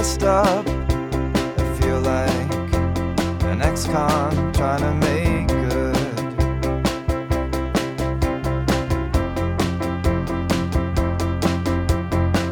[0.00, 2.72] Dressed up, I feel like
[3.44, 5.94] an ex-con trying to make good.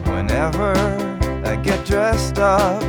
[0.06, 0.74] Whenever
[1.42, 2.82] I get dressed up,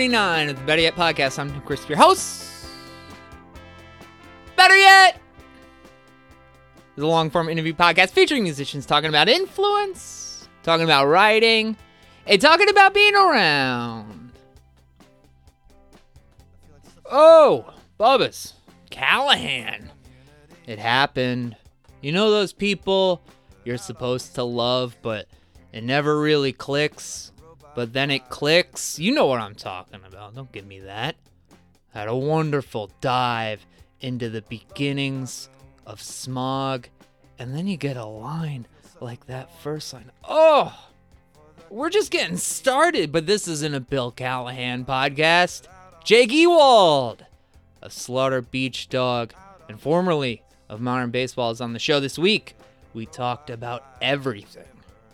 [0.00, 1.38] 139 of the Better Yet podcast.
[1.38, 2.66] I'm Chris, your host.
[4.56, 5.20] Better Yet
[6.96, 11.76] is a long form interview podcast featuring musicians talking about influence, talking about writing,
[12.26, 14.32] and talking about being around.
[17.04, 18.54] Oh, Bubba's.
[18.88, 19.90] Callahan.
[20.66, 21.56] It happened.
[22.00, 23.20] You know those people
[23.66, 25.28] you're supposed to love, but
[25.74, 27.29] it never really clicks?
[27.74, 28.98] But then it clicks?
[28.98, 30.34] You know what I'm talking about.
[30.34, 31.16] Don't give me that.
[31.92, 33.64] Had a wonderful dive
[34.00, 35.48] into the beginnings
[35.86, 36.88] of smog,
[37.38, 38.66] and then you get a line
[39.00, 40.10] like that first line.
[40.28, 40.86] Oh!
[41.68, 45.68] We're just getting started, but this isn't a Bill Callahan podcast.
[46.04, 47.24] Jake Ewald
[47.82, 49.34] of Slaughter Beach Dog
[49.68, 52.54] and formerly of Modern Baseball is on the show this week.
[52.92, 54.64] We talked about everything,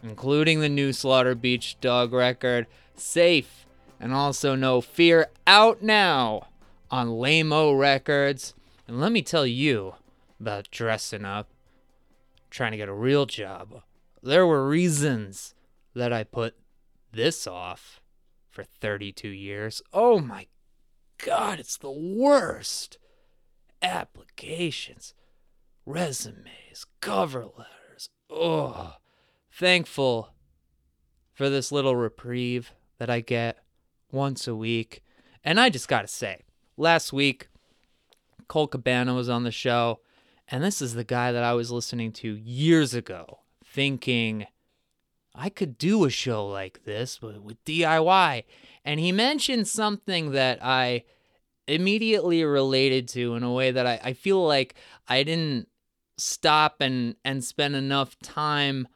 [0.08, 3.66] including the new Slaughter Beach Dog record, Safe,
[3.98, 6.48] and also No Fear, out now
[6.90, 8.54] on Lame-O Records.
[8.86, 9.94] And let me tell you
[10.40, 11.48] about dressing up,
[12.50, 13.82] trying to get a real job.
[14.22, 15.54] There were reasons
[15.94, 16.54] that I put
[17.12, 18.00] this off
[18.48, 19.82] for 32 years.
[19.92, 20.46] Oh my
[21.18, 22.98] God, it's the worst.
[23.82, 25.14] Applications,
[25.84, 28.10] resumes, cover letters.
[28.30, 28.94] Oh,
[29.56, 30.34] thankful
[31.32, 33.58] for this little reprieve that I get
[34.12, 35.02] once a week.
[35.42, 36.42] And I just gotta say,
[36.76, 37.48] last week,
[38.48, 40.00] Cole Cabana was on the show,
[40.48, 44.46] and this is the guy that I was listening to years ago, thinking
[45.34, 48.44] I could do a show like this with DIY.
[48.84, 51.04] And he mentioned something that I
[51.66, 54.74] immediately related to in a way that I, I feel like
[55.08, 55.68] I didn't
[56.16, 58.86] stop and, and spend enough time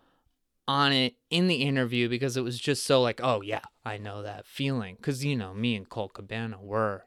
[0.68, 4.22] on it in the interview because it was just so like, oh yeah, I know
[4.22, 4.96] that feeling.
[5.00, 7.04] Cause you know, me and Cole Cabana were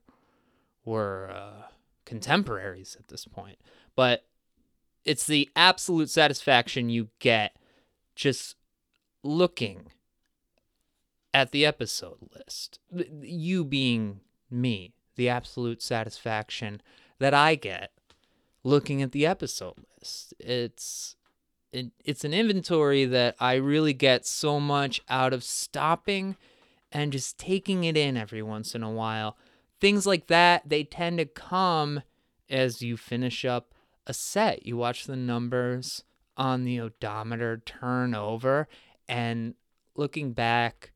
[0.86, 1.68] were uh,
[2.06, 3.58] contemporaries at this point.
[3.96, 4.26] But
[5.06, 7.56] it's the absolute satisfaction you get
[8.16, 8.56] just
[9.24, 9.92] looking
[11.34, 12.80] at the episode list.
[13.22, 16.82] You being me, the absolute satisfaction
[17.20, 17.92] that I get
[18.64, 20.34] looking at the episode list.
[20.40, 21.16] It's
[21.74, 26.38] it, it's an inventory that I really get so much out of stopping
[26.92, 29.36] and just taking it in every once in a while.
[29.82, 32.04] Things like that, they tend to come
[32.50, 33.74] as you finish up
[34.06, 34.66] a set.
[34.66, 36.04] You watch the numbers
[36.38, 38.68] on the odometer turn over
[39.10, 39.56] and
[39.96, 40.92] looking back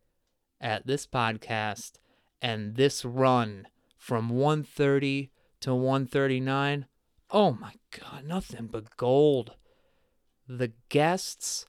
[0.61, 1.93] at this podcast
[2.41, 3.67] and this run
[3.97, 5.31] from 130
[5.61, 6.85] to 139,
[7.31, 9.55] oh my God, nothing but gold.
[10.47, 11.65] The guests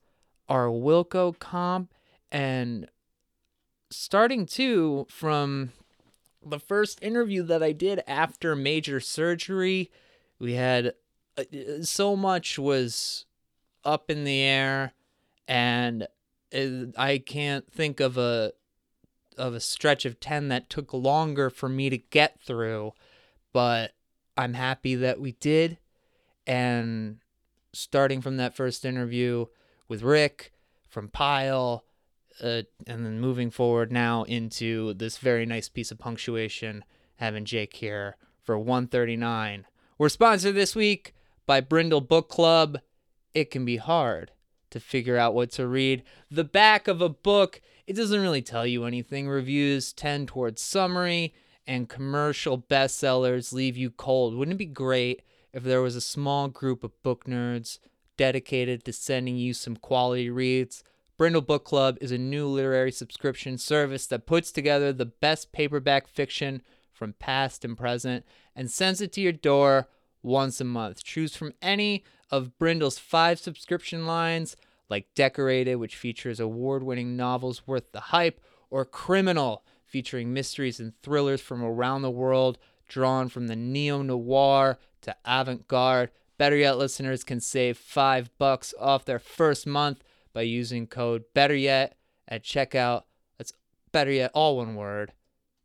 [0.49, 1.93] are Wilco Comp
[2.31, 2.89] and
[3.91, 5.73] starting too from
[6.45, 9.91] the first interview that I did after major surgery,
[10.39, 10.95] we had
[11.37, 11.43] uh,
[11.83, 13.27] so much was
[13.85, 14.93] up in the air
[15.47, 16.07] and
[16.55, 18.53] uh, I can't think of a
[19.37, 22.93] of a stretch of 10 that took longer for me to get through,
[23.53, 23.93] but
[24.37, 25.79] I'm happy that we did.
[26.45, 27.19] And
[27.79, 29.47] starting from that first interview
[29.87, 30.53] with Rick
[30.89, 31.85] from Pile,
[32.43, 36.85] uh, and then moving forward now into this very nice piece of punctuation,
[37.17, 39.67] having Jake here for 139.
[39.97, 41.15] We're sponsored this week
[41.47, 42.79] by Brindle Book Club.
[43.35, 44.33] It can be hard
[44.71, 46.03] to figure out what to read.
[46.31, 49.29] The back of a book, it doesn't really tell you anything.
[49.29, 51.35] Reviews tend towards summary,
[51.67, 54.35] and commercial bestsellers leave you cold.
[54.35, 55.23] Wouldn't it be great
[55.53, 57.79] if there was a small group of book nerds
[58.17, 60.83] dedicated to sending you some quality reads?
[61.17, 66.07] Brindle Book Club is a new literary subscription service that puts together the best paperback
[66.07, 66.63] fiction
[66.93, 68.25] from past and present
[68.55, 69.89] and sends it to your door
[70.23, 71.03] once a month.
[71.03, 74.57] Choose from any of Brindle's five subscription lines,
[74.89, 78.41] like Decorated, which features award winning novels worth the hype,
[78.71, 82.59] or Criminal, featuring mysteries and thrillers from around the world,
[82.89, 86.11] drawn from the neo noir to avant garde.
[86.39, 91.57] Better yet, listeners can save five bucks off their first month by using code Better
[91.57, 91.97] Yet
[92.29, 93.03] at checkout.
[93.39, 93.53] That's
[93.91, 95.13] Better Yet, all one word.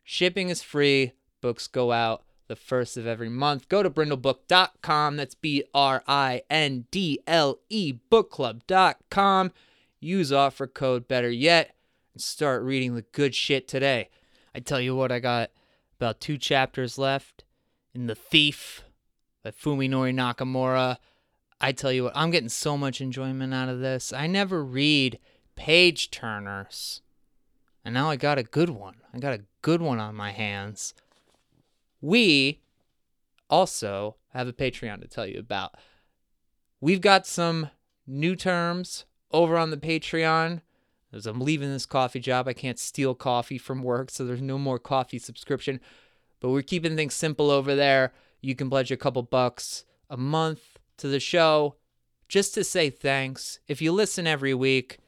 [0.03, 1.13] Shipping is free.
[1.41, 3.69] Books go out the first of every month.
[3.69, 5.18] Go to brindlebook.com.
[5.18, 9.51] That's B R I N D L E bookclub.com.
[10.00, 11.75] Use offer code Better Yet
[12.13, 14.09] and start reading the good shit today.
[14.56, 15.51] I tell you what, I got
[16.00, 17.44] about two chapters left
[17.94, 18.83] in The Thief
[19.43, 20.97] by Fuminori Nakamura.
[21.59, 24.11] I tell you what, I'm getting so much enjoyment out of this.
[24.11, 25.19] I never read
[25.55, 27.01] page turners.
[27.85, 28.95] And now I got a good one.
[29.13, 30.93] I got a good one on my hands.
[32.01, 32.61] We
[33.49, 35.75] also have a Patreon to tell you about.
[36.81, 37.69] We've got some
[38.07, 40.61] new terms over on the Patreon.
[41.13, 44.57] As I'm leaving this coffee job, I can't steal coffee from work, so there's no
[44.57, 45.79] more coffee subscription.
[46.39, 48.11] But we're keeping things simple over there.
[48.43, 51.77] You can pledge a couple bucks a month to the show
[52.27, 53.59] just to say thanks.
[53.69, 54.99] If you listen every week,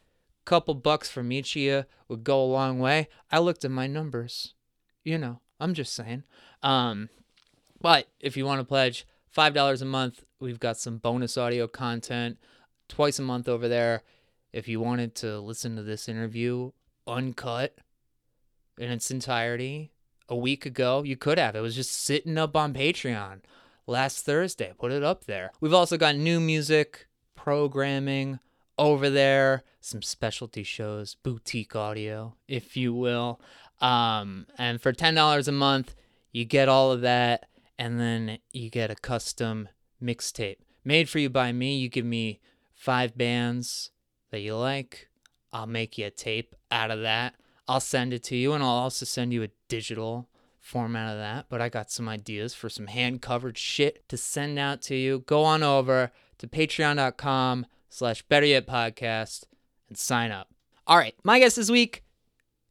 [0.42, 3.10] a couple bucks from each of you would go a long way.
[3.30, 4.54] I looked at my numbers.
[5.04, 6.24] You know, I'm just saying.
[6.64, 7.10] Um,
[7.82, 9.06] but if you want to pledge
[9.36, 12.38] $5 a month, we've got some bonus audio content
[12.88, 14.04] twice a month over there.
[14.54, 16.72] If you wanted to listen to this interview
[17.06, 17.76] uncut
[18.78, 19.92] in its entirety
[20.30, 21.56] a week ago, you could have.
[21.56, 23.42] It was just sitting up on Patreon
[23.88, 24.74] last Thursday.
[24.78, 25.52] Put it up there.
[25.60, 28.40] We've also got new music, programming
[28.78, 33.40] over there, some specialty shows, boutique audio, if you will.
[33.80, 35.96] Um, and for $10 a month,
[36.32, 37.48] you get all of that,
[37.78, 39.70] and then you get a custom
[40.02, 41.78] mixtape made for you by me.
[41.78, 42.40] You give me
[42.74, 43.92] five bands
[44.32, 45.10] that you like.
[45.52, 47.36] I'll make you a tape out of that.
[47.68, 50.30] I'll send it to you, and I'll also send you a digital
[50.60, 51.46] format of that.
[51.50, 55.20] But I got some ideas for some hand covered shit to send out to you.
[55.20, 59.46] Go on over to patreon.com slash better yet podcast
[59.88, 60.50] and sign up.
[60.88, 62.04] All right, my guest this week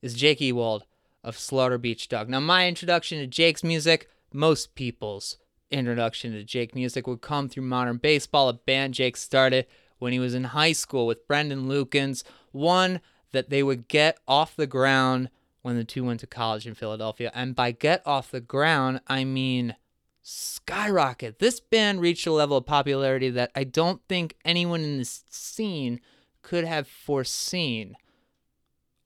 [0.03, 0.85] is Jake Ewald
[1.25, 2.29] of Slaughter Beach Dog.
[2.29, 5.39] Now, my introduction to Jake's music, most people's
[5.71, 9.67] introduction to Jake music would come through modern baseball, a band Jake started
[9.99, 13.01] when he was in high school with Brendan Lukens, one
[13.35, 15.29] that they would get off the ground
[15.61, 17.31] when the two went to college in Philadelphia.
[17.35, 19.77] And by get off the ground, I mean
[20.23, 21.39] skyrocket.
[21.39, 26.01] This band reached a level of popularity that I don't think anyone in this scene
[26.43, 27.97] could have foreseen.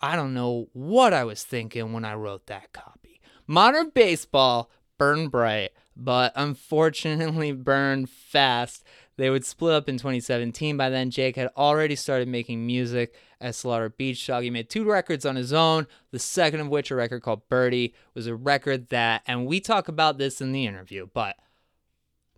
[0.00, 3.20] I don't know what I was thinking when I wrote that copy.
[3.46, 8.84] Modern baseball burned bright, but unfortunately burned fast.
[9.16, 10.76] They would split up in 2017.
[10.76, 14.42] By then, Jake had already started making music at Slaughter Beach Dog.
[14.42, 17.94] He made two records on his own, the second of which, a record called Birdie,
[18.14, 21.36] was a record that, and we talk about this in the interview, but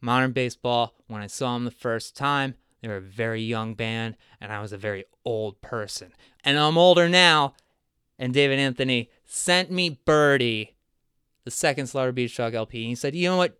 [0.00, 4.16] Modern Baseball, when I saw him the first time, they were a very young band,
[4.40, 6.12] and I was a very old person.
[6.44, 7.54] And I'm older now,
[8.18, 10.74] and David Anthony sent me Birdie,
[11.44, 12.82] the second Slaughter Beach Dog LP.
[12.82, 13.58] And he said, You know what?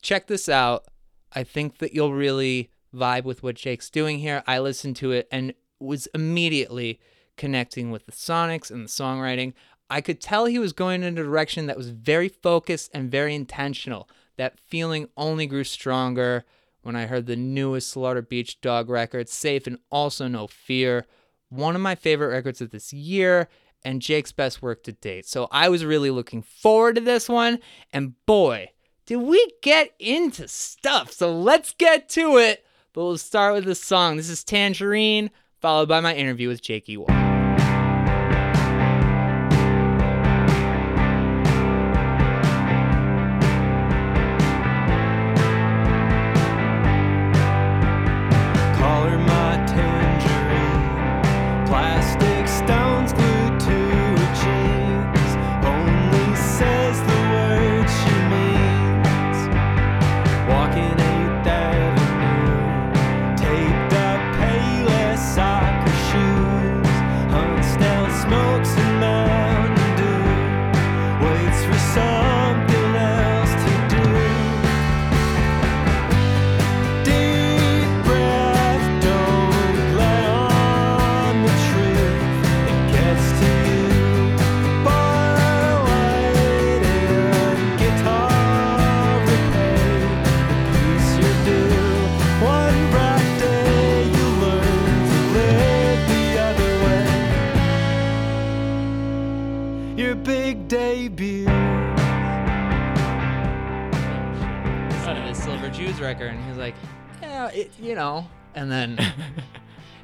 [0.00, 0.86] Check this out.
[1.32, 4.42] I think that you'll really vibe with what Jake's doing here.
[4.46, 7.00] I listened to it and was immediately
[7.36, 9.54] connecting with the sonics and the songwriting.
[9.90, 13.34] I could tell he was going in a direction that was very focused and very
[13.34, 14.08] intentional.
[14.36, 16.44] That feeling only grew stronger
[16.82, 21.06] when I heard the newest Slaughter Beach Dog record, Safe and Also No Fear.
[21.48, 23.48] One of my favorite records of this year
[23.84, 25.26] and Jake's best work to date.
[25.26, 27.58] So I was really looking forward to this one.
[27.92, 28.70] And boy,
[29.06, 31.12] did we get into stuff.
[31.12, 32.64] So let's get to it.
[32.92, 34.16] But we'll start with the song.
[34.16, 35.30] This is Tangerine,
[35.62, 37.21] followed by my interview with Jake Ewald.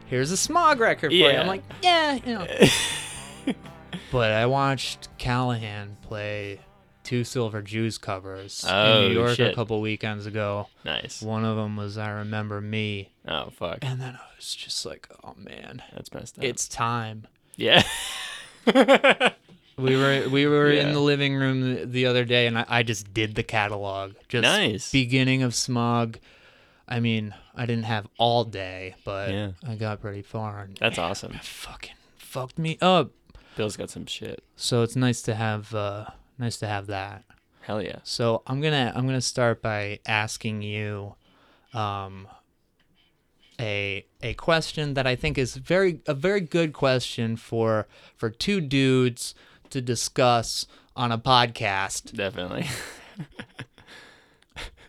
[0.08, 1.28] Here's a Smog record for you.
[1.28, 2.46] I'm like, yeah, you know.
[4.12, 6.60] but I watched Callahan play
[7.04, 10.68] two Silver Jews covers Oh, in New oh, York a couple weekends ago.
[10.84, 11.22] Nice.
[11.22, 13.10] One of them was I Remember Me.
[13.26, 13.78] Oh fuck.
[13.82, 16.44] And then I was just like, oh man, That's messed up.
[16.44, 17.26] it's time.
[17.56, 17.82] yeah.
[19.78, 22.82] We were we were in the living room the, the other day, and I, I
[22.82, 24.14] just did the catalog.
[24.28, 24.90] Just Nice.
[24.90, 26.18] beginning of Smog.
[26.88, 29.50] I mean, I didn't have all day, but Yeah.
[29.66, 30.62] I got pretty far.
[30.62, 31.32] And That's man, awesome.
[31.34, 33.10] it fucking fucked me up.
[33.56, 34.42] Bill's got some shit.
[34.56, 36.06] So it's nice to have uh,
[36.38, 37.24] nice to have that.
[37.62, 37.98] Hell yeah.
[38.04, 41.14] So I'm gonna I'm gonna start by asking you,
[41.74, 42.28] um,
[43.60, 48.60] a a question that I think is very a very good question for for two
[48.60, 49.34] dudes
[49.70, 50.66] to discuss
[50.96, 52.14] on a podcast.
[52.14, 52.66] Definitely.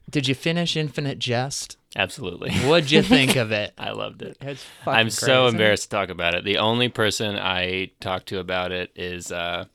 [0.09, 1.77] Did you finish Infinite Jest?
[1.95, 2.51] Absolutely.
[2.67, 3.73] What'd you think of it?
[3.77, 4.37] I loved it.
[4.41, 6.43] It's I'm so embarrassed to talk about it.
[6.43, 9.65] The only person I talk to about it is uh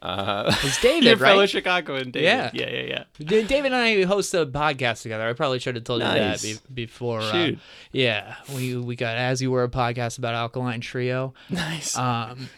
[0.00, 1.30] uh It's David, your right?
[1.30, 2.22] fellow Chicagoan David.
[2.24, 2.50] Yeah.
[2.52, 3.42] Yeah, yeah, yeah.
[3.46, 5.26] David and I host a podcast together.
[5.28, 7.20] I probably should have told you that be- before.
[7.20, 7.52] uh,
[7.90, 11.34] yeah, we we got as you were a podcast about Alkaline Trio.
[11.50, 11.96] Nice.
[11.98, 12.48] Um,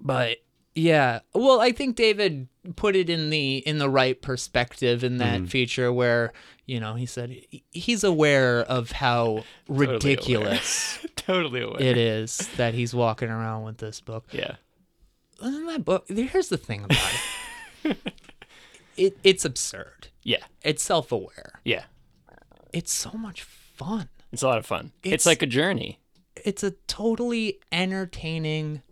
[0.00, 0.38] but
[0.74, 5.42] yeah, well, I think David put it in the in the right perspective in that
[5.42, 5.48] Mhm.
[5.48, 6.32] feature where
[6.66, 7.36] you know he said
[7.70, 9.88] he's aware of how aware.
[9.90, 11.80] ridiculous totally aware.
[11.82, 14.24] it is that he's walking around with this book.
[14.32, 14.56] Yeah.
[15.40, 16.06] And that book.
[16.08, 17.12] Here's the thing about
[17.84, 17.96] it.
[18.96, 20.08] it it's absurd.
[20.22, 20.44] Yeah.
[20.62, 21.60] It's self aware.
[21.64, 21.84] Yeah.
[22.72, 24.08] It's so much fun.
[24.32, 24.92] It's a lot of fun.
[25.02, 26.00] It's, It's- like a journey.
[26.44, 28.82] It's a totally entertaining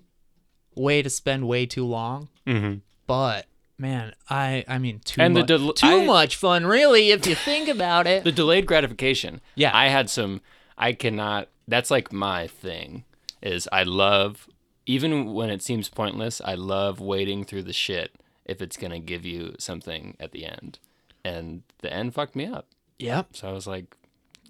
[0.74, 2.28] way to spend way too long.
[2.46, 2.78] Mm-hmm.
[3.06, 3.46] but
[3.78, 7.26] man, I I mean too And the much del- too I- much fun, really, if
[7.26, 8.24] you think about it.
[8.24, 9.40] The delayed gratification.
[9.54, 9.70] Yeah.
[9.74, 10.40] I had some
[10.78, 13.04] I cannot that's like my thing
[13.42, 14.48] is I love
[14.86, 18.12] even when it seems pointless, I love waiting through the shit
[18.44, 20.80] if it's going to give you something at the end.
[21.24, 22.66] And the end fucked me up.
[22.98, 23.96] yep, So I was like,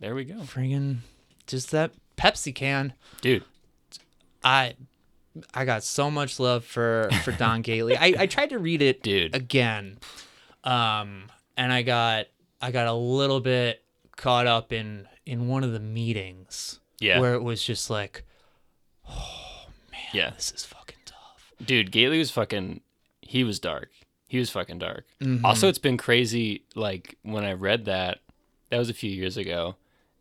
[0.00, 0.36] there we go.
[0.36, 0.98] friggin'
[1.46, 2.94] just that Pepsi can.
[3.20, 3.44] Dude,
[4.42, 4.74] I
[5.54, 7.96] I got so much love for for Don Gately.
[7.96, 9.34] I I tried to read it Dude.
[9.34, 9.98] again,
[10.64, 11.24] um,
[11.56, 12.26] and I got
[12.60, 13.82] I got a little bit
[14.16, 17.20] caught up in in one of the meetings Yeah.
[17.20, 18.24] where it was just like
[19.08, 20.30] oh man, yeah.
[20.30, 21.52] this is fucking tough.
[21.64, 22.80] Dude, Gately was fucking
[23.20, 23.90] he was dark.
[24.28, 25.06] He was fucking dark.
[25.20, 25.44] Mhm.
[25.44, 26.64] Also, it's been crazy.
[26.74, 28.18] Like when I read that,
[28.70, 29.76] that was a few years ago,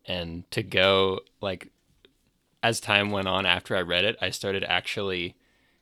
[0.06, 1.70] and to go like
[2.64, 5.36] as time went on after I read it, I started actually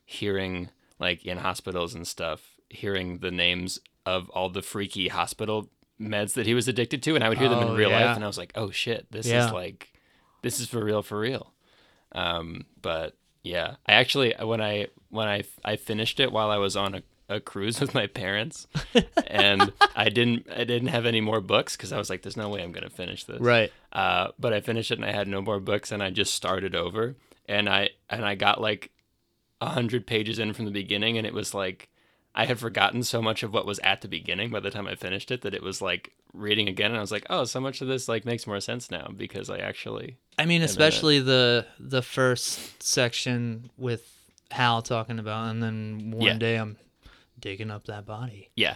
[0.06, 0.70] hearing
[1.00, 5.70] like in hospitals and stuff, hearing the names of all the freaky hospital
[6.00, 8.06] meds that he was addicted to, and I would hear them Oh, in real yeah.
[8.08, 9.48] life, and I was like, oh shit, this Yeah.
[9.48, 9.94] is like,
[10.42, 11.54] this is for real, for real.
[12.14, 16.76] Um, but yeah, I actually when I when I I finished it while I was
[16.76, 18.68] on a, a cruise with my parents,
[19.28, 22.50] and I didn't I didn't have any more books because I was like, there's no
[22.50, 23.40] way I'm gonna finish this.
[23.40, 23.72] Right.
[23.94, 26.76] Uh, but I finished it and I had no more books and I just started
[26.76, 27.16] over
[27.48, 28.92] and I and I got like
[29.62, 31.90] a hundred pages in from the beginning and it was like
[32.36, 34.96] I had forgotten so much of what was at the beginning by the time I
[34.96, 37.82] finished it that it was like reading again and I was like, oh, so much
[37.82, 42.02] of this like makes more sense now because I actually I mean, especially the the
[42.02, 44.16] first section with
[44.52, 46.38] Hal talking about, and then one Yeah.
[46.38, 46.78] day I'm
[47.40, 48.50] digging up that body.
[48.56, 48.76] yeah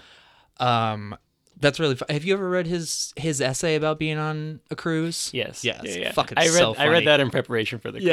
[0.60, 1.16] Um,
[1.60, 1.96] that's really.
[1.96, 5.30] Fu- Have you ever read his his essay about being on a cruise?
[5.34, 6.12] yes Yes, yeah, yeah.
[6.12, 7.06] fucking I read so I read funny.
[7.06, 8.10] that in preparation for the cruise.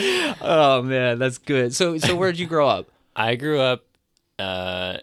[0.00, 0.34] Yeah.
[0.40, 1.74] oh man, that's good.
[1.74, 2.88] So so where'd you grow up?
[3.16, 3.84] I grew up
[4.38, 4.98] uh,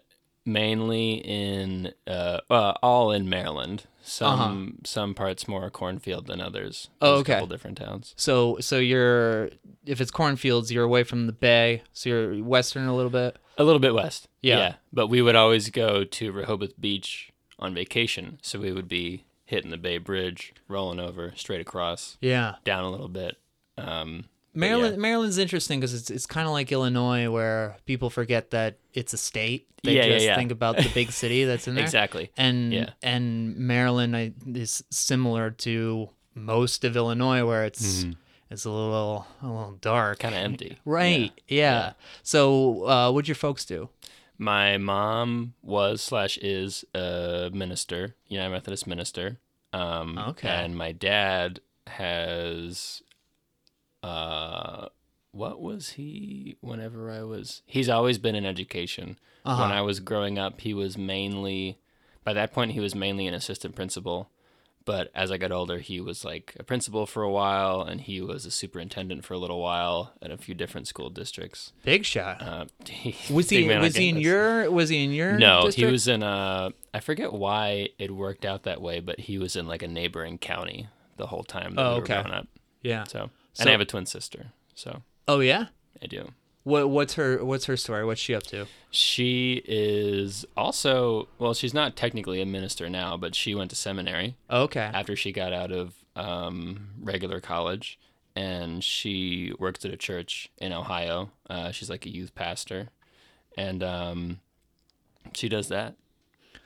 [0.46, 3.84] mainly in uh, uh, all in Maryland.
[4.02, 6.90] Some some parts more cornfield than others.
[7.02, 7.08] Uh-huh.
[7.12, 7.32] Oh, There's okay.
[7.34, 8.14] A couple different towns.
[8.18, 9.50] So so you're
[9.86, 13.38] if it's cornfields, you're away from the bay, so you're western a little bit.
[13.58, 14.28] A little bit west.
[14.42, 14.58] Yeah.
[14.58, 14.74] yeah.
[14.92, 19.72] But we would always go to Rehoboth Beach on vacation, so we would be hitting
[19.72, 22.56] the Bay Bridge, rolling over straight across, Yeah.
[22.64, 23.38] down a little bit.
[23.78, 25.02] Um, Maryland, yeah.
[25.02, 29.18] Maryland's interesting because it's it's kind of like Illinois, where people forget that it's a
[29.18, 29.68] state.
[29.84, 30.36] They Yeah, just yeah.
[30.38, 31.84] think about the big city that's in there.
[31.84, 32.32] Exactly.
[32.38, 38.06] And and Maryland is similar to most of Illinois, where it's
[38.50, 40.80] it's a little a little dark, Kind of empty.
[40.86, 41.32] Right.
[41.48, 41.94] Yeah.
[42.24, 43.90] So, uh, what'd your folks do?
[44.38, 49.40] My mom was slash is a minister, United Methodist minister.
[49.74, 50.48] Um, Okay.
[50.50, 53.02] And my dad has,
[54.04, 54.88] uh,
[55.32, 56.58] what was he?
[56.62, 59.18] Whenever I was, he's always been in education.
[59.44, 59.64] Uh-huh.
[59.64, 61.80] When I was growing up, he was mainly
[62.24, 64.30] by that point he was mainly an assistant principal.
[64.86, 68.22] But as I got older, he was like a principal for a while, and he
[68.22, 71.74] was a superintendent for a little while at a few different school districts.
[71.84, 72.40] Big shot.
[72.42, 72.66] Uh,
[73.32, 76.08] was big he man was he in your was he in your No, he was
[76.08, 79.82] in uh I forget why it worked out that way, but he was in like
[79.82, 80.88] a neighboring county
[81.18, 82.22] the whole time that Oh, we were okay.
[82.22, 82.48] growing up.
[82.84, 83.06] yeah.
[83.06, 85.66] So, and So- I have a twin sister, so Oh yeah.
[86.04, 86.30] I do.
[86.66, 88.04] What what's her what's her story?
[88.04, 88.66] What's she up to?
[88.90, 94.36] She is also well, she's not technically a minister now, but she went to seminary
[94.50, 94.90] Okay.
[94.94, 98.00] after she got out of um, regular college,
[98.36, 101.30] and she works at a church in Ohio.
[101.50, 102.90] Uh, she's like a youth pastor,
[103.56, 104.40] and um,
[105.34, 105.94] she does that.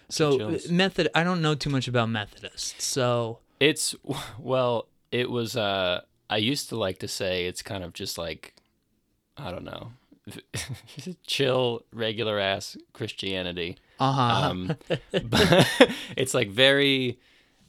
[0.07, 1.09] So method.
[1.13, 2.83] I don't know too much about Methodists.
[2.85, 3.95] So It's
[4.39, 5.57] well, it was.
[5.57, 8.53] Uh, I used to like to say it's kind of just like,
[9.39, 9.91] I don't know,
[11.25, 13.77] chill, regular ass Christianity.
[13.99, 14.49] uh huh.
[14.49, 14.77] Um,
[15.23, 15.67] but
[16.17, 17.19] it's like very.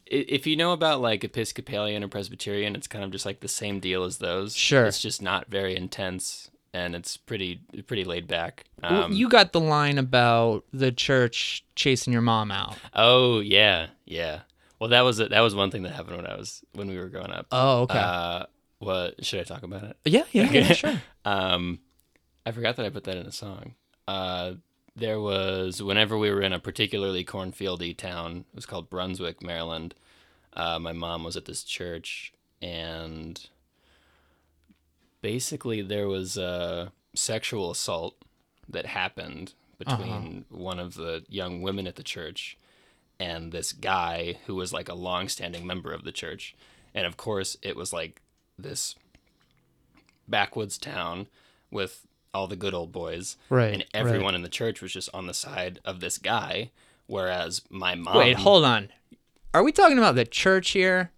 [0.07, 3.79] If you know about like Episcopalian or Presbyterian, it's kind of just like the same
[3.79, 4.57] deal as those.
[4.57, 4.87] Sure.
[4.87, 8.65] It's just not very intense, and it's pretty pretty laid back.
[8.83, 12.77] Well, Um, you got the line about the church chasing your mom out.
[12.93, 14.41] oh yeah, yeah.
[14.81, 15.31] Well, that was it.
[15.31, 17.47] That was one thing that happened when I was when we were growing up.
[17.53, 17.99] Oh okay.
[17.99, 18.47] Uh,
[18.81, 19.97] what should I talk about it?
[20.05, 21.03] yeah yeah yeah sure.
[21.25, 21.81] Um,
[22.45, 23.75] I forgot that I put that in a song.
[24.09, 24.55] Uh,
[24.97, 28.47] there was whenever we were in a particularly cornfieldy town.
[28.53, 29.95] It was called Brunswick, Maryland.
[30.55, 33.49] Uh, my mom was at this church, and
[35.23, 38.17] basically there was a sexual assault
[38.69, 42.59] that happened between one of the young women at the church
[43.19, 46.55] and this guy who was like a long-standing member of the church.
[46.95, 48.21] And of course, it was like
[48.63, 48.95] this
[50.29, 51.27] backwoods town
[51.71, 55.27] with all the good old boys, Right, and everyone in the church was just on
[55.27, 56.71] the side of this guy.
[57.07, 58.91] Whereas my mom, Wait, hold on.
[59.53, 61.11] Are we talking about the church here?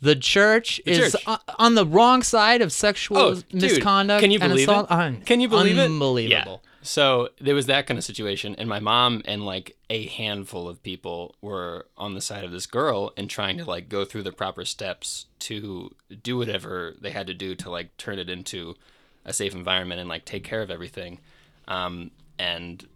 [0.00, 1.38] The church is church.
[1.58, 4.90] on the wrong side of sexual Oh, dude, misconduct can you believe it?
[4.90, 5.84] Un- Can you believe it?
[5.84, 6.62] Unbelievable.
[6.86, 10.82] So there was that kind of situation, and my mom and like a handful of
[10.84, 14.30] people were on the side of this girl and trying to like go through the
[14.30, 18.76] proper steps to do whatever they had to do to like turn it into
[19.24, 21.18] a safe environment and like take care of everything.
[21.66, 22.86] Um, and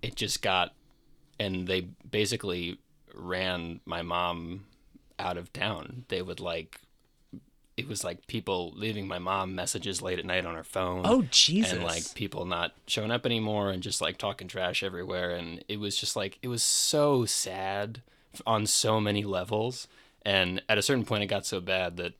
[0.00, 0.72] it just got,
[1.40, 2.78] and they basically
[3.14, 4.66] ran my mom
[5.18, 6.04] out of town.
[6.06, 6.80] They would like,
[7.80, 11.22] it was like people leaving my mom messages late at night on her phone Oh
[11.30, 11.72] Jesus!
[11.72, 15.80] and like people not showing up anymore and just like talking trash everywhere and it
[15.80, 18.02] was just like it was so sad
[18.46, 19.88] on so many levels
[20.22, 22.12] and at a certain point it got so bad that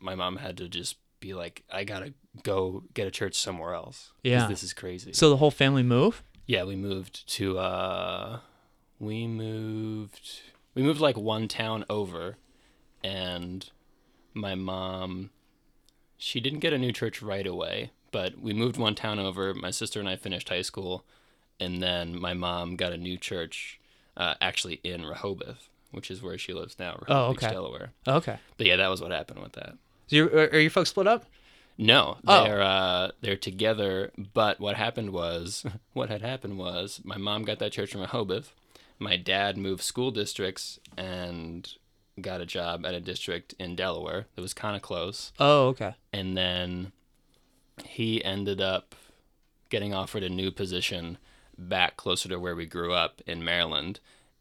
[0.00, 4.12] my mom had to just be like i gotta go get a church somewhere else."
[4.22, 4.46] Yeah.
[4.46, 6.22] this is crazy so the whole family move.
[6.46, 8.40] yeah we moved to uh
[8.98, 10.40] we moved
[10.74, 12.36] we moved like one town over
[13.04, 13.70] and
[14.36, 15.30] my mom
[16.18, 19.70] she didn't get a new church right away but we moved one town over my
[19.70, 21.04] sister and i finished high school
[21.58, 23.80] and then my mom got a new church
[24.16, 27.52] uh, actually in rehoboth which is where she lives now rehoboth Oh, Beach, okay.
[27.52, 28.38] delaware Okay.
[28.58, 29.74] but yeah that was what happened with that
[30.08, 31.24] So you are your folks split up?
[31.78, 32.44] no, Oh.
[32.44, 34.10] they're uh, they're together.
[34.32, 38.54] But what happened was, what had happened was, my mom got that church in Rehoboth.
[38.98, 41.68] My dad moved school districts and
[42.20, 45.32] got a job at a district in Delaware that was kind of close.
[45.38, 45.94] Oh okay.
[46.12, 46.92] And then
[47.84, 48.94] he ended up
[49.68, 51.18] getting offered a new position
[51.58, 54.00] back closer to where we grew up in Maryland.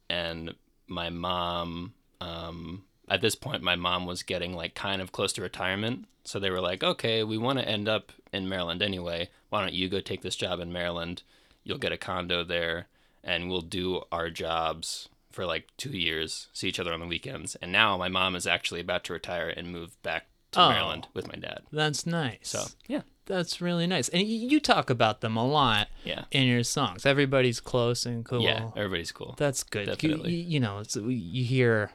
[0.09, 0.55] And
[0.87, 5.41] my mom, um, at this point, my mom was getting like kind of close to
[5.41, 6.05] retirement.
[6.23, 9.29] So they were like, okay, we want to end up in Maryland anyway.
[9.49, 11.23] Why don't you go take this job in Maryland?
[11.63, 12.87] You'll get a condo there
[13.23, 17.55] and we'll do our jobs for like two years, see each other on the weekends.
[17.55, 20.69] And now my mom is actually about to retire and move back to Oh.
[20.69, 21.59] Maryland with my dad.
[21.73, 22.39] That's nice.
[22.43, 24.07] So yeah, that's really nice.
[24.09, 27.05] And you talk about them a lot yeah, in your songs.
[27.05, 28.41] Everybody's close and cool.
[28.41, 28.69] yeah.
[28.77, 29.35] Everybody's cool.
[29.37, 29.87] That's good.
[29.87, 30.33] You- Definitely.
[30.35, 31.91] You, you know, it's, you hear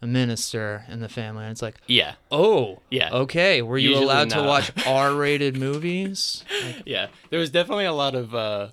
[0.00, 3.10] a minister in the family, and it's like, Yeah, oh, Yeah.
[3.12, 3.62] okay.
[3.62, 6.44] Were you Usually allowed to watch R-rated movies?
[6.86, 7.08] yeah.
[7.30, 8.68] There was definitely a lot of uh,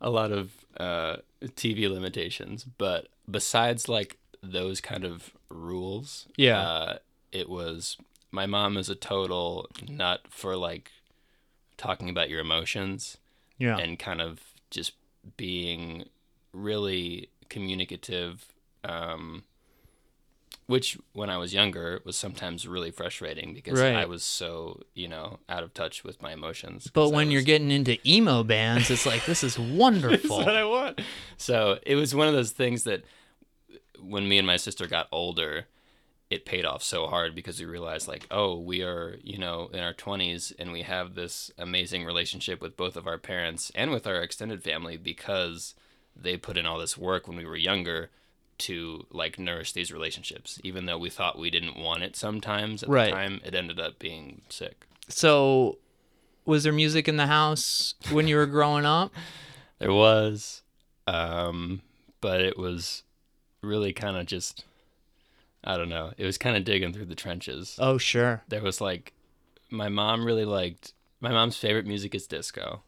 [0.00, 6.60] a lot of uh, TV limitations, but besides like those kind of rules, Yeah.
[6.60, 6.98] uh,
[7.32, 7.96] it was
[8.30, 10.90] my mom is a total nut for like
[11.76, 13.18] talking about your emotions
[13.58, 13.76] Yeah.
[13.78, 14.92] and kind of just
[15.36, 16.08] being
[16.52, 18.46] really communicative
[18.84, 19.44] um
[20.66, 23.94] which when i was younger was sometimes really frustrating because Right.
[23.94, 27.70] i was so you know out of touch with my emotions But when you're getting
[27.70, 30.38] into emo bands, it's like this is That's wonderful.
[30.38, 31.00] what I want.
[31.36, 33.04] So it was one of those things that
[34.00, 35.66] when me and my sister got older,
[36.30, 39.80] it paid off so hard because we realized like, oh, we are, you know, in
[39.80, 44.06] our 20s and we have this amazing relationship with both of our parents and with
[44.06, 45.74] our extended family because
[46.14, 48.10] they put in all this work when we were younger
[48.58, 50.60] to like nourish these relationships.
[50.64, 53.06] Even though we thought we didn't want it sometimes at Right.
[53.06, 54.86] the time, it ended up being sick.
[55.08, 55.78] So,
[56.44, 59.12] was there music in the house when you were growing up?
[59.78, 60.62] There was,
[61.06, 61.82] um,
[62.22, 63.02] but it was
[63.60, 64.64] really kind of just,
[65.62, 66.12] I don't know.
[66.16, 67.76] It was kind of digging through the trenches.
[67.78, 68.42] Oh, sure.
[68.48, 69.12] There was like,
[69.68, 70.94] my mom really liked.
[71.20, 72.80] My mom's favorite music is disco.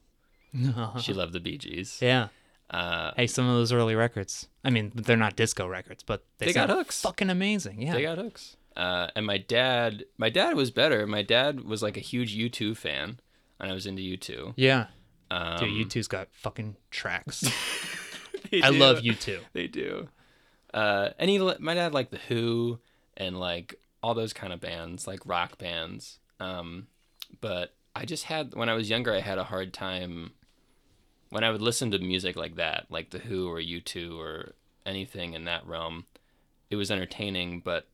[1.02, 1.98] She loved the Bee Gees.
[2.00, 2.28] yeah.
[2.70, 4.48] Uh, Hey, some of those early records.
[4.64, 7.00] I mean, they're not disco records, but they, They got hooks.
[7.02, 7.80] Fucking amazing.
[7.82, 7.92] Yeah.
[7.94, 8.56] They got hooks.
[8.76, 11.06] Uh, and my dad, my dad was better.
[11.06, 13.18] My dad was like a huge U2 fan,
[13.58, 14.54] and I was into U2.
[14.56, 14.86] yeah.
[15.30, 17.44] Um, Dude, U2's got fucking tracks.
[18.52, 18.78] I do.
[18.78, 19.40] love U2.
[19.52, 20.08] They do.
[20.72, 22.78] Uh, and he, my dad liked the Who
[23.16, 26.18] and like all those kind of bands, like rock bands.
[26.40, 26.86] Um,
[27.42, 30.30] but I just had when I was younger, I had a hard time
[31.30, 34.54] when I would listen to music like that, like the Who or U2 or
[34.86, 36.06] anything in that realm.
[36.70, 37.86] It was entertaining, but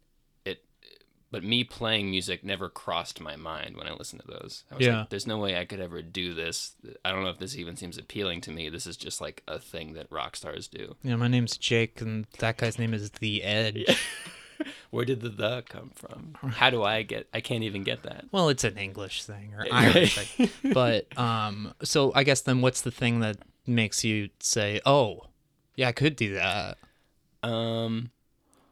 [0.44, 0.64] it,
[1.30, 4.64] but me playing music never crossed my mind when I listened to those.
[4.70, 4.98] I was Yeah.
[5.00, 6.74] like, "There's no way I could ever do this.
[7.04, 8.68] I don't know if this even seems appealing to me.
[8.68, 12.26] This is just like a thing that rock stars do." Yeah, my name's Jake, and
[12.38, 13.84] that guy's name is The Edge.
[14.90, 16.36] Where did the the come from?
[16.52, 17.28] How do I get?
[17.32, 18.26] I can't even get that.
[18.32, 20.50] Well, it's an English thing or Irish thing.
[20.72, 23.36] But um, so I guess then what's the thing that
[23.66, 25.26] makes you say, "Oh,
[25.76, 26.78] yeah, I could do that"?
[27.42, 28.10] Um,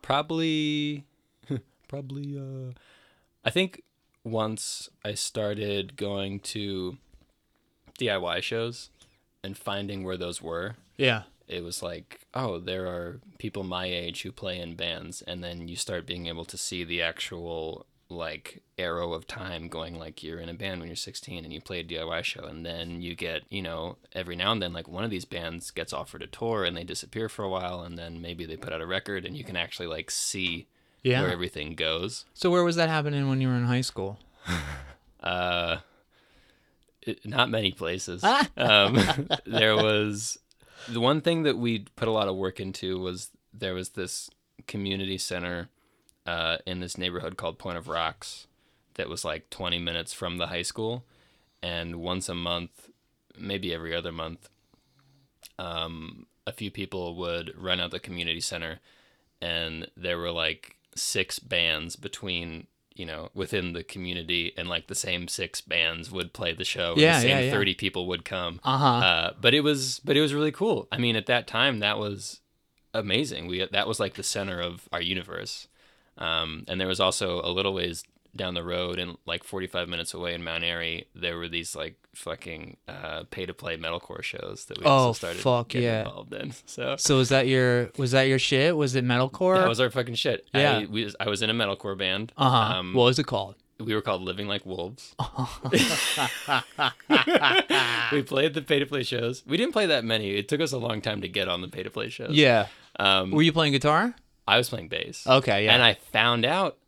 [0.02, 1.04] probably,
[1.88, 2.38] probably.
[2.38, 2.72] Uh,
[3.44, 3.82] I think
[4.24, 6.96] once I started going to
[7.98, 8.90] DIY shows
[9.42, 11.22] and finding where those were, Yeah.
[11.52, 15.68] It was like, oh, there are people my age who play in bands, and then
[15.68, 20.38] you start being able to see the actual like arrow of time going like you're
[20.38, 23.14] in a band when you're 16 and you play a DIY show and then you
[23.14, 26.26] get you know every now and then like one of these bands gets offered a
[26.26, 29.24] tour and they disappear for a while and then maybe they put out a record
[29.24, 30.66] and you can actually like see
[31.02, 31.22] Yeah.
[31.22, 34.18] where everything goes So where was that happening when you were in high school?
[35.22, 35.78] uh
[37.02, 38.22] it, not many places
[38.58, 38.98] um
[39.46, 40.38] there was
[40.88, 44.30] the one thing that we put a lot of work into was there was this
[44.66, 45.68] community center
[46.26, 48.46] uh in this neighborhood called Point of Rocks
[48.94, 51.04] that was like 20 minutes from the high school.
[51.62, 52.88] And once a month
[53.38, 54.48] maybe every other month
[55.58, 58.80] um a few people would run out the community center.
[59.40, 64.94] And there were like six bands between you know within the community and like the
[64.94, 67.50] same six bands would play the show and Yeah, the same yeah, yeah.
[67.50, 68.86] 30 people would come Uh-huh.
[68.86, 71.98] uh, but it was but it was really cool i mean at that time that
[71.98, 72.40] was
[72.94, 75.68] amazing we that was like the center of our universe
[76.18, 80.14] um, and there was also a little ways down the road and like 45 minutes
[80.14, 84.64] away in Mount Airy, there were these like fucking uh, pay to play metalcore shows
[84.66, 86.00] that we Oh, also started fuck, getting yeah.
[86.00, 86.52] involved in.
[86.66, 88.76] So So was that your was that your shit?
[88.76, 89.56] Was it metalcore?
[89.56, 90.46] that was our fucking shit.
[90.54, 90.78] Yeah.
[90.78, 92.32] I, we, I was in a metalcore band.
[92.36, 92.78] uh huh.
[92.78, 93.56] Um, what was it called?
[93.80, 95.14] we were called Living Like Wolves.
[98.12, 99.42] we played the pay to play shows.
[99.46, 100.30] We didn't play that many.
[100.36, 102.30] It took us a long time to get on the pay to play shows.
[102.32, 102.66] Yeah.
[102.98, 104.14] Um, Were you playing guitar?
[104.46, 105.26] I was playing bass.
[105.26, 105.64] Okay.
[105.64, 105.74] Yeah.
[105.74, 106.78] And I found out,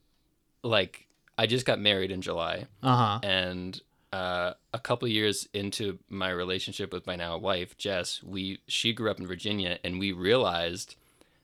[0.62, 1.03] like,
[1.36, 3.20] I just got married in July, uh huh.
[3.22, 3.80] and
[4.12, 9.10] uh, a couple years into my relationship with my now wife, Jess, we she grew
[9.10, 10.94] up in Virginia, and we realized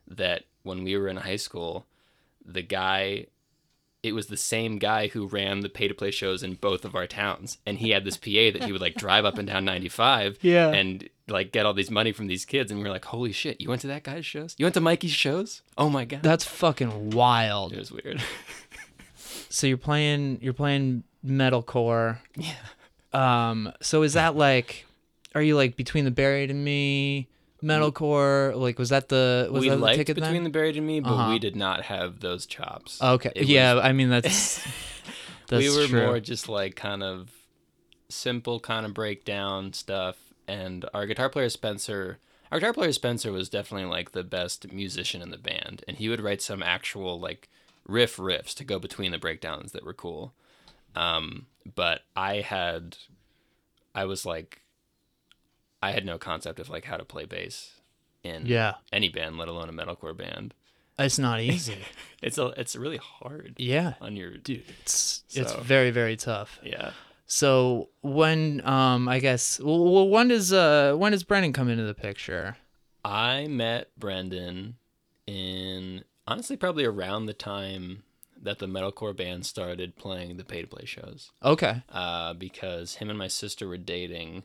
[0.06, 1.86] that when we were in high school,
[2.44, 3.26] the guy.
[4.02, 6.94] It was the same guy who ran the pay to play shows in both of
[6.94, 7.58] our towns.
[7.66, 10.70] And he had this PA that he would like drive up and down 95 Yeah.
[10.70, 12.70] and like get all these money from these kids.
[12.70, 14.54] And we were like, holy shit, you went to that guy's shows?
[14.56, 15.60] You went to Mikey's shows?
[15.76, 16.22] Oh my God.
[16.22, 17.74] That's fucking wild.
[17.74, 18.22] It was weird.
[19.50, 22.18] So you're playing you're playing metalcore.
[22.36, 22.54] Yeah.
[23.12, 23.72] Um.
[23.82, 24.86] So is that like,
[25.34, 27.28] are you like between the buried and me
[27.62, 28.54] metalcore?
[28.56, 30.44] Like was that the was we that the liked ticket Between then?
[30.44, 31.30] the Buried and Me, but Uh-huh.
[31.32, 33.00] we did not have those chops.
[33.02, 33.32] Okay.
[33.34, 33.74] It yeah.
[33.74, 34.64] was- I mean that's
[35.48, 36.06] that's we were true.
[36.06, 37.30] more just like kind of
[38.08, 40.16] simple kind of breakdown stuff.
[40.48, 42.18] And our guitar player Spencer,
[42.50, 46.08] our guitar player Spencer was definitely like the best musician in the band, and he
[46.08, 47.48] would write some actual like
[47.86, 50.34] riff riffs to go between the breakdowns that were cool.
[50.94, 52.96] Um, but I had,
[53.94, 54.62] I was like,
[55.82, 57.72] I had no concept of like how to play bass
[58.22, 58.74] in Yeah.
[58.92, 60.54] any band, let alone a metalcore band.
[60.98, 61.78] It's not easy.
[62.22, 63.94] It's a, it's really hard yeah.
[64.00, 66.58] on your Dude, it's it's very very tough.
[66.62, 66.90] yeah.
[67.26, 71.84] So when um I guess well, well when does uh when does Brendan come into
[71.84, 72.56] the picture?
[73.04, 74.76] I met Brendan
[75.26, 78.02] in honestly probably around the time
[78.42, 81.30] that the metalcore band started playing the pay to play shows.
[81.42, 81.82] Okay.
[81.90, 84.44] Uh, because him and my sister were dating,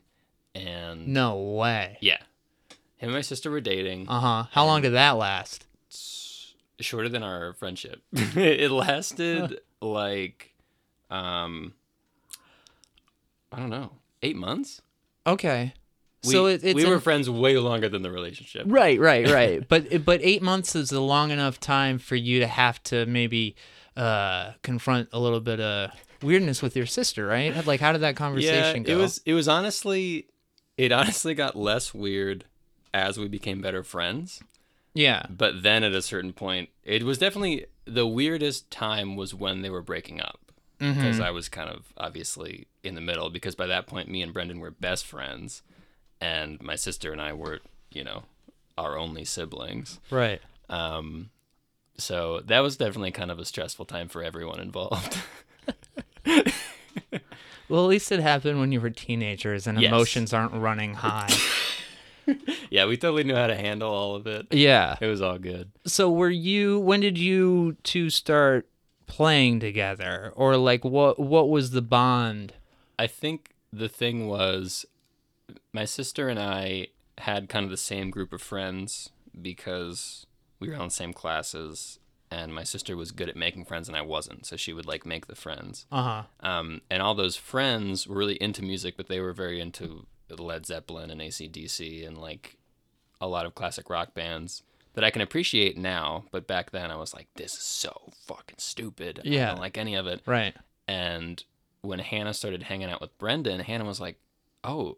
[0.53, 1.97] and No way.
[2.01, 2.17] yeah,
[2.97, 4.07] him and my sister were dating.
[4.09, 4.43] Uh huh.
[4.51, 5.65] How long did that last?
[6.81, 8.01] shorter than our friendship.
[8.11, 10.53] it lasted like
[11.09, 11.73] um
[13.49, 14.81] I don't know, 8 months?
[15.25, 15.73] Okay.
[16.25, 18.63] We, so it, it's we were an- friends way longer than the relationship.
[18.67, 19.67] right, right, right.
[19.67, 23.55] but but eight months is a long enough time for you to have to maybe
[23.95, 27.65] uh, confront a little bit of weirdness with your sister, right?
[27.65, 28.93] Like, how did that Yeah, conversation go?
[28.93, 30.27] it was it was honestly
[30.77, 32.45] it honestly got less weird
[32.93, 34.41] as we became better friends.
[34.93, 35.25] Yeah.
[35.29, 39.69] But then at a certain point, it was definitely the weirdest time was when they
[39.69, 40.39] were breaking up.
[40.79, 40.99] Mm-hmm.
[41.01, 43.29] Because I was kind of obviously in the middle.
[43.29, 45.61] Because by that point, me and Brendan were best friends,
[46.21, 47.59] and my sister and I were,
[47.91, 48.23] you know,
[48.77, 49.99] our only siblings.
[50.09, 50.41] Right.
[50.69, 51.29] Um,
[51.97, 55.17] so that was definitely kind of a stressful time for everyone involved.
[57.67, 59.89] Well, at least it happened when you were teenagers and Yes.
[59.89, 61.33] emotions aren't running high.
[62.69, 64.45] yeah, we totally knew how to handle all of it.
[64.51, 64.97] yeah.
[65.01, 65.71] It was all good.
[65.87, 68.67] So were you when did you two start
[69.07, 72.53] playing together or like what what was the bond?
[72.99, 74.85] I think the thing was
[75.73, 76.87] my sister and I
[77.19, 79.09] had kind of the same group of friends
[79.41, 80.25] because
[80.59, 81.99] we were on the same classes
[82.31, 84.45] and my sister was good at making friends and I wasn't.
[84.45, 85.85] So she would like make the friends.
[85.91, 86.23] Uh-huh.
[86.39, 90.65] Um, and all those friends were really into music, but they were very into Led
[90.65, 92.57] Zeppelin and ACDC and like
[93.21, 94.63] a lot of classic rock bands
[94.95, 96.25] that I can appreciate now.
[96.31, 99.19] But back then I was like, this is so fucking stupid.
[99.23, 99.47] I Yeah.
[99.51, 100.21] don't like any of it.
[100.25, 100.55] Right.
[100.87, 101.43] And
[101.81, 104.17] when Hannah started hanging out with Brendan, Hannah was like,
[104.63, 104.97] "Oh,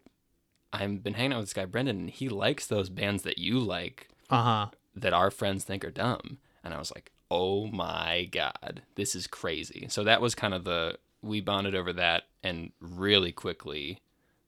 [0.79, 3.59] I've been hanging out with this guy Brendan, and he likes those bands that you
[3.59, 4.67] like Uh-huh.
[4.95, 9.27] that our friends think are dumb." And I was like, "Oh my god, this is
[9.27, 13.99] crazy." So that was kind of the we bonded over that, and really quickly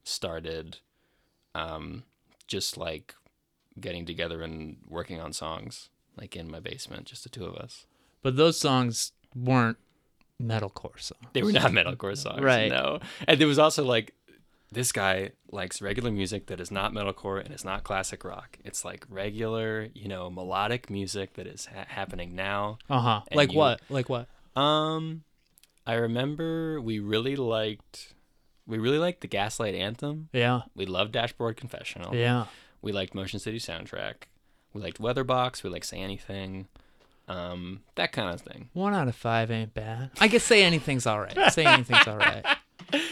[0.03, 0.77] started,
[1.55, 2.03] um,
[2.47, 3.15] just like
[3.79, 7.85] getting together and working on songs, like in my basement, just the two of us.
[8.21, 9.77] But those songs weren't
[10.41, 11.21] metalcore songs.
[11.33, 12.69] They were not metalcore songs, Right.
[12.69, 14.13] No, and there was also like,
[14.71, 18.57] this guy likes regular music that is not metalcore and it's not classic rock.
[18.63, 22.77] It's like regular, you know, melodic music that is ha- happening now.
[22.89, 23.21] Uh-huh.
[23.33, 23.81] Like you- what?
[23.89, 24.27] Like what?
[24.55, 25.23] Um,
[25.87, 28.13] I remember we really liked,
[28.67, 30.29] we really liked the Gaslight Anthem.
[30.33, 30.61] Yeah.
[30.75, 32.13] We loved Dashboard Confessional.
[32.15, 32.45] Yeah.
[32.81, 34.25] We liked Motion City Soundtrack.
[34.73, 35.63] We liked Weatherbox.
[35.63, 36.67] We liked Say Anything.
[37.27, 38.69] Um, that kind of thing.
[38.73, 40.11] One out of five ain't bad.
[40.19, 41.51] I guess say anything's all right.
[41.53, 42.45] Say anything's all right.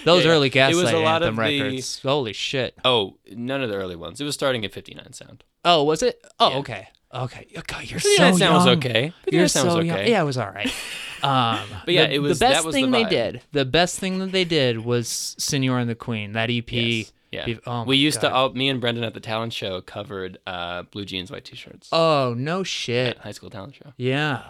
[0.05, 0.69] Those Yeah, early yeah.
[0.69, 2.01] It was Gaslight a lot Anthem of the- records.
[2.01, 2.75] Holy shit.
[2.85, 4.19] Oh, none of the early ones.
[4.21, 5.43] It was starting at 59 Sound.
[5.65, 6.23] Oh, was it?
[6.39, 6.57] Oh, Yeah.
[6.57, 6.87] okay.
[7.13, 7.47] Okay.
[7.57, 9.13] Oh, God, you're 59 so Sound was okay.
[9.25, 9.87] 59 You're Sound was so okay.
[9.87, 10.07] young.
[10.07, 10.73] Yeah, it was all right.
[11.23, 13.41] Um, But yeah, the, it was- the that best was the thing they did.
[13.51, 16.33] The best thing that they did was Senor and the Queen.
[16.33, 16.71] That EP.
[16.71, 17.11] Yes.
[17.31, 17.55] Yeah.
[17.65, 18.29] oh we used God.
[18.29, 21.55] to, all, me and Brendan at the talent show covered uh, blue jeans, white t
[21.55, 21.89] shirts.
[21.91, 23.17] Oh no shit.
[23.17, 23.93] High school talent show.
[23.97, 24.43] Yeah.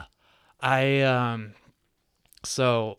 [0.59, 1.53] I um
[2.43, 2.97] so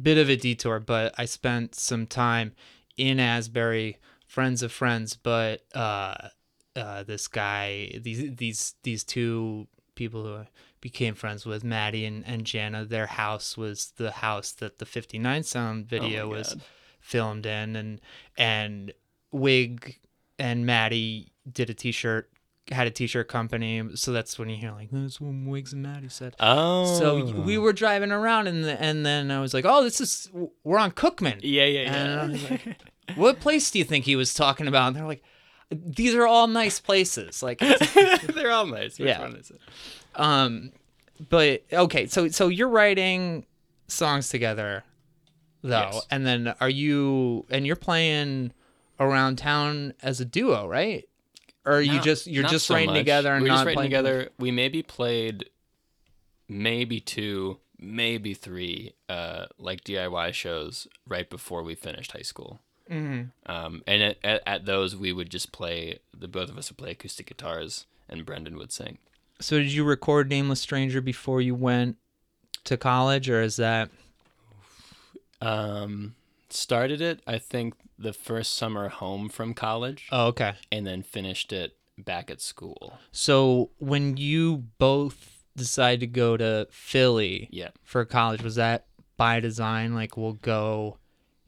[0.00, 2.52] bit of a detour, but I spent some time
[2.96, 6.28] in Asbury, friends of friends, but uh
[6.76, 10.48] uh this guy these these these two people who I
[10.80, 15.42] became friends with, Maddie and, and Jana, their house was the house that the 59
[15.42, 16.62] sound video Oh was God.
[17.00, 18.00] filmed in and
[18.36, 18.92] and
[19.32, 19.98] Wig
[20.38, 22.30] and Maddie did a t-shirt
[22.70, 26.08] had a t-shirt company so that's when you hear like that's what Wigs and Maddie
[26.08, 26.98] said Oh.
[26.98, 30.30] so we were driving around and the, and then I was like oh this is
[30.64, 32.26] we're on Cookman Yeah, yeah, yeah.
[32.28, 32.76] was like
[33.16, 35.22] what place do you think he was talking about and they're like
[35.70, 37.58] these are all nice places like
[38.34, 38.98] They're all nice.
[38.98, 39.20] Which Yeah.
[39.20, 39.60] one is it?
[40.14, 40.72] um
[41.30, 43.46] but okay so so you're writing
[43.86, 44.84] songs together
[45.62, 46.06] though Yes.
[46.10, 48.52] and then are you and you're playing
[49.00, 51.07] around town as a duo right
[51.68, 53.00] or are you Not- just you're just so writing much.
[53.00, 54.30] together and we're not just writing playing together.
[54.38, 55.50] We maybe played
[56.48, 62.60] maybe two, maybe three, uh, like DIY shows right before we finished high school.
[62.90, 63.30] Mhm.
[63.46, 65.98] Um, and at, at, at those, we would just play.
[66.16, 68.96] The both of us would play acoustic guitars, and Brendan would sing.
[69.40, 71.96] so did you record nameless ranger before you went
[72.64, 73.88] to college or is that
[75.40, 76.14] Um,
[76.52, 81.52] started it, I think, the first summer home from college, oh okay and then finished
[81.52, 82.98] it back at school.
[83.10, 87.70] so when you both decided to go to philly Yeah.
[87.82, 90.98] for college was that by design like we'll go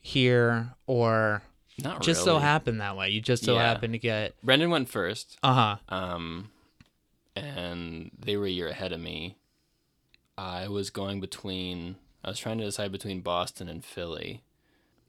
[0.01, 1.43] here or
[1.79, 2.07] Not really?
[2.07, 3.63] just so happened that way you just so Yeah.
[3.69, 5.39] happened to get Brendan went first.
[5.45, 6.51] uh-huh Um,
[7.37, 9.37] and they were a year ahead of me.
[10.37, 11.97] I was going between.
[12.25, 14.43] I was trying to decide between Boston and Philly.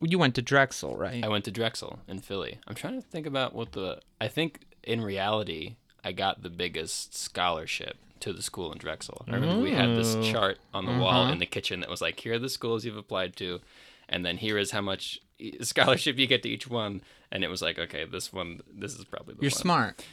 [0.01, 1.23] You went to Drexel, right?
[1.23, 2.59] I went to Drexel in Philly.
[2.67, 3.99] I'm trying to think about what the.
[4.19, 9.25] I think in reality, I got the biggest scholarship to the school in Drexel.
[9.27, 11.31] I remember we had this chart on the wall Uh-huh.
[11.33, 13.61] in the kitchen that was like, here are the schools you've applied to,
[14.09, 15.19] and then here is how much
[15.61, 17.01] scholarship you get to each one.
[17.31, 19.61] And it was like, okay, this one, this is probably the You're one.
[19.61, 20.05] smart.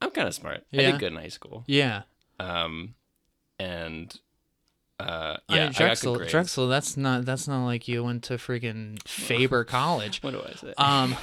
[0.00, 0.64] I'm kind of smart.
[0.72, 1.64] I did good in high school.
[1.66, 2.02] Yeah.
[2.38, 2.94] Um,
[3.58, 4.14] and
[4.98, 5.82] uh, I yeah, mean, Drexel.
[5.82, 6.30] I got good grades.
[6.32, 6.68] Drexel.
[6.68, 7.24] That's not.
[7.24, 10.22] That's not like you went to freaking Faber College.
[10.22, 10.74] What do I say?
[10.78, 11.16] Um,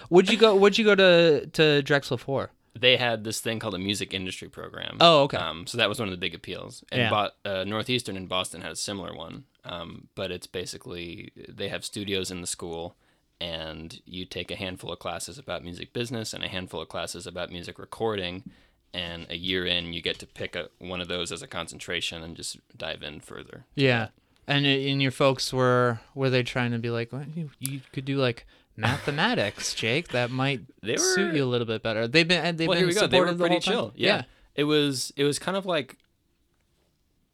[0.10, 0.54] would you go?
[0.56, 2.50] Would you go to to Drexel for?
[2.78, 4.96] they had this thing called a music industry program.
[5.00, 5.36] Oh, okay.
[5.36, 6.84] Um, so that was one of the big appeals.
[6.92, 7.10] And Yeah.
[7.44, 9.44] Bo- uh, Northeastern in Boston had a similar one.
[9.64, 12.94] Um, but it's basically they have studios in the school,
[13.40, 17.26] and you take a handful of classes about music business and a handful of classes
[17.26, 18.44] about music recording.
[18.92, 22.22] And a year in, you get to pick a, one of those as a concentration
[22.24, 23.64] and just dive in further.
[23.76, 24.08] Yeah.
[24.48, 27.80] And uh, and your folks were were they trying to be like well, you, you
[27.92, 30.08] could do like mathematics, Jake?
[30.08, 32.08] That might They suit you a little bit better.
[32.08, 33.06] They've been they've well, been go.
[33.06, 33.72] They were supportive the pretty time?
[33.72, 33.92] chill.
[33.94, 34.22] Yeah.
[34.56, 35.98] It was it was kind of like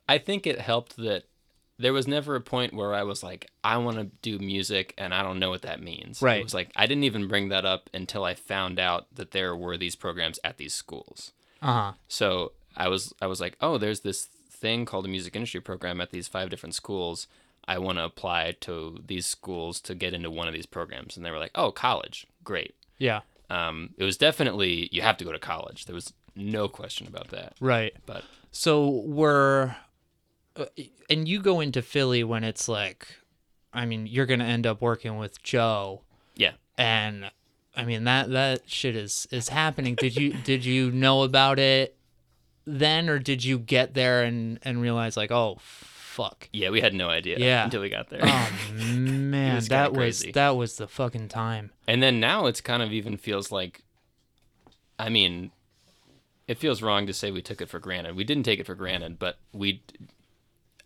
[0.09, 1.25] I think it helped that
[1.79, 5.13] there was never a point where I was like, I want to do music and
[5.13, 6.23] I don't know what that means.
[6.23, 6.41] Right.
[6.41, 9.55] It was like I didn't even bring that up until I found out that there
[9.55, 11.33] were these programs at these schools.
[11.67, 11.93] Uh huh.
[12.07, 16.01] So I was I was like, oh, there's this thing called a music industry program
[16.01, 17.27] at these five different schools.
[17.67, 21.27] I want to apply to these schools to get into one of these programs, and
[21.27, 22.77] they were like, oh, college, great.
[22.99, 23.23] Yeah.
[23.51, 25.87] Um, it was definitely you have to go to college.
[25.87, 27.55] There was no question about that.
[27.61, 27.95] Right.
[28.07, 29.75] But So we're,
[30.55, 30.67] uh,
[31.11, 33.09] and you go into Philly when it's like,
[33.73, 36.03] I mean, you're gonna end up working with Joe,
[36.37, 37.31] yeah, and
[37.77, 39.95] I mean that that shit is is happening.
[39.95, 41.97] Did you did you know about it
[42.67, 46.95] then, or did you get there and and realize like, oh fuck, yeah, we had
[46.95, 47.65] no idea Yeah.
[47.65, 48.21] until we got there.
[48.23, 50.33] oh man, was that was crazy.
[50.33, 51.71] that was the fucking time.
[51.87, 53.83] and then now it's kind of even feels like,
[54.99, 55.51] I mean,
[56.49, 58.17] it feels wrong to say we took it for granted.
[58.17, 59.83] We didn't take it for granted, but we.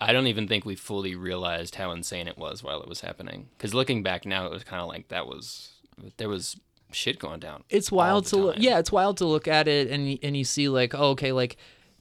[0.03, 3.51] I don't even think we fully realized how insane it was while it was happening.
[3.57, 5.73] Because looking back now, it was kind of like that was
[6.17, 6.57] there was
[6.93, 7.63] shit going down.
[7.69, 10.69] it's wild to look yeah it's wild to look at it and and you see
[10.69, 11.57] like oh, okay like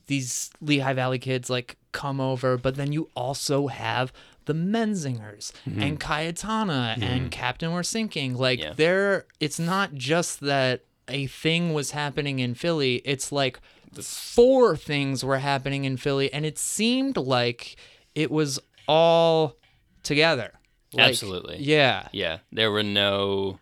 [0.07, 4.11] these lehigh valley kids like come over but then you also have
[4.45, 5.81] the menzingers mm-hmm.
[5.81, 7.03] and cayetana mm-hmm.
[7.03, 8.73] and captain we're sinking like Yeah.
[8.75, 13.59] they're it's not just that a thing was happening in philly it's like
[14.01, 17.75] four things were happening in philly and it seemed like
[18.15, 19.55] it was all
[20.03, 20.53] together
[20.93, 21.57] Like, Absolutely.
[21.59, 23.59] yeah Yeah, there were no.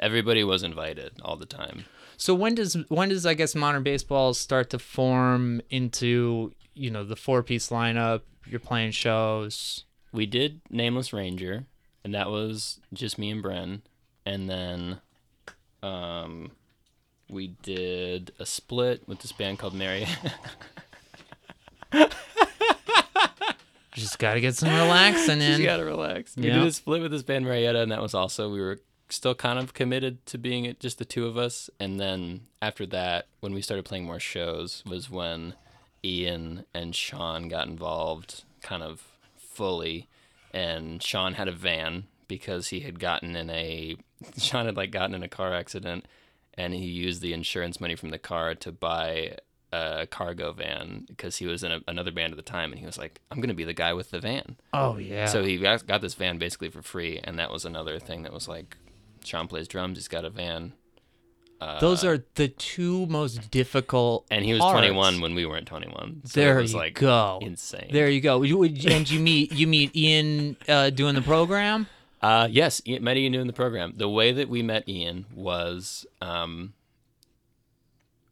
[0.00, 1.84] Everybody was invited all the time.
[2.16, 7.04] So when does when does I guess modern baseball start to form into you know
[7.04, 8.22] the four piece lineup?
[8.46, 9.84] You're playing shows.
[10.12, 11.64] We did Nameless Ranger,
[12.02, 13.82] and that was just me and Bren.
[14.26, 15.00] And then
[15.82, 16.50] um,
[17.28, 20.06] we did a split with this band called Mary.
[23.92, 25.64] Just got to get some relaxing Just in.
[25.66, 26.36] gotta relax.
[26.36, 26.54] We Yeah.
[26.58, 28.78] did a split with this band Marietta, and that was also we were
[29.12, 31.70] still kind of committed to being just the two of us.
[31.78, 35.54] And then after that, when we started playing more shows, was when
[36.04, 39.02] Ian and Sean got involved, kind of
[39.36, 40.08] fully.
[40.52, 43.96] And Sean had a van because he had gotten in a
[44.38, 46.06] Sean had like gotten in a car accident,
[46.54, 49.36] and he used the insurance money from the car to buy
[49.72, 52.86] a cargo van because he was in a, another band at the time, and he
[52.86, 55.26] was like, "I'm gonna be the guy with the van." Oh yeah.
[55.26, 58.32] So he got, got this van basically for free, and that was another thing that
[58.32, 58.76] was like,
[59.24, 60.72] Sean plays drums, he's got a van,
[61.80, 64.24] those are the two most difficult.
[64.30, 64.78] and he was parts.
[64.78, 66.22] 21 when we weren't 21.
[66.24, 67.38] So There it was you like go.
[67.42, 67.90] insane.
[67.92, 68.42] There you go.
[68.42, 71.86] And you meet you meet Ian uh, doing the program.
[72.22, 73.92] Uh, yes, Ian, met Ian doing the program.
[73.96, 76.72] The way that we met Ian was, um,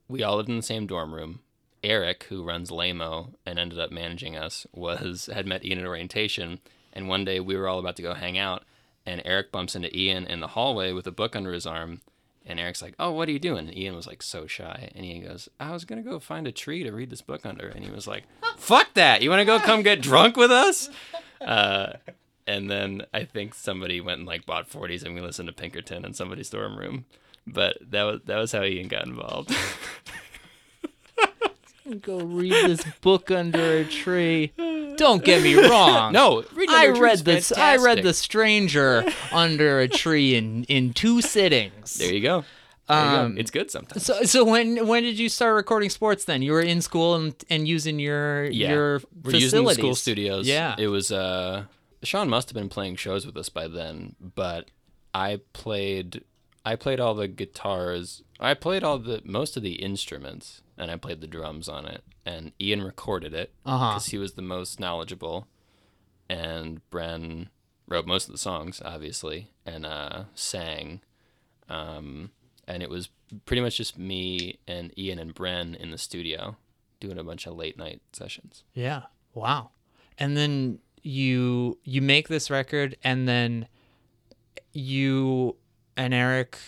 [0.08, 1.40] we all lived in the same dorm room.
[1.84, 6.60] Eric, who runs Lame-O and ended up managing us, was had met Ian at orientation,
[6.92, 8.64] and one day we were all about to go hang out,
[9.08, 12.02] and Eric bumps into Ian in the hallway with a book under his arm,
[12.44, 15.04] and Eric's like, "Oh, what are you doing?" And Ian was like so shy, and
[15.04, 17.84] Ian goes, "I was gonna go find a tree to read this book under," and
[17.84, 18.24] he was like,
[18.56, 19.22] "Fuck that!
[19.22, 20.90] You want to go come get drunk with us?"
[21.40, 21.94] Uh,
[22.46, 26.04] and then I think somebody went and like bought 40s and we listened to Pinkerton
[26.04, 27.04] in somebody's dorm room.
[27.46, 29.54] But that was that was how Ian got involved.
[32.02, 34.52] Go read this book under a tree.
[34.96, 36.12] Don't get me wrong.
[36.12, 37.52] no, reading I under read this.
[37.52, 38.02] I read.
[38.02, 41.94] The Stranger under a tree in in two sittings.
[41.94, 42.44] There you go.
[42.88, 43.20] There you go.
[43.22, 44.04] Um, it's good sometimes.
[44.04, 46.24] So so when when did you start recording sports?
[46.24, 48.72] Then you were in school and and using your Yeah.
[48.72, 49.76] your We're using facilities.
[49.78, 50.48] school studios.
[50.48, 50.74] Yeah.
[50.78, 51.64] It was uh
[52.02, 54.70] Sean must have been playing shows with us by then, but
[55.14, 56.22] I played
[56.64, 58.22] I played all the guitars.
[58.40, 62.02] I played all the most of the instruments and I played the drums on it.
[62.24, 63.90] And Ian recorded it Uh-huh.
[63.94, 65.46] because he was the most knowledgeable.
[66.28, 67.48] And Bren
[67.88, 71.00] wrote most of the songs, obviously, and uh, sang.
[71.68, 72.30] Um,
[72.66, 73.08] and it was
[73.46, 76.56] pretty much just me and Ian and Bren in the studio
[77.00, 78.62] doing a bunch of late night sessions.
[78.74, 79.02] Yeah.
[79.34, 79.70] Wow.
[80.18, 83.68] And then you you make this record and then
[84.72, 85.56] you
[85.96, 86.58] and Eric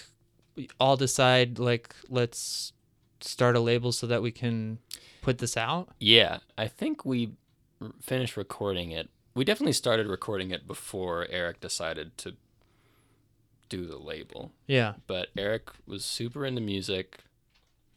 [0.79, 2.73] all decide like let's
[3.21, 4.79] start a label so that we can
[5.23, 5.91] put this out.
[5.99, 7.33] Yeah, I think we
[7.81, 9.11] r- finished recording it.
[9.35, 12.35] We definitely started recording it before Eric decided to
[13.69, 14.53] do the label.
[14.67, 14.95] Yeah.
[15.07, 17.21] But Eric was super into music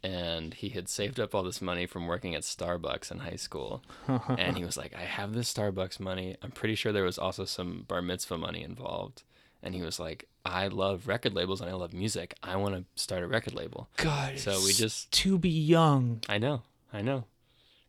[0.04, 3.84] and he had saved up all this money from working at Starbucks in high school.
[4.38, 6.36] and he was like, I have this Starbucks money.
[6.42, 9.24] I'm pretty sure there was also some bar mitzvah money involved.
[9.62, 12.36] And he was like, I love record labels and I love music.
[12.44, 13.88] I want to start a record label.
[13.98, 14.38] God.
[14.40, 16.22] So we just- to be young.
[16.28, 17.26] I know, I know.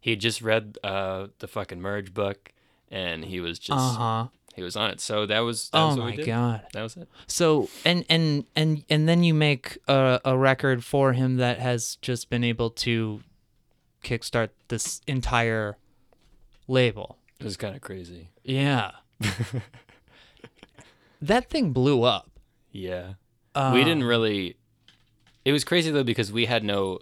[0.01, 2.53] He had just read uh, the fucking merge book,
[2.91, 4.29] and he was just Uh-huh.
[4.55, 5.01] he was on it.
[5.01, 6.27] So that was that was Oh what we my did.
[6.27, 6.67] god.
[6.75, 7.09] That was it.
[7.27, 11.97] So and and and and then you make a, a record for him that has
[12.03, 13.23] just been able to
[14.05, 15.79] kickstart this entire
[16.69, 17.17] label.
[17.41, 18.29] It was kind of crazy.
[18.43, 18.91] Yeah.
[21.23, 22.31] that thing blew up.
[22.75, 23.15] Yeah,
[23.55, 24.57] Uh, we didn't really.
[25.45, 26.99] It was crazy though because we had no.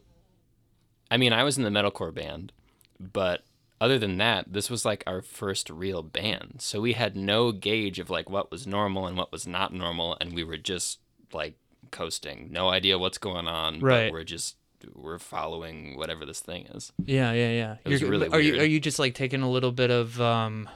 [1.10, 2.52] I mean, I was in the metalcore band,
[3.00, 3.42] but
[3.80, 6.56] other than that, this was like our first real band.
[6.58, 10.16] So we had no gauge of like what was normal and what was not normal,
[10.20, 10.98] and we were just
[11.32, 11.54] like
[11.90, 12.48] coasting.
[12.52, 13.80] No idea what's going on.
[13.80, 14.06] Right.
[14.06, 14.56] But we're just
[14.94, 16.92] we're following whatever this thing is.
[17.04, 17.76] Yeah, yeah, yeah.
[17.84, 20.68] It You're- really are you are you just like taking a little bit of um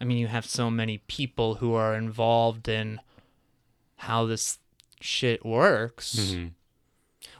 [0.00, 3.00] I mean you have so many people who are involved in
[4.02, 4.58] how this
[5.00, 6.16] shit works.
[6.16, 6.46] Mm-hmm.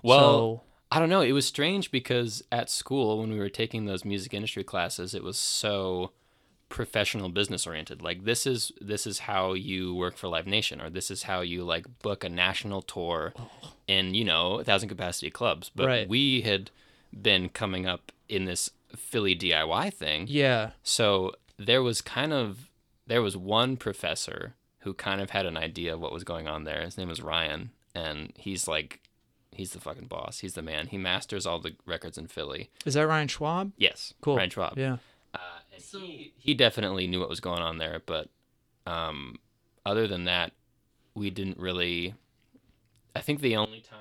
[0.03, 1.23] Well, So- I don't know.
[1.23, 5.25] It was strange because at school, when we were taking those music industry classes, it
[5.25, 6.13] was so
[6.69, 8.03] professional business oriented.
[8.03, 11.41] Like this is this is how you work for Live Nation, or this is how
[11.41, 13.73] you like book a national tour oh.
[13.89, 15.71] in you know a thousand capacity clubs.
[15.75, 16.09] But Right.
[16.09, 16.71] we had
[17.11, 20.71] been coming up in this Philly DIY thing, yeah.
[20.83, 22.69] so there was kind of
[23.07, 26.65] there was one professor who kind of had an idea of what was going on
[26.65, 26.83] there.
[26.83, 29.01] His name was Ryan, and he's like
[29.51, 30.39] he's the fucking boss.
[30.41, 30.87] He's the man.
[30.87, 32.71] He masters all the records in Philly.
[32.87, 33.73] Is that Ryan Schwabe?
[33.77, 34.37] Yes, Cool.
[34.37, 34.77] Ryan Schwabe.
[34.77, 34.97] Yeah.
[35.35, 35.39] Uh,
[35.75, 38.29] and he he definitely knew what was going on there, but
[38.87, 39.37] um,
[39.87, 40.53] other than that,
[41.15, 42.15] we didn't really.
[43.15, 43.99] I think the only time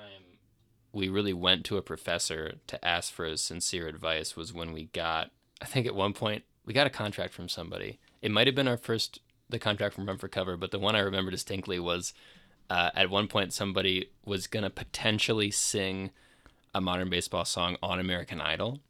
[0.92, 4.84] we really went to a professor to ask for his sincere advice was when we
[4.86, 5.30] got.
[5.60, 7.98] I think at one point we got a contract from somebody.
[8.20, 9.20] It might have been our first
[9.52, 12.12] the contract from Run for Cover, but the one I remember distinctly was
[12.68, 16.10] uh, at one point somebody was gonna potentially sing
[16.74, 18.80] a modern baseball song on American Idol.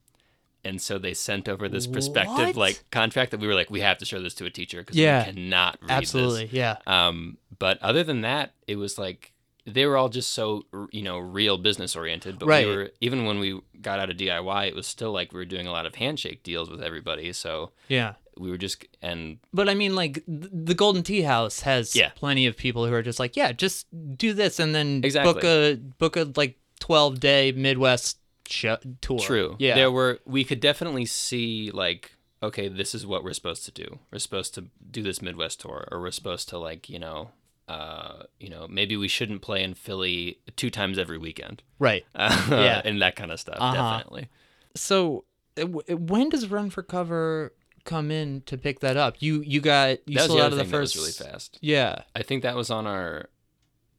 [0.64, 2.56] And so they sent over this prospective What?
[2.56, 4.96] like contract that we were like, we have to show this to a teacher because
[4.96, 5.26] Yeah.
[5.26, 6.44] we cannot read Absolutely.
[6.44, 6.52] this.
[6.52, 6.76] Yeah.
[6.86, 9.32] Um, but other than that, it was like
[9.66, 12.38] they were all just so you know real business oriented.
[12.38, 12.66] But Right.
[12.66, 15.44] we were even when we got out of DIY, it was still like we were
[15.44, 17.32] doing a lot of handshake deals with everybody.
[17.32, 18.14] So Yeah.
[18.38, 22.10] We were just and But I mean, like the Golden Tea House has Yeah.
[22.14, 25.32] plenty of people who are just like, yeah, just do this and then exactly.
[25.32, 28.18] book a book a like twelve day Midwest
[28.48, 29.18] show, tour.
[29.20, 29.56] True.
[29.58, 29.74] Yeah.
[29.74, 32.12] There were we could definitely see like
[32.42, 34.00] okay, this is what we're supposed to do.
[34.10, 37.30] We're supposed to do this Midwest tour, or we're supposed to like you know,
[37.68, 41.62] uh, you know, maybe we shouldn't play in Philly two times every weekend.
[41.78, 42.04] right.
[42.16, 42.82] Uh, Yeah.
[42.84, 43.58] and that kind of stuff.
[43.60, 43.74] Uh-huh.
[43.98, 44.28] Definitely.
[44.74, 45.24] So
[45.56, 47.52] uh, w- when does Run for Cover
[47.84, 49.16] come in to pick that up?
[49.20, 51.20] You you got you that sold out of the thing that was first.
[51.20, 51.58] really fast.
[51.60, 52.02] Yeah.
[52.14, 53.28] I think that was on our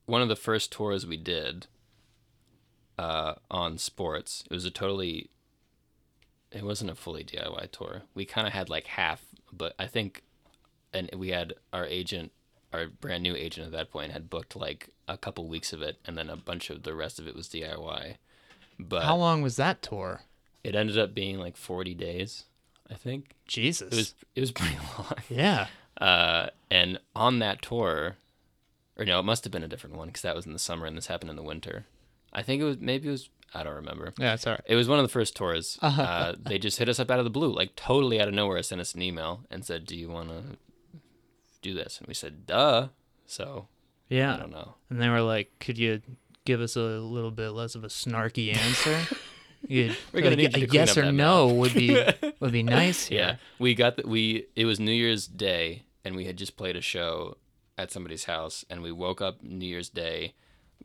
[0.06, 1.68] one of the first tours we did
[2.98, 4.44] uh, on sports.
[4.50, 5.30] It was a totally.
[6.52, 8.04] It wasn't a fully DIY tour.
[8.14, 10.22] We kind of had like half, but I think,
[10.94, 12.32] and we had our agent,
[12.72, 15.98] our brand new agent at that point, had booked like a couple weeks of it,
[16.06, 18.18] and then a bunch of the rest of it was DIY.
[18.78, 20.22] But How long was that tour?
[20.64, 22.46] it ended up being like forty days,
[22.94, 23.32] I think.
[23.48, 23.92] Jesus.
[23.92, 25.16] It was it was pretty long.
[25.30, 25.68] yeah.
[26.00, 28.18] Uh, and on that tour,
[28.98, 30.86] or no, it must have been a different one because that was in the summer
[30.86, 31.86] and this happened in the winter.
[32.32, 34.14] I think it was maybe it was I don't remember.
[34.18, 34.62] Yeah, it's all right.
[34.66, 35.78] It was one of the first tours.
[35.84, 38.62] Uh, they just hit us up out of the blue, like totally out of nowhere,
[38.64, 40.44] sent us an email and said, "Do you want to
[41.62, 42.88] do this?" And we said, "Duh."
[43.28, 43.68] So
[44.10, 44.76] yeah, I don't know.
[44.90, 46.02] And they were like, "Could you
[46.46, 49.16] give us a little bit less of a snarky answer.
[49.68, 51.58] You'd- We're gonna like, need a yes or no mouth.
[51.58, 52.06] would be
[52.40, 53.06] would be nice.
[53.08, 53.20] Here.
[53.20, 54.08] Yeah, we got that.
[54.08, 54.48] we.
[54.56, 57.38] It was New Year's Day, and we had just played a show
[57.78, 60.34] at somebody's house, and we woke up New Year's Day,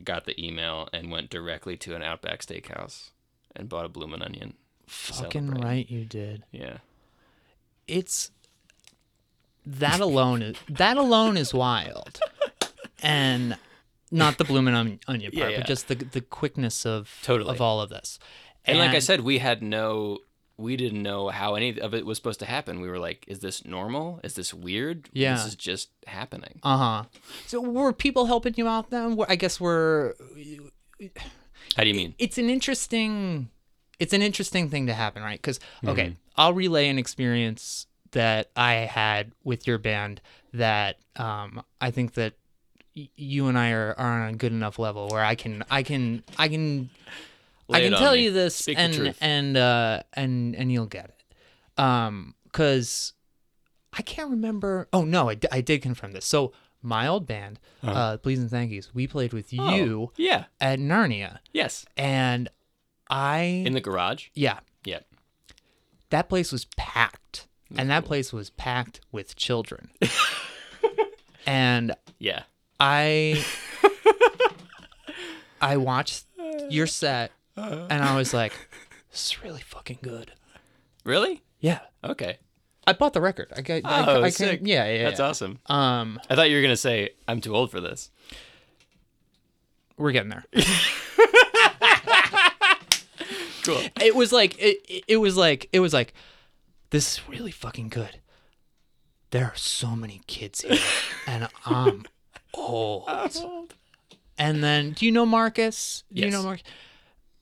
[0.04, 3.10] got the email, and went directly to an Outback Steakhouse
[3.56, 4.54] and bought a bloomin' onion.
[4.86, 6.44] Fucking right, you did.
[6.50, 6.78] Yeah,
[7.86, 8.30] It's
[9.66, 12.20] that alone is that alone is wild,
[13.02, 13.56] and
[14.10, 15.58] not the bloomin' onion, onion Yeah, part, yeah.
[15.58, 17.50] but just the the quickness of Totally.
[17.50, 18.18] of all of this.
[18.68, 20.18] And, like I said, we had no.
[20.60, 22.80] We didn't know how any of it was supposed to happen.
[22.80, 24.18] We were like, "Is this normal?
[24.24, 25.08] Is this weird?
[25.12, 25.34] Yeah.
[25.34, 27.04] this is just happening." uh huh.
[27.46, 29.16] So were people helping you out then?
[29.28, 30.14] I guess we're.
[31.76, 32.14] How do you mean?
[32.18, 33.50] It's an interesting.
[34.00, 35.40] It's an interesting thing to happen, right?
[35.40, 36.14] Because okay, Mm-hmm.
[36.36, 40.20] I'll relay an experience that I had with your band
[40.54, 42.34] that um, I think that
[42.96, 45.82] y- you and I are, are on a good enough level where I can I
[45.82, 46.90] can I can
[47.76, 48.24] I can tell me.
[48.24, 51.80] you this Speak and and uh and and you'll get it.
[51.82, 53.12] Um cuz
[53.92, 54.88] I can't remember.
[54.92, 56.24] Oh no, I, d- I did confirm this.
[56.26, 56.52] So
[56.82, 60.44] my old band, uh Please and Thank Yous, we played with Oh, you yeah.
[60.60, 61.84] at Narnia Yes.
[61.96, 62.48] and
[63.10, 64.28] I In the garage.
[64.34, 65.00] yeah, Yeah.
[66.10, 67.46] that place was packed.
[67.76, 69.90] And that place was packed with children.
[71.46, 72.44] and Yeah.
[72.80, 73.44] I
[75.60, 76.24] I watched
[76.70, 78.52] your set and I was like,
[79.10, 80.32] this is really fucking good.
[81.04, 81.42] Really?
[81.60, 81.80] Yeah.
[82.04, 82.38] Okay.
[82.86, 83.52] I bought the record.
[83.54, 84.60] I got Oh, I, I sick.
[84.60, 85.04] Can, yeah, yeah.
[85.04, 85.26] That's yeah.
[85.26, 85.58] awesome.
[85.66, 88.10] Um I thought you were gonna say I'm too old for this.
[89.96, 90.44] we're getting there.
[93.64, 93.82] Cool.
[94.00, 96.14] it was like it, it- was like it was like
[96.90, 98.18] this is really fucking good.
[99.30, 100.78] There are so many kids here
[101.26, 102.06] and I'm
[102.54, 103.06] old.
[104.38, 106.04] And then do you know Marcus?
[106.10, 106.32] Do you Yes.
[106.32, 106.64] know Marcus?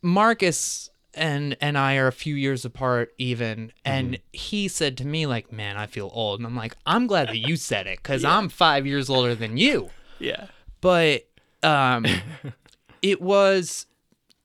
[0.07, 4.23] Marcus and and I are a few years apart even and Mm-hmm.
[4.33, 7.39] he said to me like, "Man, I feel old." And I'm like, "I'm glad that
[7.39, 10.47] you said it cuz I'm 5 years older than you." Yeah.
[10.81, 11.27] but
[11.63, 12.07] um
[13.03, 13.87] it was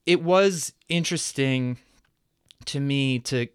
[0.05, 1.77] it was interesting
[2.65, 3.47] to me to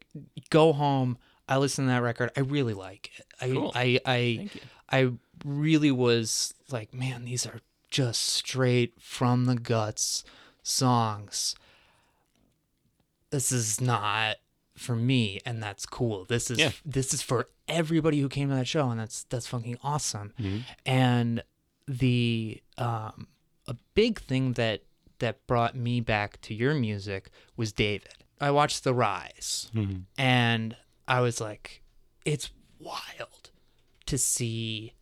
[0.51, 3.73] go home i listened to that record i really like it i Cool.
[3.75, 4.51] i i
[4.91, 5.13] i
[5.45, 10.25] really was like man these are just straight from the guts
[10.63, 11.55] songs
[13.31, 14.37] this is not
[14.77, 16.73] for me and that's cool this is Yeah.
[16.85, 20.59] this is for everybody who came to that show and that's that's fucking awesome Mm-hmm.
[20.85, 21.43] and
[21.89, 23.27] the um
[23.67, 24.83] a big thing that
[25.19, 28.09] that brought me back to your music was David.
[28.39, 29.71] I watched The Rise
[30.19, 30.77] and
[31.09, 31.83] I was like
[32.25, 33.51] it's wild
[34.05, 34.93] to see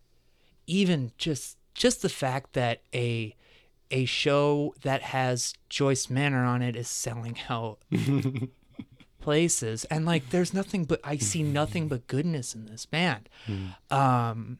[0.67, 3.35] even just just the fact that a
[3.91, 7.79] a show that has Joyce Manor on it is selling out
[9.21, 13.29] places and like there's nothing but I see nothing but goodness in this band.
[13.89, 14.59] Um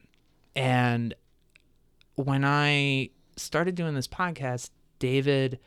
[0.54, 1.14] and
[2.14, 5.58] when I started doing this podcast, David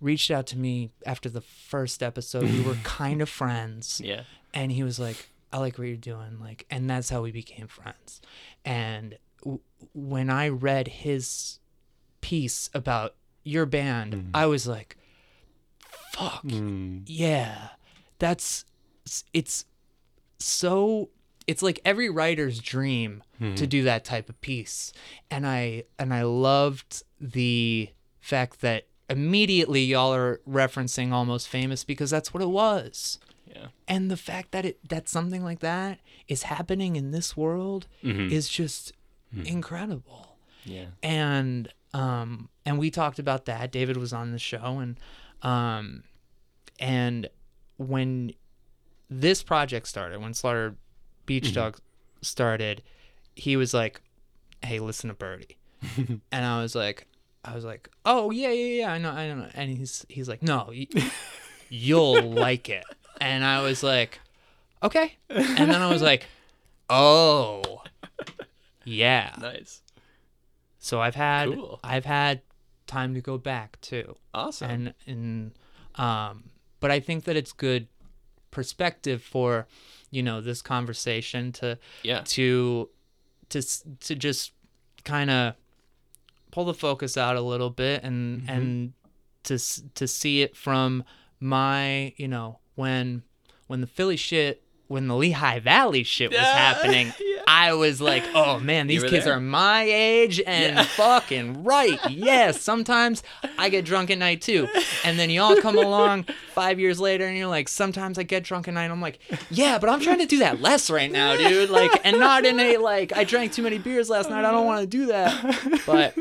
[0.00, 2.44] reached out to me after the first episode.
[2.44, 4.22] We were kind of friends Yeah.
[4.52, 7.68] and he was like i like what you're doing like and that's how we became
[7.68, 8.20] friends
[8.64, 9.60] and w-
[9.94, 11.60] when i read his
[12.24, 13.14] piece about
[13.44, 14.30] your band mm.
[14.32, 14.96] i was like
[16.14, 16.44] fuck.
[16.44, 17.02] Mm.
[17.06, 17.68] Yeah.
[18.18, 18.64] That's
[19.32, 19.64] it's
[20.38, 21.10] so
[21.46, 23.64] it's like every writer's dream to mm-hmm.
[23.66, 24.92] do that type of piece.
[25.30, 32.10] And i and i loved the fact that immediately y'all are referencing almost famous because
[32.10, 33.18] that's what it was.
[33.46, 33.66] Yeah.
[33.86, 38.32] and the fact that it that something like that is happening in this world mm-hmm.
[38.32, 38.92] is just
[39.34, 39.46] mm-hmm.
[39.46, 40.38] incredible.
[40.64, 40.86] Yeah.
[41.02, 43.72] and um and we talked about that.
[43.72, 44.98] David was on the show and
[45.42, 46.02] um
[46.78, 47.28] and
[47.78, 48.32] when
[49.10, 50.74] this project started when slaughter
[51.26, 51.78] beach dog
[52.22, 52.82] started
[53.36, 54.00] he was like
[54.62, 55.56] hey listen to birdie.
[56.32, 57.06] And i was like
[57.44, 59.48] i was like oh yeah yeah yeah i know i know.
[59.54, 60.88] And he's he's like no y-
[61.68, 62.84] you'll like it.
[63.20, 64.18] And i was like
[64.82, 65.16] okay.
[65.28, 66.26] And then i was like
[66.90, 67.82] oh
[68.84, 69.34] yeah.
[69.40, 69.82] Nice.
[70.84, 71.80] So I've had Cool.
[71.82, 72.42] I've had
[72.86, 74.16] time to go back too.
[74.34, 74.70] Awesome.
[74.70, 75.52] And and
[75.94, 77.88] um but I think that it's good
[78.50, 79.66] perspective for
[80.10, 82.20] you know this conversation to yeah.
[82.26, 82.90] to
[83.48, 83.62] to
[84.00, 84.52] to just
[85.04, 85.54] kind of
[86.50, 88.50] pull the focus out a little bit and Mm-hmm.
[88.50, 88.92] and
[89.44, 89.58] to
[89.94, 91.02] to see it from
[91.40, 93.22] my you know when
[93.68, 97.33] when the Philly shit when the Lehigh Valley shit was happening yeah.
[97.46, 99.34] I was like, oh man, these kids there.
[99.34, 101.98] are my age and fucking right.
[102.14, 103.22] Yes, sometimes
[103.58, 104.68] I get drunk at night too.
[105.04, 108.68] And then y'all come along five years later and you're like, sometimes I get drunk
[108.68, 108.90] at night.
[108.90, 109.18] I'm like,
[109.50, 111.70] yeah, but I'm trying to do that less right now, dude.
[111.70, 114.44] Like, and not in a like, I drank too many beers last night.
[114.44, 115.80] I don't want to do that.
[115.86, 116.16] But,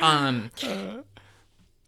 [0.00, 0.50] um,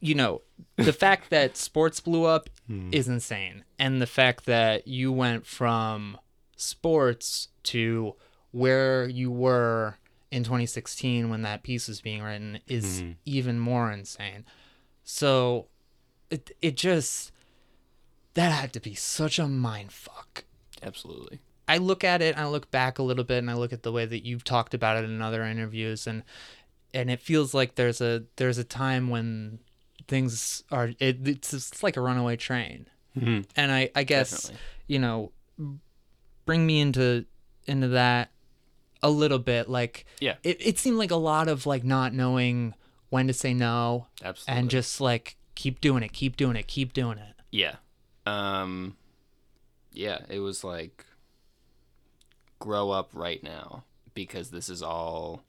[0.01, 0.43] you know,
[0.77, 2.49] the fact that sports blew up
[2.91, 3.65] is insane.
[3.79, 6.19] And the fact that you went from
[6.57, 8.15] sports to
[8.53, 9.97] where you were
[10.31, 14.45] in 2016 when that piece was being written is even more insane.
[15.05, 15.67] So
[16.31, 17.33] it it just
[18.35, 20.45] that had to be such a mind fuck.
[20.83, 21.41] Absolutely.
[21.67, 23.83] I look at it and I look back a little bit and I look at
[23.83, 26.23] the way that you've talked about it in other interviews and
[26.93, 29.61] and it feels like there's a there's a time when
[30.09, 32.87] things are it, it's just like a runaway train.
[33.17, 33.47] Mhm.
[33.57, 34.61] And I I guess Definitely.
[34.89, 35.33] you know
[36.47, 37.25] bring me into
[37.67, 38.31] into that
[39.03, 40.37] a little bit like Yeah.
[40.43, 42.75] it, it seemed like a lot of like not knowing
[43.09, 44.61] when to say no Absolutely.
[44.61, 47.77] and just like keep doing it keep doing it keep doing it Yeah.
[48.27, 48.97] Um
[49.93, 51.05] yeah, it was like
[52.59, 53.85] grow up right now
[54.15, 55.43] because this is all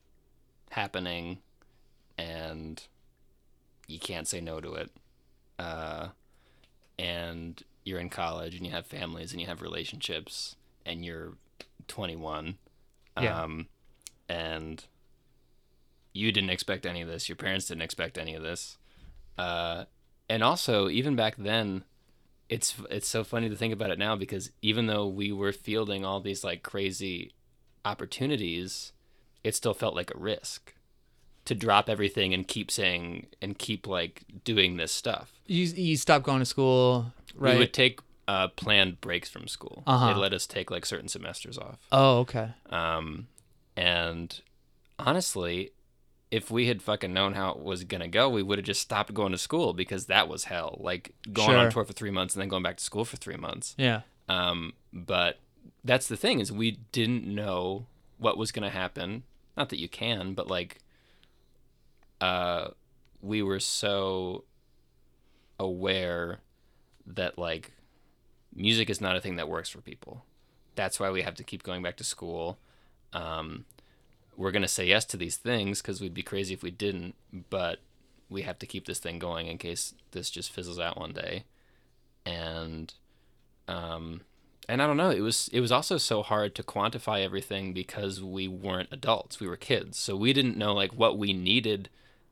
[0.72, 1.40] happening
[2.18, 2.82] and
[3.88, 4.92] you can't say no to it.
[5.60, 6.08] Uh
[6.98, 11.34] and you're in college and you have families and you have relationships and you're
[11.88, 12.58] 21.
[13.20, 13.42] Yeah.
[13.44, 13.68] Um
[14.30, 14.84] and
[16.14, 17.30] you didn't expect any of this.
[17.30, 18.78] Your parents didn't expect any of this.
[19.38, 19.86] Uh
[20.30, 21.84] and also even back then
[22.50, 26.04] it's it's so funny to think about it now because even though we were fielding
[26.06, 27.34] all these like crazy
[27.86, 28.92] opportunities,
[29.44, 30.74] it still felt like a risk
[31.46, 35.32] to drop everything and keep saying and keep like doing this stuff.
[35.48, 38.00] you you stop going to school right We would take
[38.32, 39.84] uh, planned breaks from school.
[39.86, 40.08] Uh-huh.
[40.08, 41.80] They let us take like certain semesters off.
[41.92, 43.28] oh okay Um,
[43.76, 44.28] and
[44.98, 45.72] honestly,
[46.30, 49.14] if we had fucking known how it was gonna go, we would have just stopped
[49.14, 50.78] going to school because that was hell.
[50.80, 51.58] Like going Sure.
[51.58, 53.76] on tour for three months and then going back to school for three months.
[53.78, 55.40] yeah Um, but
[55.84, 57.86] that's the thing is we didn't know
[58.18, 59.24] what was gonna happen.
[59.58, 60.80] Not that you can, but like,
[62.22, 62.70] uh,
[63.22, 64.46] we were so
[65.60, 66.40] aware
[67.06, 67.72] that like
[68.56, 70.26] music is not a thing that works for people.
[70.76, 72.58] That's why we have to keep going back to school.
[73.14, 73.66] Um,
[74.38, 77.16] we're gonna say yes to these things because we'd be crazy if we didn't,
[77.50, 77.80] but
[78.30, 81.44] we have to keep this thing going in case this just fizzles out one day.
[82.26, 82.94] And
[83.68, 84.22] um,
[84.70, 85.10] and I don't know.
[85.10, 89.40] It was it was also so hard to quantify everything because we weren't adults.
[89.40, 91.90] We were kids, so we didn't know like what we needed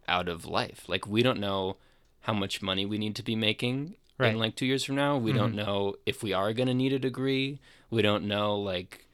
[0.07, 0.86] out of life.
[0.88, 1.78] Like we don't know
[2.22, 4.34] how much money we need to be making Right.
[4.34, 5.17] in like two years from now.
[5.17, 7.59] We don't know if we are gonna need a degree.
[7.89, 9.05] We don't know like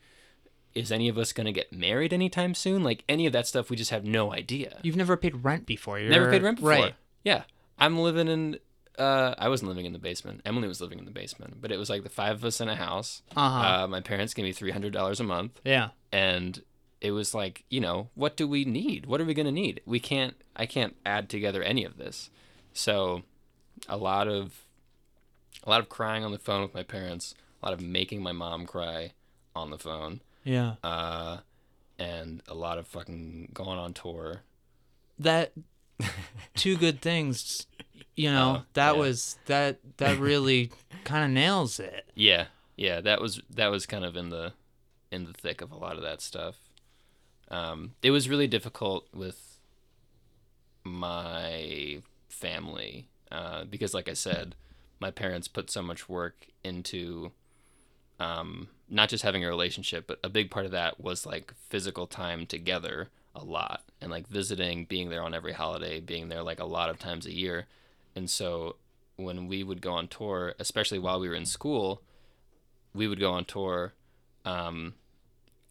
[0.73, 2.83] is any of us gonna get married anytime soon?
[2.83, 4.79] Like any of that stuff, we just have no idea.
[4.81, 6.69] you've never paid rent before You're, Never paid rent before.
[6.69, 7.43] right Yeah.
[7.77, 8.59] I'm living in
[8.97, 10.41] uh I wasn't living in the basement.
[10.45, 11.61] Emily was living in the basement.
[11.61, 13.21] But it was like the five of us in a house.
[13.35, 16.61] uh-huh Uh my parents gave me three hundred dollars a month yeah and
[17.01, 19.05] it was like, you know, what do we need?
[19.05, 19.81] What are we gonna need?
[19.85, 22.31] We can't I can't add together any of this.
[22.73, 23.21] So
[23.87, 24.64] a lot of
[25.63, 28.31] a lot of crying on the phone with my parents, a lot of making my
[28.31, 29.11] mom cry
[29.55, 31.37] on the phone, yeah uh,
[31.97, 34.41] and a lot of fucking going on tour.
[35.17, 35.53] that
[36.55, 37.67] two good things
[38.17, 38.99] you know Oh, that yeah.
[38.99, 40.71] was that that really
[41.05, 44.53] kind of nails it Yeah, yeah, that was that was kind of in the
[45.11, 46.55] in the thick of a lot of that stuff.
[47.49, 49.57] Um, it was really difficult with
[50.83, 54.55] my family uh, because, like I said,
[54.99, 57.31] my parents put so much work into
[58.19, 62.07] um, not just having a relationship, but a big part of that was like physical
[62.07, 66.59] time together a lot and like visiting, being there on every holiday, being there like
[66.59, 67.65] a lot of times a year.
[68.15, 68.77] And so
[69.17, 72.01] when we would go on tour, especially while we were in school,
[72.93, 73.93] we would go on tour
[74.45, 74.93] um,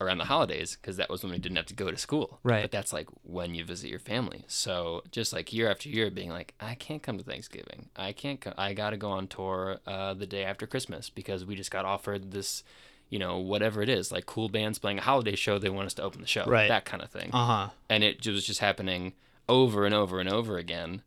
[0.01, 2.41] around the holidays because that was when we didn't have to go to school.
[2.43, 2.63] Right.
[2.63, 4.45] But that's like when you visit your family.
[4.49, 7.89] So just like year after year, being like, I can't come to Thanksgiving.
[7.97, 8.41] I can't.
[8.41, 11.71] Co- I got to go on tour uh, the day after Christmas because we just
[11.71, 12.65] got offered this,
[13.09, 15.59] you know, whatever it is, like cool bands playing a holiday show.
[15.59, 16.45] They want us to open the show.
[16.45, 16.69] Right.
[16.69, 19.13] That kind of thing uh-huh and it was just happening
[19.49, 21.03] over and over and over again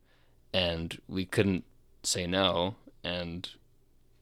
[0.54, 1.64] and we couldn't
[2.04, 3.50] say no and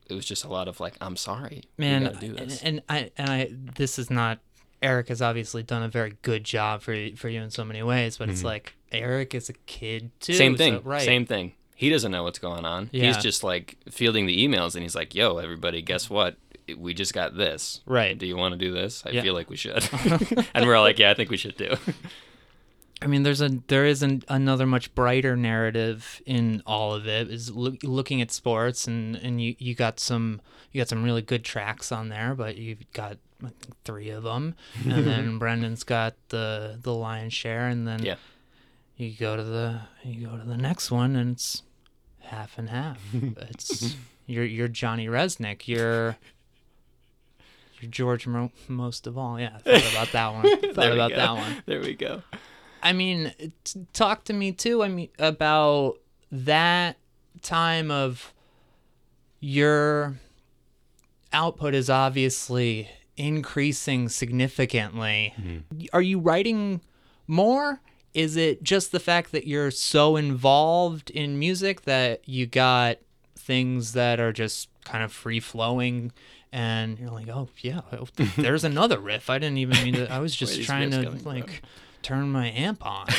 [0.07, 3.11] it was just a lot of like i'm sorry man gotta do and, and i
[3.17, 4.39] and i this is not
[4.81, 8.17] eric has obviously done a very good job for for you in so many ways
[8.17, 10.37] but it's like eric is a kid too Mm-hmm.
[10.37, 13.05] same so- thing right same thing he doesn't know what's going on Yeah.
[13.07, 16.37] he's just like fielding the emails and he's like yo everybody guess what
[16.79, 17.81] we just got this.
[17.85, 18.17] Right.
[18.17, 19.03] Do you want to do this?
[19.05, 19.21] I Yeah.
[19.21, 19.87] feel like we should.
[20.55, 21.75] and we're all like, yeah, I think we should do.
[23.01, 27.29] I mean, there's a there is an, another much brighter narrative in all of it.
[27.29, 30.41] Is loo- looking at sports and and you you got some
[30.71, 34.23] you got some really good tracks on there, but you've got I think three of
[34.23, 38.15] them, and then Brendan's got the the lion's share, and then Yeah.
[38.95, 41.63] you go to the you go to the next one, and it's
[42.21, 42.97] half and half.
[43.13, 45.67] it's you're you're Johnny Rzeznik.
[45.67, 46.15] You're
[47.81, 49.39] you're George Mo- most of all.
[49.39, 50.73] Yeah, I thought about that one.
[50.73, 51.15] Thought about go.
[51.17, 51.63] that one.
[51.65, 52.23] There we go.
[52.85, 53.33] I mean,
[53.63, 54.83] t- talk to me too.
[54.83, 55.95] I mean, about
[56.31, 56.97] that
[57.41, 58.31] time of
[59.39, 60.15] your
[61.33, 65.33] output is obviously increasing significantly.
[65.93, 66.81] Are you writing
[67.25, 67.81] more?
[68.13, 72.97] Is it just the fact that you're so involved in music that you got
[73.35, 76.11] things that are just kind of free flowing?
[76.51, 77.81] And you're like, oh yeah,
[78.37, 79.29] there's another riff.
[79.29, 80.11] I didn't even mean to.
[80.11, 80.97] I was just trying to
[81.47, 81.51] from?
[82.05, 83.07] Turn my amp on.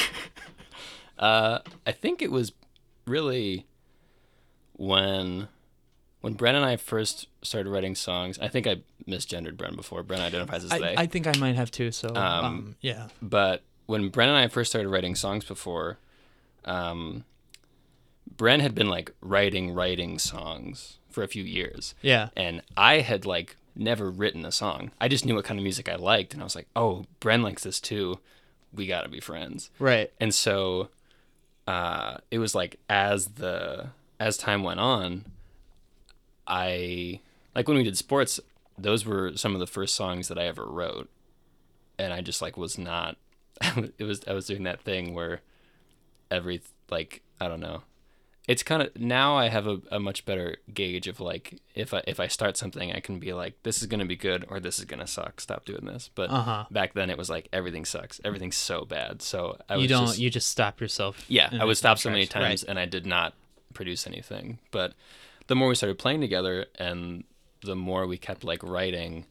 [1.18, 2.52] Uh, I think it was
[3.06, 3.64] really
[4.74, 5.48] when
[6.20, 8.38] when Bren and I first started writing songs.
[8.38, 10.04] I think I misgendered Bren before.
[10.04, 10.94] Bren identifies as I, they.
[10.94, 11.90] I think I might have too.
[11.90, 15.98] So um, yeah, but when Bren and I first started writing songs before,
[16.66, 17.24] um,
[18.36, 21.94] Bren had been like writing, writing songs for a few years.
[22.02, 24.90] yeah, And I had like never written a song.
[25.00, 26.34] I just knew what kind of music I liked.
[26.34, 28.18] And I was like, oh, Bren likes this too.
[28.76, 29.70] We got to be friends.
[29.78, 30.12] right.
[30.20, 30.90] And so
[31.66, 33.88] uh, it was like as the
[34.20, 35.24] as time went on,
[36.46, 37.20] I
[37.54, 38.38] like when we did sports,
[38.78, 41.08] those were some of the first songs that I ever wrote.
[41.98, 43.16] And I just like was not
[43.98, 45.40] it was I was doing that thing where
[46.30, 46.60] every
[46.90, 47.82] like I don't know.
[48.48, 52.02] It's kind of now I have a, a much better gauge of like if I
[52.06, 54.78] if I start something I can be like this is gonna be good or this
[54.78, 56.64] is gonna suck stop doing this but Uh-huh.
[56.70, 60.06] back then it was like everything sucks everything's so bad so I was You don't.
[60.06, 61.24] just, you just stop yourself.
[61.28, 62.34] yeah I would stop so many tracks.
[62.36, 62.48] Right.
[62.50, 63.34] times and I did not
[63.74, 64.94] produce anything but
[65.48, 67.24] the more we started playing together and
[67.62, 69.26] the more we kept like writing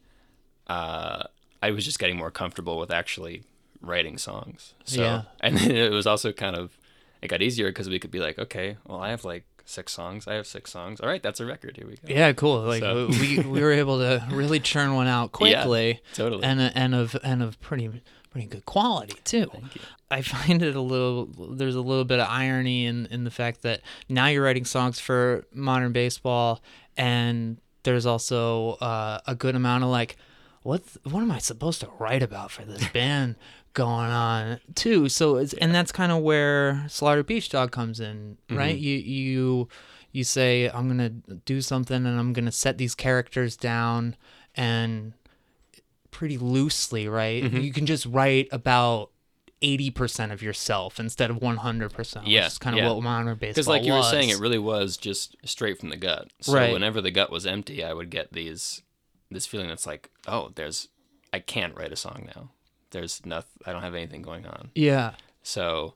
[0.68, 1.22] uh
[1.62, 3.44] I was just getting more comfortable with actually
[3.80, 5.22] writing songs so Yeah.
[5.40, 6.76] and it was also kind of
[7.26, 10.26] it got easier because we could be like okay well I have like six songs
[10.26, 12.60] I have six songs all right that's a record here we go Yeah, cool.
[12.62, 16.42] Like So- we we were able to really churn one out quickly, totally.
[16.44, 19.46] and and of and of pretty pretty good quality too.
[19.52, 19.80] Thank you.
[20.10, 23.62] I find it a little there's a little bit of irony in in the fact
[23.62, 26.62] that now you're writing songs for modern baseball,
[26.96, 30.16] and there's also uh, a good amount of like,
[30.62, 33.34] what what am I supposed to write about for this band?
[33.76, 38.38] Going on too so it's and that's kind of where slaughter beach dog comes in
[38.48, 38.56] mm-hmm.
[38.56, 39.68] right you you
[40.12, 44.16] you say i'm gonna do something and i'm gonna set these characters down
[44.54, 45.12] and
[46.10, 47.58] pretty loosely right mm-hmm.
[47.58, 49.10] you can just write about
[49.62, 52.92] 80% of yourself instead of 100% which Yeah, kind of yeah.
[52.92, 55.96] what modern baseball Because like you were saying, it really was just straight from the
[55.96, 56.28] gut.
[56.42, 56.74] So Right.
[56.74, 58.82] whenever the gut was empty, I would get these
[59.30, 60.88] this feeling that's like, oh, there's
[61.32, 62.50] I can't write a song now.
[62.90, 63.60] There's nothing.
[63.66, 64.70] I don't have anything going on.
[64.74, 65.94] yeah So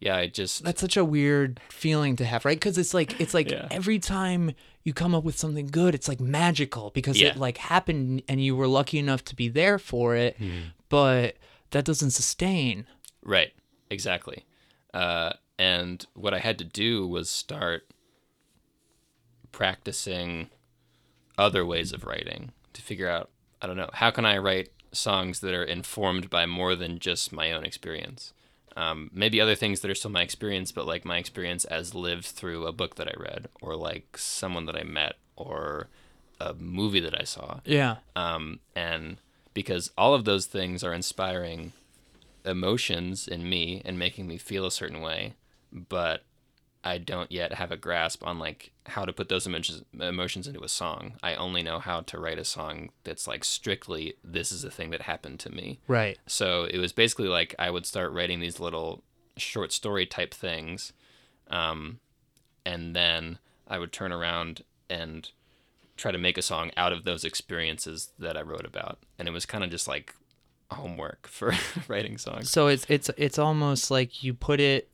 [0.00, 3.34] yeah, I just that's such a weird feeling to have right because it's like it's
[3.34, 3.66] like Yeah.
[3.70, 4.52] every time
[4.84, 7.28] you come up with something good it's like magical because Yeah.
[7.30, 10.70] it like happened and you were lucky enough to be there for it Hmm.
[10.88, 11.36] but
[11.70, 12.86] that doesn't sustain
[13.22, 13.52] Right,
[13.90, 14.46] exactly.
[14.94, 17.82] Uh, and what I had to do was start
[19.52, 20.48] practicing
[21.36, 23.30] other ways of writing to figure out,
[23.60, 27.32] I don't know, how can I write songs that are informed by more than just
[27.32, 28.32] my own experience?
[28.76, 32.26] Um, maybe other things that are still my experience, but like my experience as lived
[32.26, 35.88] through a book that I read, or like someone that I met, or
[36.40, 39.18] a movie that I saw yeah um, and
[39.54, 41.72] because all of those things are inspiring
[42.44, 45.34] emotions in me and making me feel a certain way
[45.72, 46.22] but
[46.84, 50.62] i don't yet have a grasp on like how to put those emotions emotions into
[50.62, 54.64] a song i only know how to write a song that's like strictly this is
[54.64, 58.12] a thing that happened to me right so it was basically like I would start
[58.12, 59.02] writing these little
[59.36, 60.92] short story type things,
[61.48, 62.00] um,
[62.64, 65.30] and then I would turn around and
[65.96, 68.98] try to make a song out of those experiences that I wrote about.
[69.18, 70.14] And it was kind of just like
[70.70, 71.54] homework for
[71.88, 72.50] writing songs.
[72.50, 74.88] so it's it's it's almost like you put it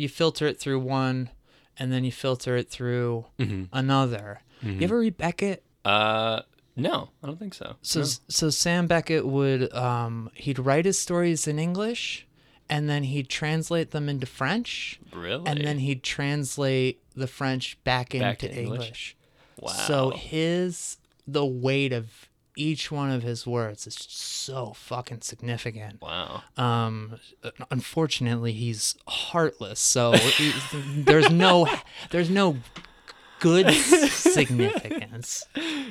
[0.00, 1.30] you filter it through one
[1.78, 3.64] and then you filter it through Mm-hmm.
[3.72, 6.42] another you ever read beckett Uh,
[6.76, 7.76] no, I don't think so.
[7.82, 8.06] So No.
[8.28, 12.26] so Sam Beckett would um he'd write his stories in English
[12.68, 18.10] and then he'd translate them into French really, and then he'd translate the French back,
[18.10, 18.84] Back into English?
[18.84, 19.16] English.
[19.58, 19.72] wow.
[19.72, 20.96] So his
[21.26, 26.00] the weight of each one of his words is so fucking significant.
[26.02, 26.42] Wow.
[26.56, 27.18] Um,
[27.70, 30.52] unfortunately, he's heartless, so he-
[31.02, 31.66] there's no
[32.10, 32.56] there's no
[33.40, 33.70] good
[34.10, 35.44] significance.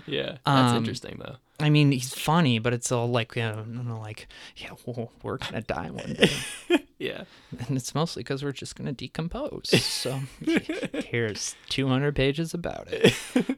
[0.05, 0.37] Yeah.
[0.45, 1.37] That's Um, interesting though.
[1.59, 5.61] I mean, he's funny, but it's all like, you know, like, yeah, well, we're gonna
[5.61, 6.31] die one day,
[6.99, 7.23] Yeah.
[7.67, 9.69] and it's mostly because we're just gonna decompose.
[9.83, 10.19] So
[10.93, 13.13] here's 200 pages about it.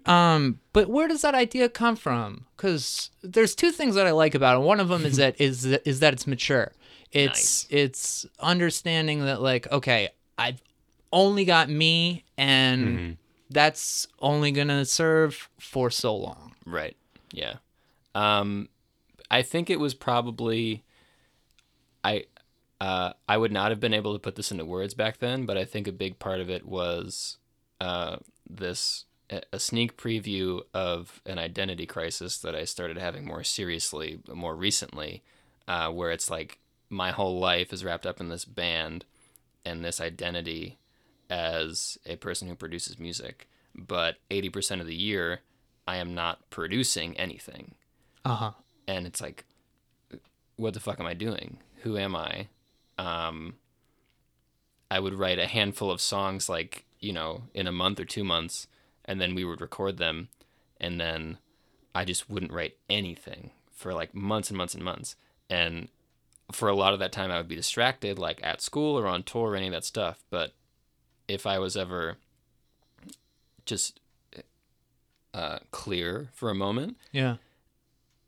[0.08, 2.46] Um, but where does that idea come from?
[2.58, 4.64] Because there's two things that I like about it.
[4.66, 6.72] One of them is that is that- is that it's mature.
[7.12, 10.62] It's it's understanding that like, okay, I've
[11.12, 13.18] only got me, and
[13.50, 16.54] that's only gonna serve for so long.
[16.66, 16.96] Right.
[17.34, 17.56] Yeah.
[18.16, 18.70] Um,
[19.30, 20.84] I think it was probably
[22.04, 22.26] I
[22.80, 25.58] uh, I would not have been able to put this into words back then, but
[25.58, 27.38] I think a big part of it was
[27.80, 28.18] uh,
[28.50, 29.06] this
[29.54, 35.24] a sneak preview of an identity crisis that I started having more seriously more recently,
[35.68, 36.60] uh, where it's like
[36.90, 39.06] my whole life is wrapped up in this band
[39.64, 40.80] and this identity
[41.30, 45.40] as a person who produces music, but 80% of the year
[45.88, 47.76] I am not producing anything.
[48.24, 48.52] Uh huh.
[48.88, 49.46] And it's like,
[50.56, 51.58] what the fuck am I doing?
[51.84, 52.48] Who am I?
[52.98, 53.56] Um,
[54.90, 58.24] I would write a handful of songs, like, you know, in a month or two
[58.24, 58.68] months,
[59.06, 60.30] and then we would record them,
[60.80, 61.38] and then
[61.96, 65.16] I just wouldn't write anything for like months and months and months.
[65.50, 65.88] And
[66.52, 69.24] for a lot of that time, I would be distracted, like at school or on
[69.24, 70.24] tour or any of that stuff.
[70.30, 70.54] But
[71.28, 72.18] if I was ever
[73.66, 74.00] just
[75.34, 77.38] uh, clear for a moment, Yeah.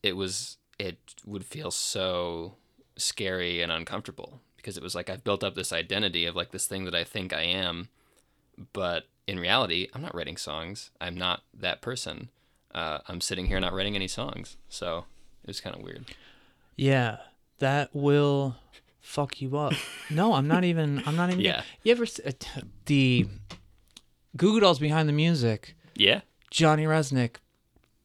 [0.04, 2.56] It was it would feel so
[2.95, 6.68] scary and uncomfortable because it was like I've built up this identity of like this
[6.68, 7.89] thing that I think I am,
[8.74, 10.91] but in reality, I'm not writing songs.
[10.99, 12.30] I'm not that person.
[12.74, 14.58] Uh, I'm sitting here not writing any songs.
[14.68, 15.06] So
[15.43, 16.06] it was kind of weird.
[16.76, 17.18] Yeah,
[17.60, 18.56] that will
[18.99, 19.74] fuck you up.
[20.10, 21.04] No, I'm not even.
[21.06, 21.41] I'm not even.
[21.45, 21.64] Yeah.
[21.84, 22.32] You ever uh,
[22.86, 23.28] the
[24.36, 25.76] Goo Goo Dolls behind the music?
[25.95, 26.22] Yeah.
[26.49, 27.38] Johnny Rzeznik,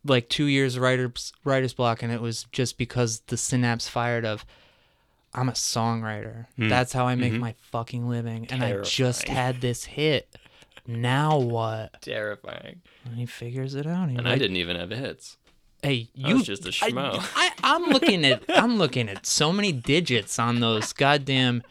[0.08, 4.44] like two years writer's writer's block, and it was just because the synapse fired of.
[5.34, 6.46] I'm a songwriter.
[6.56, 6.70] Hmm.
[6.70, 7.42] That's how I make mm-hmm.
[7.42, 10.34] my fucking living, and I just had this hit.
[10.88, 12.00] Now what?
[12.00, 12.80] Terrifying.
[13.04, 14.08] And he figures it out.
[14.08, 15.36] And like, I didn't even have hits.
[15.82, 17.18] Hey, I you was just a schmo.
[17.36, 21.62] I, I, I'm looking at I'm looking at so many digits on those goddamn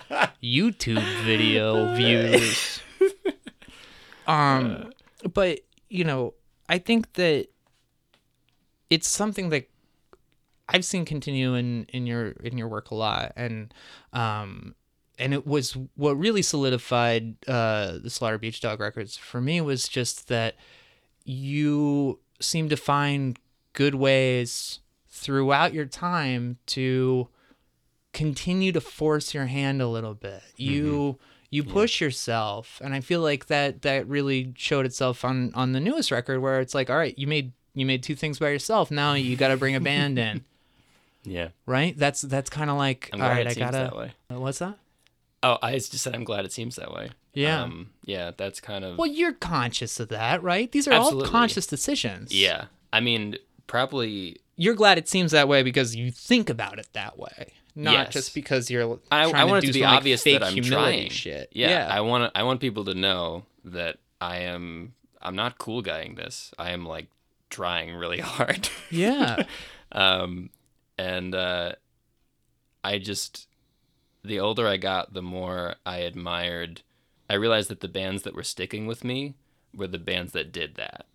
[0.41, 2.79] YouTube video views.
[4.27, 4.91] Um,
[5.23, 5.29] uh.
[5.29, 6.33] but you know,
[6.67, 7.47] I think that
[8.89, 9.69] it's something that
[10.69, 13.73] I've seen continue in in your in your work a lot, and
[14.13, 14.75] um,
[15.17, 19.87] and it was what really solidified uh the Slaughter Beach Dog records for me was
[19.87, 20.55] just that
[21.23, 23.39] you seem to find
[23.73, 24.79] good ways
[25.09, 27.27] throughout your time to
[28.13, 30.41] continue to force your hand a little bit.
[30.55, 31.17] You
[31.49, 32.81] you push yourself.
[32.83, 36.59] And I feel like that that really showed itself on on the newest record where
[36.59, 38.89] it's like all right, you made you made two things by yourself.
[38.91, 40.43] Now you got to bring a band in,
[41.23, 41.49] Yeah.
[41.65, 41.97] right?
[41.97, 44.13] That's that's kind of like I'm all it I seems got to that way.
[44.29, 44.77] What's that?
[45.43, 47.09] Oh, I just said I'm glad it seems that way.
[47.33, 47.61] Yeah.
[47.61, 50.71] Um, yeah, that's kind of Well, you're conscious of that, right?
[50.71, 51.25] These are Absolutely.
[51.25, 52.33] all conscious decisions.
[52.33, 52.65] Yeah.
[52.91, 57.19] I mean, probably You're glad it seems that way because you think about it that
[57.19, 58.13] way, not Yes.
[58.13, 58.99] just because you're.
[59.11, 61.09] I, trying I want to it to do be some, obvious fake that I'm trying.
[61.11, 61.49] Shit.
[61.51, 66.15] Yeah, I want I want people to know that I am I'm not cool guying
[66.15, 66.51] this.
[66.57, 67.07] I am like
[67.49, 68.69] trying really hard.
[68.89, 69.43] yeah.
[69.91, 70.49] um,
[70.97, 71.73] and uh,
[72.83, 73.47] I just
[74.23, 76.81] the older I got, the more I admired.
[77.29, 79.35] I realized that the bands that were sticking with me
[79.73, 81.05] were the bands that did that.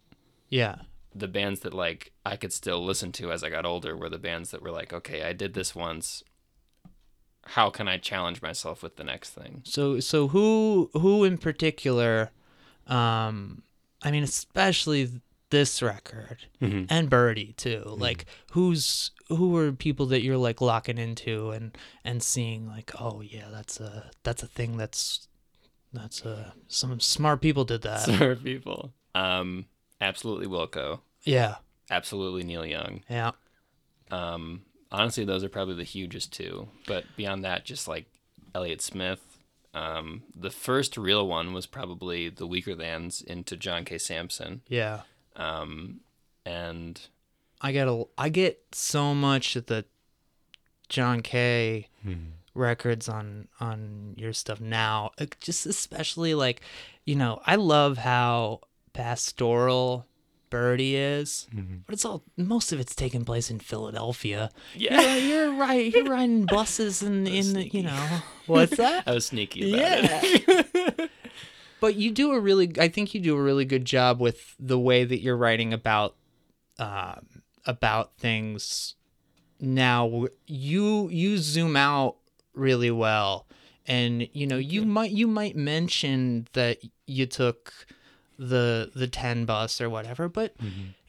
[0.49, 0.76] Yeah.
[1.14, 4.18] The bands that like I could still listen to as I got older were the
[4.18, 6.22] bands that were like, okay, I did this once.
[7.45, 9.62] How can I challenge myself with the next thing?
[9.64, 12.30] So so who who in particular,
[12.87, 13.62] um,
[14.03, 15.11] I mean especially
[15.53, 16.87] this record Mm-hmm.
[16.89, 17.85] and Birdie too.
[17.87, 23.21] Like who's who are people that you're like locking into and and seeing like oh
[23.21, 25.29] yeah that's a that's a thing that's
[25.93, 28.01] that's a some smart people did that.
[28.09, 28.93] Smart people.
[29.15, 29.67] Um,
[30.01, 31.01] absolutely Wilco.
[31.23, 31.57] yeah.
[31.91, 33.03] Absolutely Neil Young.
[33.11, 33.33] Yeah.
[34.11, 36.69] Um, honestly, those are probably the hugest two.
[36.87, 38.07] But beyond that, just like
[38.55, 39.21] Elliott Smith.
[39.75, 43.99] Um, the first real one was probably the Weakerthans into John K.
[43.99, 44.63] Samson.
[44.69, 45.03] Yeah.
[45.37, 46.01] Um,
[46.47, 47.01] and
[47.61, 49.85] I get a I get so much of the
[50.89, 51.89] John K.
[52.55, 55.11] records on on your stuff now.
[55.18, 56.61] uh, Just especially like,
[57.05, 58.61] you know, I love how
[58.93, 60.07] pastoral
[60.51, 61.76] Birdie is, Mm-hmm.
[61.87, 64.51] but it's all most of it's taking place in Philadelphia.
[64.76, 65.01] Yeah.
[65.16, 65.18] you're,
[65.49, 65.91] you're right.
[65.91, 68.07] You're riding buses in in the, you know
[68.47, 69.05] what's that?
[69.07, 71.11] I was sneaky about it.
[71.83, 74.78] But you do a really I think you do a really good job with the
[74.78, 76.14] way that you're writing about
[76.78, 78.95] um about things
[79.61, 82.16] now you you zoom out
[82.55, 83.47] really well
[83.87, 87.72] and you know you might you might mention that you took
[88.39, 90.55] the the 10 bus or whatever but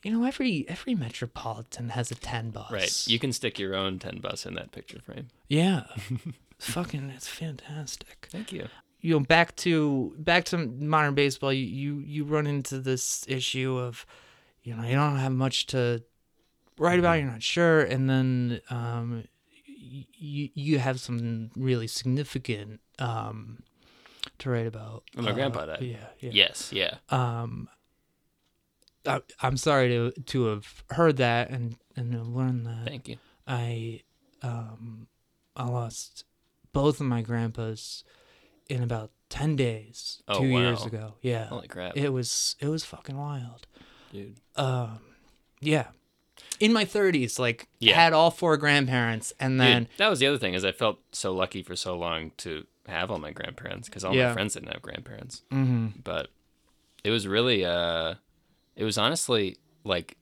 [0.04, 3.08] you know every every metropolitan has a 10 bus Right.
[3.08, 5.30] You can stick your own 10 bus in that picture frame.
[5.48, 5.84] yeah
[6.60, 8.68] fucking it's fantastic Thank you.
[9.04, 13.78] You know back to back to modern baseball you you, you run into this issue
[13.78, 14.06] of
[14.64, 16.02] you know you don't have much to
[16.80, 19.24] write about you're not sure and then um
[19.76, 23.62] you you have something really significant um
[24.40, 25.82] to write about my Uh, grandpa died.
[25.82, 26.72] yeah yeah Yes.
[26.74, 26.96] Yeah.
[27.10, 27.68] um
[29.06, 33.18] I, i'm sorry to to have heard that and and to learn that Thank you.
[33.46, 34.02] I
[34.42, 35.08] um
[35.58, 36.24] I lost
[36.72, 38.04] both of my grandpas
[38.70, 41.16] in about 10 days Oh, 2 years ago.
[41.22, 41.46] Yeah.
[41.48, 41.98] Holy crap.
[41.98, 43.68] It was it was fucking wild.
[44.12, 44.38] Dude.
[44.56, 45.00] Um
[45.60, 45.88] yeah.
[46.60, 47.96] In my 30s like Yeah.
[47.96, 51.00] had all four grandparents and then Dude, that was the other thing is I felt
[51.12, 54.28] so lucky for so long to have all my grandparents because all Yeah.
[54.30, 55.42] my friends didn't have grandparents.
[55.52, 56.28] mhm But
[57.04, 58.16] it was really, uh,
[58.76, 60.18] it was honestly like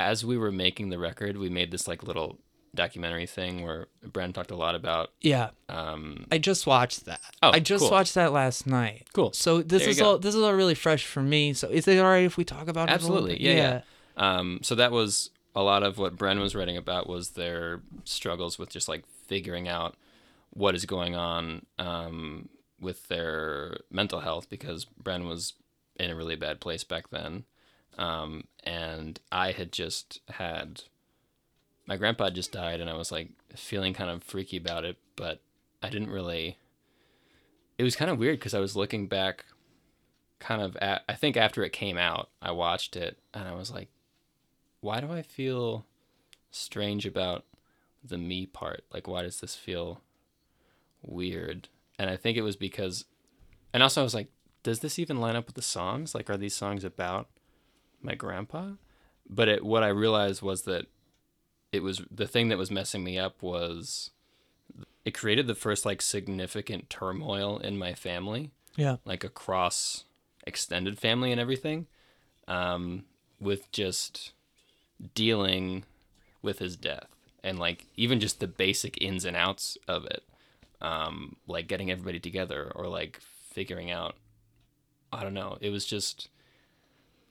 [0.00, 2.38] as we were making the record, we made this like little
[2.76, 5.10] documentary thing where Brendan talked a lot about.
[5.20, 7.20] yeah, Um, I just watched that.
[7.42, 7.90] Oh, I just cool.
[7.90, 9.06] watched that last night.
[9.12, 9.32] Cool.
[9.32, 11.52] So this There is all this is all really fresh for me.
[11.54, 12.92] So is it all right if we talk about it?
[12.92, 13.32] Absolutely.
[13.32, 13.40] bit?
[13.40, 13.80] Yeah, yeah.
[14.16, 18.58] um, so that was a lot of what Bren was writing about was their struggles
[18.58, 19.96] with just like figuring out
[20.50, 22.48] what is going on um,
[22.80, 25.54] with their mental health because Bren was
[25.98, 27.44] in a really bad place back then.
[27.98, 30.82] Um, and I had just had
[31.86, 35.40] my grandpa just died and I was like feeling kind of freaky about it, but
[35.82, 36.58] I didn't really
[37.78, 39.44] it was kind of weird because I was looking back
[40.38, 43.70] kind of at I think after it came out, I watched it and I was
[43.70, 43.88] like,
[44.80, 45.86] why do I feel
[46.50, 47.44] strange about
[48.02, 48.84] the me part?
[48.92, 50.00] Like why does this feel
[51.02, 51.68] weird?
[51.98, 53.04] And I think it was because
[53.72, 54.28] and also I was like,
[54.64, 56.14] does this even line up with the songs?
[56.14, 57.28] Like are these songs about
[58.02, 58.70] my grandpa?
[59.28, 60.86] But it what I realized was that
[61.76, 64.10] it was the thing that was messing me up was
[65.04, 68.96] it created the first like significant turmoil in my family Yeah.
[69.04, 70.04] like across
[70.46, 71.86] extended family and everything
[72.48, 73.04] um,
[73.40, 74.32] with just
[75.14, 75.84] dealing
[76.42, 77.06] with his death
[77.44, 80.22] and like even just the basic ins and outs of it
[80.80, 83.20] um, like getting everybody together or like
[83.52, 84.14] figuring out
[85.12, 86.28] i don't know it was just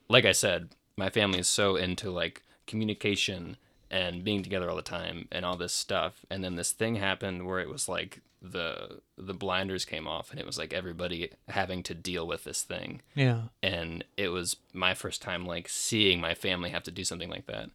[0.10, 3.58] like i said my family is so into like communication
[3.92, 6.26] and being together all the time and all this stuff.
[6.30, 10.40] And then this thing happened where it was like the the blinders came off and
[10.40, 13.02] it was like everybody having to deal with this thing.
[13.16, 13.44] Yeah.
[13.64, 17.48] and it was my first time like seeing my family have to do something like
[17.48, 17.70] that.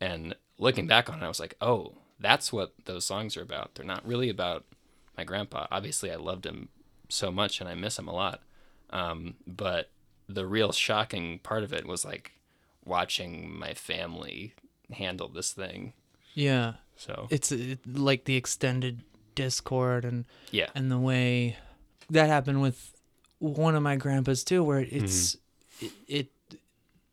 [0.00, 3.74] And looking back on it i was like oh that's what those songs are about.
[3.74, 4.64] They're not really about
[5.16, 5.66] my grandpa.
[5.70, 6.70] Obviously i loved him
[7.08, 8.42] so much and i miss him a lot.
[8.90, 9.90] Um, but
[10.28, 12.32] the real shocking part of it was like
[12.84, 14.54] watching my family
[14.92, 15.92] handle this thing
[16.34, 16.74] Yeah.
[16.96, 19.02] so It's uh like the extended
[19.34, 21.56] Discord and yeah and the way
[22.10, 22.94] that happened with
[23.38, 25.36] one of my grandpas too, where it's
[25.80, 26.28] it, it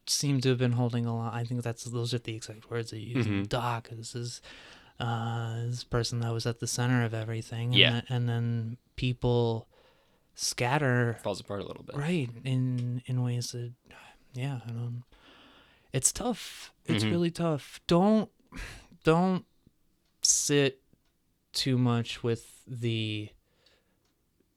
[0.07, 1.33] seemed to have been holding a lot.
[1.33, 3.25] I think that's those are the exact words that you use.
[3.27, 3.49] Mhm.
[3.49, 4.41] Doc, this is
[4.99, 7.71] uh, this person that was at the center of everything.
[7.73, 7.89] And Yeah.
[7.91, 9.67] then, and then people
[10.35, 13.71] scatter falls apart a little bit right in in ways that
[14.33, 15.03] yeah i don't
[15.93, 17.11] it's tough it's Mhm.
[17.11, 18.29] really tough don't
[19.03, 19.45] don't
[20.21, 20.81] sit
[21.53, 23.29] too much with the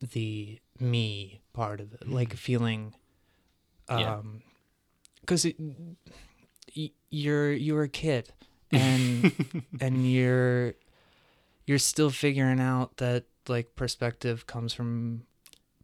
[0.00, 2.94] the me part of it like feeling
[3.88, 4.16] Yeah.
[4.18, 4.42] um
[5.20, 5.46] because
[7.10, 8.30] you're you're a kid
[8.70, 9.32] and
[9.80, 10.74] and you're
[11.66, 15.22] you're still figuring out that like perspective comes from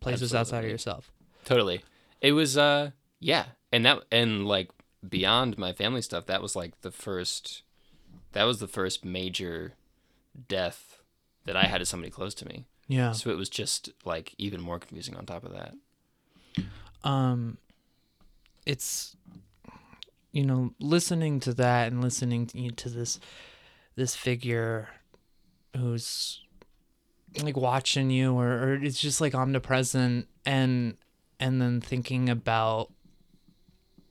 [0.00, 1.10] places outside of yourself
[1.44, 1.82] Totally.
[2.20, 3.46] It was uh yeah.
[3.72, 4.70] And that and like
[5.08, 7.62] beyond my family stuff, that was like the first
[8.32, 9.74] that was the first major
[10.48, 11.02] death
[11.44, 12.66] that I had as somebody close to me.
[12.88, 15.74] yeah So it was just like even more confusing on top of that.
[17.04, 17.58] um
[18.64, 19.16] it's
[20.30, 23.18] you know listening to that and listening to, to this
[23.96, 24.88] this figure
[25.76, 26.40] who's
[27.42, 30.96] like watching you or, or it's just like omnipresent and
[31.40, 32.92] and then thinking about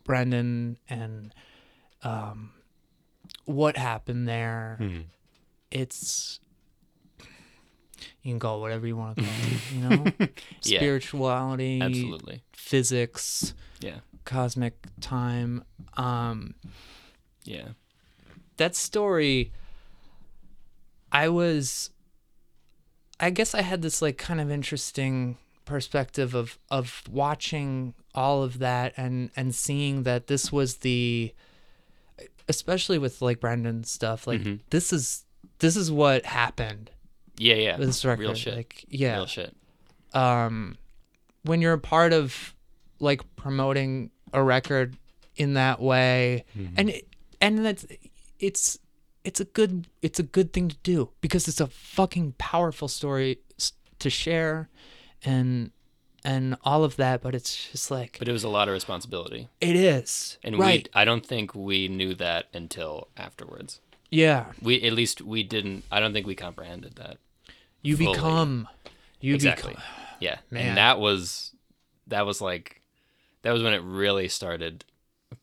[0.03, 1.33] Brendan and
[2.03, 2.51] um,
[3.45, 4.75] what happened there.
[4.79, 4.99] Hmm.
[5.71, 6.39] It's
[8.23, 9.73] you can call it whatever you want to call it.
[9.73, 10.11] You know,
[10.63, 10.79] Yeah.
[10.79, 12.43] spirituality, Absolutely.
[12.53, 13.99] physics, Yeah.
[14.25, 15.63] cosmic time.
[15.95, 16.55] Um,
[17.43, 17.69] Yeah.
[18.57, 19.51] that story
[21.11, 21.89] i was
[23.19, 25.35] i guess i had this like kind of interesting
[25.65, 31.33] perspective of of watching all of that and and seeing that this was the
[32.47, 34.59] especially with like brendan stuff like Mhm.
[34.69, 35.25] this is
[35.59, 36.89] this is what happened
[37.37, 37.55] Yeah.
[37.55, 37.77] Yeah.
[37.77, 38.55] this record Real shit.
[38.55, 39.55] like yeah Real shit.
[40.13, 40.77] um
[41.43, 42.55] when you're a part of
[42.99, 44.97] like promoting a record
[45.35, 46.43] in that way
[46.75, 47.07] and it,
[47.39, 47.85] and that's
[48.39, 48.77] it's
[49.23, 53.39] it's a good it's a good thing to do because it's a fucking powerful story
[53.99, 54.67] to share
[55.25, 55.71] and
[56.23, 59.49] and all of that but it's just like But it was a lot of responsibility.
[59.59, 63.79] it is And right we I don't think we knew that until afterwards.
[64.09, 67.17] yeah We at least we didn't I don't think we comprehended that.
[67.81, 68.13] you fully.
[68.13, 68.67] become
[69.19, 69.71] you exactly.
[69.73, 69.83] become
[70.19, 70.37] Yeah.
[70.51, 70.67] Man.
[70.69, 71.53] And that was
[72.07, 72.81] that was like
[73.41, 74.85] that was when it really started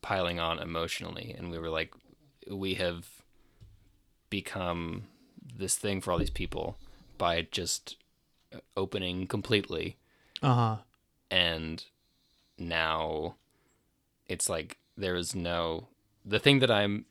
[0.01, 1.93] piling on emotionally and we were like
[2.49, 3.05] we have
[4.29, 5.03] become
[5.57, 6.77] this thing for all these people
[7.17, 7.97] by just
[8.75, 9.97] opening completely.
[10.41, 10.77] Uh-huh.
[11.31, 11.83] And
[12.57, 13.35] now
[14.27, 15.87] it's like there is no
[16.25, 17.05] the thing that I'm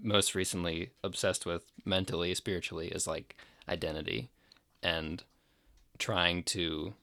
[0.00, 3.36] most recently obsessed with mentally spiritually is like
[3.68, 4.28] identity
[4.82, 5.22] and
[5.98, 6.94] trying to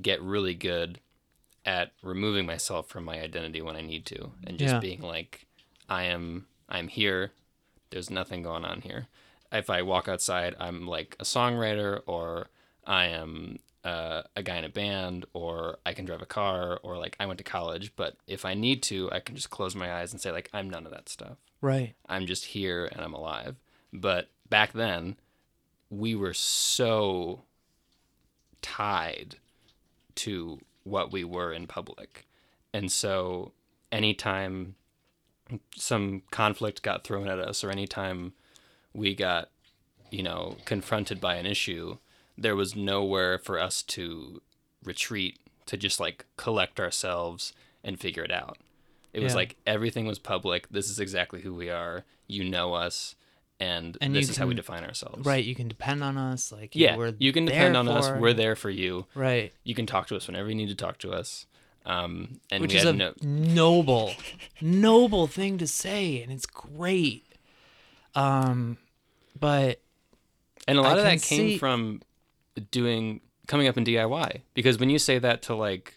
[0.00, 1.00] get really good
[1.66, 4.80] at removing myself from my identity when I need to and just Yeah.
[4.80, 5.46] being like
[5.88, 7.32] I am I'm here.
[7.90, 9.08] There's nothing going on here
[9.52, 12.48] if I walk outside I'm like a songwriter or
[12.86, 16.98] I am uh, a guy in a band or I can drive a car or
[16.98, 19.94] like I went to college but if I need to I can just close my
[19.94, 23.14] eyes and say like I'm none of that stuff right I'm just here and I'm
[23.14, 23.56] alive.
[23.92, 25.16] But back then,
[25.88, 27.42] we were so
[28.62, 29.36] tied
[30.16, 32.26] to what we were in public.
[32.72, 33.52] And so
[33.90, 34.74] anytime
[35.74, 38.32] some conflict got thrown at us or anytime
[38.94, 39.48] we got,
[40.10, 41.98] you know, confronted by an issue,
[42.36, 44.40] there was nowhere for us to
[44.84, 47.52] retreat to just like collect ourselves
[47.84, 48.58] and figure it out.
[49.12, 50.68] It was like everything was public.
[50.70, 52.04] This is exactly who we are.
[52.28, 53.16] You know us,
[53.58, 55.26] and, And this you is how we define ourselves.
[55.26, 56.96] right you can depend on us like Yeah.
[56.96, 58.08] we're you can depend on us.
[58.20, 59.06] We're there for you.
[59.14, 61.46] right You can talk to us whenever you need to talk to us.
[61.86, 63.14] Um, and which we is had a no.
[63.22, 64.12] noble
[64.60, 67.24] noble thing to say and it's great
[68.14, 68.76] um
[69.38, 69.80] but
[70.68, 72.02] And a lot I of that came see- from
[72.70, 75.94] doing coming up in DIY because when you say that to like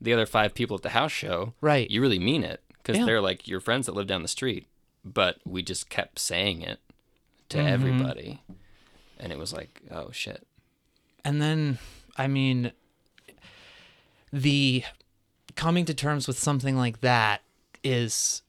[0.00, 3.04] the other five people at the house show, right you really mean it because Yeah.
[3.04, 4.66] they're like your friends that live down the street.
[5.04, 6.80] But we just kept saying it
[7.50, 7.66] to Mhm.
[7.68, 8.42] everybody,
[9.18, 10.46] and it was like, oh shit.
[11.24, 11.78] and then
[12.16, 12.72] i mean
[14.32, 14.82] the
[15.56, 17.42] coming to terms with something like that
[17.84, 18.42] is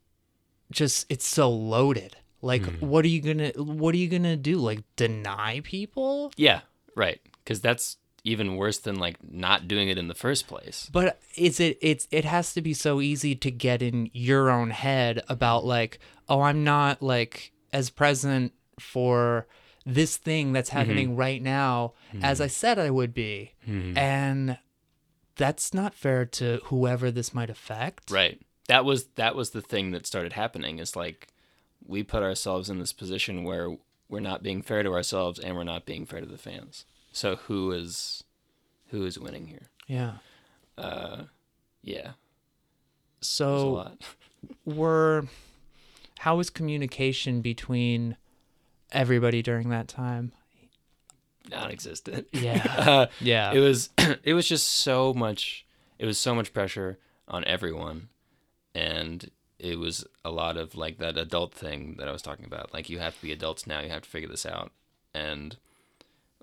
[0.72, 2.86] just it's so loaded like Mm-hmm.
[2.86, 6.62] what are you gonna what are you gonna do like deny people Yeah,
[6.96, 7.20] right.
[7.44, 10.90] Because that's even worse than like not doing it in the first place.
[10.92, 14.70] But is it it's it has to be so easy to get in your own
[14.70, 16.00] head about like,
[16.30, 19.48] oh, I'm not like as present for
[19.86, 20.80] this thing that's mm-hmm.
[20.80, 22.44] happening right now as mm-hmm.
[22.44, 23.54] I said I would be.
[23.68, 23.98] Mm-hmm.
[23.98, 24.58] And
[25.36, 28.12] that's not fair to whoever this might affect.
[28.12, 28.40] Right.
[28.68, 30.80] That was that was the thing that started happening.
[30.80, 31.28] Is like
[31.86, 33.76] we put ourselves in this position where
[34.10, 36.86] we're not being fair to ourselves and we're not being fair to the fans.
[37.12, 38.24] So who is
[38.88, 39.70] who is winning here?
[39.88, 40.14] Yeah.
[40.78, 41.24] Uh,
[41.82, 42.12] yeah,
[43.22, 43.92] So
[44.66, 45.26] were
[46.20, 48.16] how was communication between
[48.92, 50.32] everybody during that time?
[51.50, 52.28] Non-existent.
[52.32, 52.64] Yeah.
[52.90, 53.52] Uh, Yeah.
[53.54, 53.90] it was
[54.24, 55.66] it was just so much
[56.00, 56.98] it was so much pressure
[57.28, 58.10] on everyone
[58.74, 59.30] and
[59.64, 62.74] it was a lot of like that adult thing that I was talking about.
[62.74, 63.80] Like you have to be adults now.
[63.80, 64.74] You have to figure this out.
[65.16, 65.56] And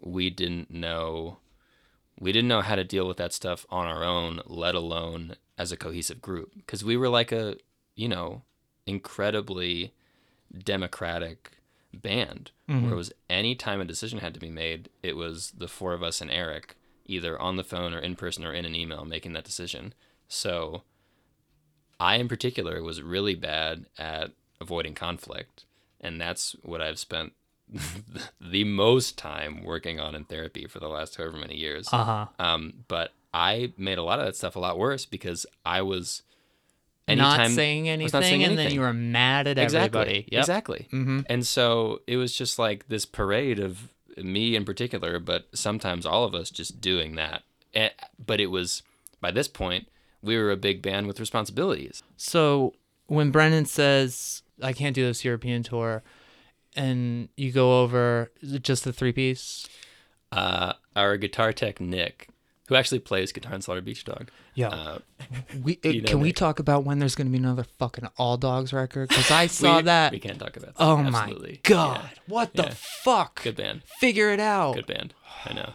[0.01, 1.37] we didn't know
[2.19, 5.71] we didn't know how to deal with that stuff on our own let alone as
[5.71, 6.53] a cohesive group.
[6.57, 7.57] Because we were like a
[7.95, 8.41] you know
[8.87, 9.93] incredibly
[10.59, 11.59] democratic
[11.93, 12.53] band.
[12.71, 12.85] Mm-hmm.
[12.85, 15.93] Where it was any time a decision had to be made it was the four
[15.93, 19.05] of us and eric either on the phone or in person or in an email
[19.05, 19.93] making that decision.
[20.27, 20.85] So
[22.01, 25.65] i in particular was really bad at avoiding conflict
[26.01, 27.33] and that's what i've spent
[28.41, 32.27] the most time working on in therapy for the last however many years Uh-huh.
[32.39, 36.23] um, but I made a lot of that stuff a lot worse because I was
[37.07, 40.29] not saying anything, not saying and then you were mad at exactly everybody.
[40.33, 40.39] Yep.
[40.41, 41.21] exactly Mm-hmm.
[41.27, 46.25] and so it was just like this parade of me in particular but sometimes all
[46.25, 47.91] of us just doing that Eh,
[48.27, 48.83] but it was
[49.21, 49.87] by this point
[50.23, 52.75] we were a big band with responsibilities So
[53.07, 56.03] when Brendan says, I can't do this European tour,
[56.77, 58.31] and you go over
[58.63, 59.69] just the three piece?
[60.33, 62.29] uh, our guitar tech nick
[62.69, 64.69] who actually plays guitar in slaughter beach dog Yeah.
[64.69, 64.99] uh,
[65.61, 68.37] we, you know can we talk about when there's going to be another fucking All
[68.37, 69.09] Dogs record?
[69.09, 70.13] Because I saw we, that.
[70.13, 71.53] we can't talk about that oh Absolutely.
[71.55, 72.01] my God.
[72.05, 72.09] Yeah.
[72.29, 72.75] What the Yeah.
[72.77, 73.43] fuck?
[73.43, 74.77] good band Figure it out.
[74.77, 75.15] good band
[75.47, 75.73] i know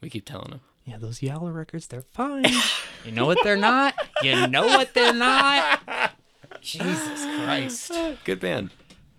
[0.00, 2.46] we keep telling them Yeah, those Yowler records, they're fine.
[3.04, 3.94] you know what they're not?
[4.22, 6.12] You know what they're not?
[6.60, 7.92] Jesus Christ.
[8.24, 8.70] good band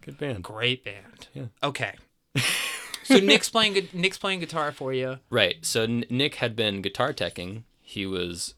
[0.07, 1.27] good band Great band.
[1.33, 1.45] Yeah.
[1.61, 1.93] Okay.
[3.03, 5.19] so Nick's playing gu- Nick's playing guitar for you.
[5.29, 5.57] Right.
[5.65, 7.63] So N- Nick had been guitar teching.
[7.81, 8.55] He was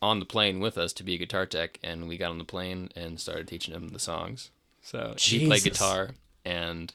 [0.00, 2.44] on the plane with us to be a guitar tech, and we got on the
[2.44, 4.50] plane and started teaching him the songs.
[4.80, 5.78] So he played Jesus.
[5.78, 6.10] guitar,
[6.44, 6.94] and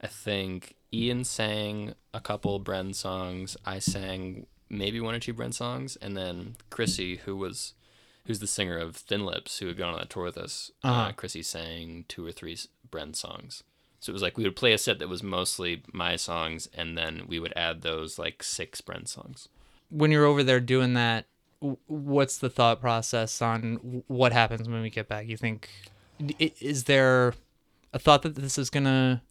[0.00, 3.56] I think Ian sang a couple Bren songs.
[3.64, 4.46] I sang
[4.78, 7.74] maybe one or two Bren songs, and then Chrissy, who was
[8.26, 10.88] who's the singer of Thin Lips, who had gone on that tour with us, uh
[10.88, 11.12] Uh-huh.
[11.12, 12.56] Chrissy sang two or three
[12.90, 13.62] Bren songs.
[14.00, 16.96] So it was like we would play a set that was mostly my songs, and
[16.96, 19.48] then we would add those like six Bren songs.
[19.90, 21.26] When you're over there doing that,
[21.86, 25.26] what's the thought process on what happens when we get back?
[25.28, 25.70] You think
[26.38, 27.34] is there
[27.92, 29.22] a thought that this is gonna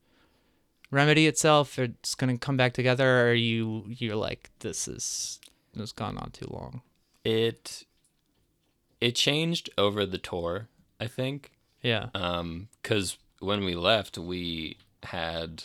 [0.93, 5.39] remedy itself, or it's gonna come back together, or are you you're like this is
[5.75, 6.81] has gone on too long?
[7.23, 7.83] It
[9.01, 10.67] it changed over the tour,
[10.99, 11.51] I think.
[11.81, 12.07] Yeah.
[12.13, 15.63] Um, because when we left, we had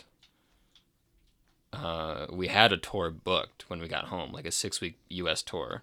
[1.72, 5.42] uh, we had a tour booked when we got home, like a six week U.S.
[5.42, 5.82] tour.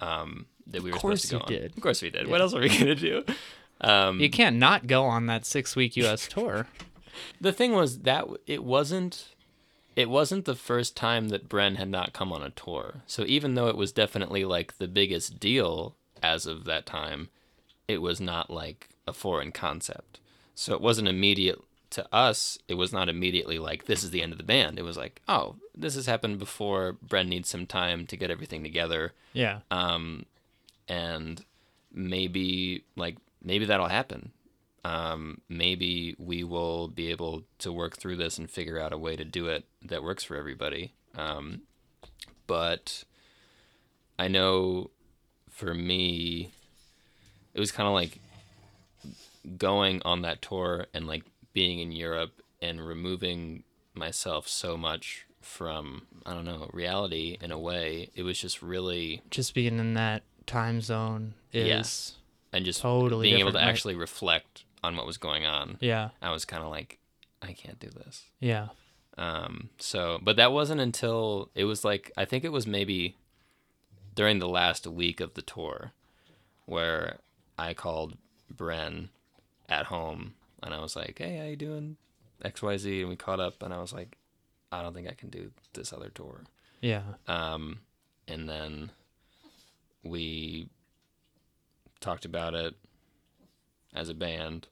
[0.00, 1.62] Um, that we were course supposed to go on.
[1.62, 1.76] did.
[1.76, 2.26] Of course we did.
[2.28, 3.24] What else are we gonna do?
[3.80, 6.26] Um, You can't not go on that six week U.S.
[6.28, 6.66] tour.
[7.40, 9.28] The thing was that it wasn't
[9.94, 13.02] it wasn't the first time that Bren had not come on a tour.
[13.06, 17.28] So even though it was definitely like the biggest deal as of that time,
[17.88, 20.18] it was not like a foreign concept.
[20.54, 21.60] So it wasn't immediate
[21.90, 22.56] to us.
[22.68, 24.78] It was not immediately like this is the end of the band.
[24.78, 26.96] It was like, oh, this has happened before.
[27.06, 29.58] Bren needs some time to get everything together Yeah.
[29.70, 30.24] um,
[30.88, 31.44] and
[31.92, 34.32] maybe like maybe that'll happen.
[34.84, 39.14] Um, maybe we will be able to work through this and figure out a way
[39.16, 40.92] to do it that works for everybody.
[41.16, 41.62] Um,
[42.48, 43.04] but
[44.18, 44.90] I know
[45.50, 46.50] for me,
[47.54, 48.18] it was kind of like
[49.56, 51.22] going on that tour and like
[51.52, 53.64] being in Europe and removing
[53.94, 58.10] myself so much from I don't know reality in a way.
[58.14, 61.66] It was just really Just being in that time zone is.
[61.68, 62.12] Yes.
[62.52, 63.66] and just Totally being able to right?
[63.68, 65.78] actually reflect on what was going on.
[65.80, 66.10] Yeah.
[66.20, 66.98] I was kind of like,
[67.40, 68.24] I can't do this.
[68.40, 68.68] Yeah.
[69.18, 73.16] Um, so, but that wasn't until it was like I think it was maybe
[74.14, 75.92] during the last week of the tour
[76.64, 77.18] where
[77.58, 78.16] I called
[78.54, 79.08] Bren
[79.68, 81.96] at home and I was like, "Hey, how you doing?"
[82.42, 84.16] X Y Z, and we caught up, and I was like,
[84.70, 86.42] "I don't think I can do this other tour."
[86.80, 87.02] Yeah.
[87.28, 87.80] Um,
[88.26, 88.92] and then
[90.02, 90.68] we
[92.00, 92.74] talked about it
[93.94, 94.68] as a band.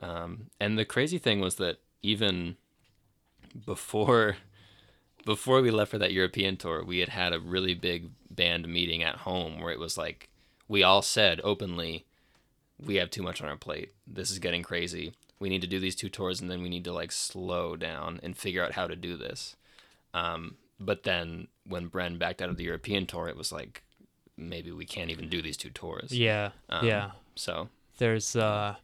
[0.00, 2.56] Um, and the crazy thing was that even
[3.64, 4.36] before
[5.24, 9.02] before we left for that European tour, we had had a really big band meeting
[9.02, 10.28] at home where it was like
[10.68, 12.06] we all said openly,
[12.78, 13.92] we have too much on our plate.
[14.06, 15.12] This is getting crazy.
[15.40, 18.20] We need to do these two tours and then we need to like slow down
[18.22, 19.56] and figure out how to do this.
[20.14, 23.82] Um, but then when Bren backed out of the European tour, it was like
[24.36, 26.12] maybe we can't even do these two tours.
[26.12, 26.50] Yeah.
[26.68, 27.10] Um, yeah.
[27.34, 27.68] So
[27.98, 28.76] There's uh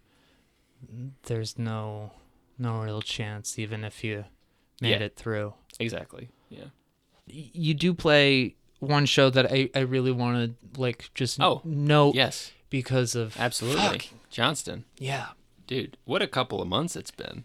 [1.24, 2.12] there's no
[2.58, 4.24] no real chance even if you
[4.80, 5.06] made Yeah.
[5.06, 5.54] it through.
[5.80, 6.28] exactly.
[6.48, 6.66] Yeah.
[7.26, 12.52] You do play one show that I, I really wanted like just Oh, no Yes.
[12.70, 13.80] because of Absolutely.
[13.82, 14.04] Fuck.
[14.30, 14.84] Johnston.
[14.98, 15.28] yeah
[15.66, 17.44] Dude, what a couple of months it's been.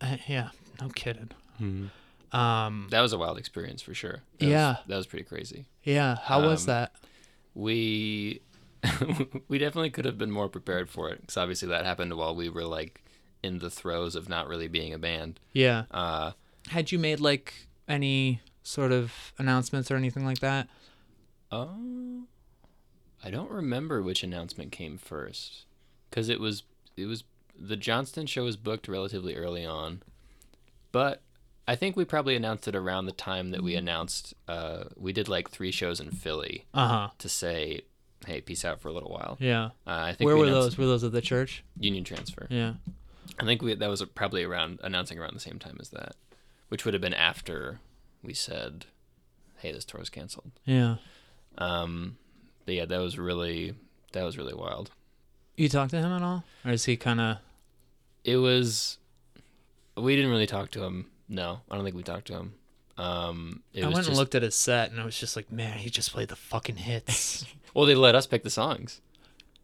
[0.00, 1.30] uh, yeah no kidding
[1.60, 2.36] Mm-hmm.
[2.36, 4.22] um That was a wild experience for sure.
[4.38, 4.76] That was- Yeah.
[4.86, 5.66] that was pretty crazy.
[5.82, 6.92] yeah how was Um, that
[7.54, 8.42] We
[9.48, 12.48] we definitely could have been more prepared for it because obviously that happened while we
[12.48, 13.02] were like
[13.42, 15.40] in the throes of not really being a band.
[15.52, 15.84] yeah.
[15.90, 16.32] Uh,
[16.68, 20.68] had you made like any sort of announcements or anything like that?
[21.52, 22.24] Oh,
[23.22, 25.66] I don't remember which announcement came first,
[26.10, 26.64] because it was
[26.96, 27.24] it was
[27.58, 30.02] the Johnston show was booked relatively early on,
[30.90, 31.22] but
[31.66, 35.28] I think we probably announced it around the time that we announced uh, we did
[35.28, 37.10] like three shows in Philly uh-huh.
[37.18, 37.82] to say,
[38.24, 39.36] hey, peace out for a little while.
[39.40, 39.66] Yeah.
[39.86, 40.76] Uh, I think Where we were those?
[40.76, 41.64] Were those at the church?
[41.78, 42.46] Union transfer.
[42.50, 42.74] Yeah.
[43.38, 46.14] I think we that was probably around announcing around the same time as that,
[46.68, 47.80] which would have been after
[48.22, 48.86] we said,
[49.58, 50.96] "Hey, this tour is canceled." Yeah.
[51.58, 52.16] Um,
[52.64, 53.74] but yeah, that was really
[54.12, 54.90] that was really wild.
[55.56, 57.38] You talked to him at all, or is he kind of?
[58.24, 58.98] It was.
[59.96, 61.06] We didn't really talk to him.
[61.28, 62.54] No, I don't think we talked to him.
[62.96, 65.36] Um, it I was went just and looked at his set, and I was just
[65.36, 67.44] like, man, he just played the fucking hits.
[67.74, 69.00] well, they let us pick the songs.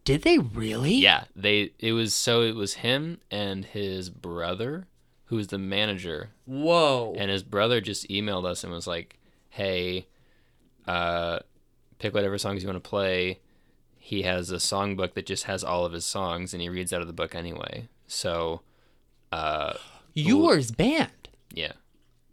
[0.03, 0.95] Did they really?
[0.95, 1.71] Yeah, they.
[1.79, 4.87] It was so it was him and his brother,
[5.25, 7.13] who was the manager, Whoa.
[7.17, 9.19] and his brother just emailed us and was like,
[9.49, 10.07] "Hey,
[10.87, 11.39] uh,
[11.99, 13.39] pick whatever songs you want to play."
[13.99, 17.01] He has a songbook that just has all of his songs, and he reads out
[17.01, 17.87] of the book anyway.
[18.07, 18.61] So,
[19.31, 19.73] uh,
[20.15, 20.61] you Ooh.
[20.75, 21.29] band.
[21.53, 21.73] yeah,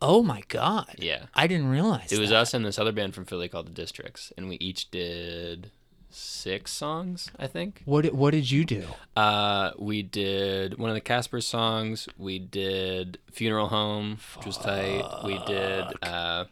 [0.00, 0.94] Oh my god.
[0.98, 1.26] yeah.
[1.34, 2.12] I didn't realize.
[2.12, 2.36] It was that.
[2.36, 5.70] us and this other band from Philly called the Districts, and we each did
[6.10, 7.82] six songs, I think.
[7.84, 8.84] What did, What did you do?
[9.16, 12.08] Uh, we did one of the Casper songs.
[12.16, 15.04] We did Funeral Home, which was tight.
[15.24, 16.44] We did uh,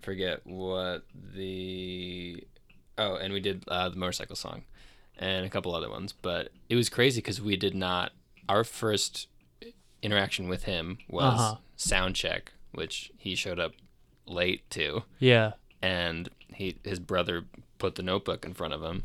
[0.00, 1.04] forget what
[1.34, 2.42] the
[2.98, 4.62] oh, and we did uh, the motorcycle song,
[5.18, 6.12] and a couple other ones.
[6.12, 8.12] But it was crazy because we did not.
[8.48, 9.28] Our first
[10.02, 11.56] interaction with him was Uh-huh.
[11.76, 13.72] sound check, which he showed up
[14.26, 15.52] late to Yeah.
[15.82, 17.44] and he his brother
[17.78, 19.04] put the notebook in front of him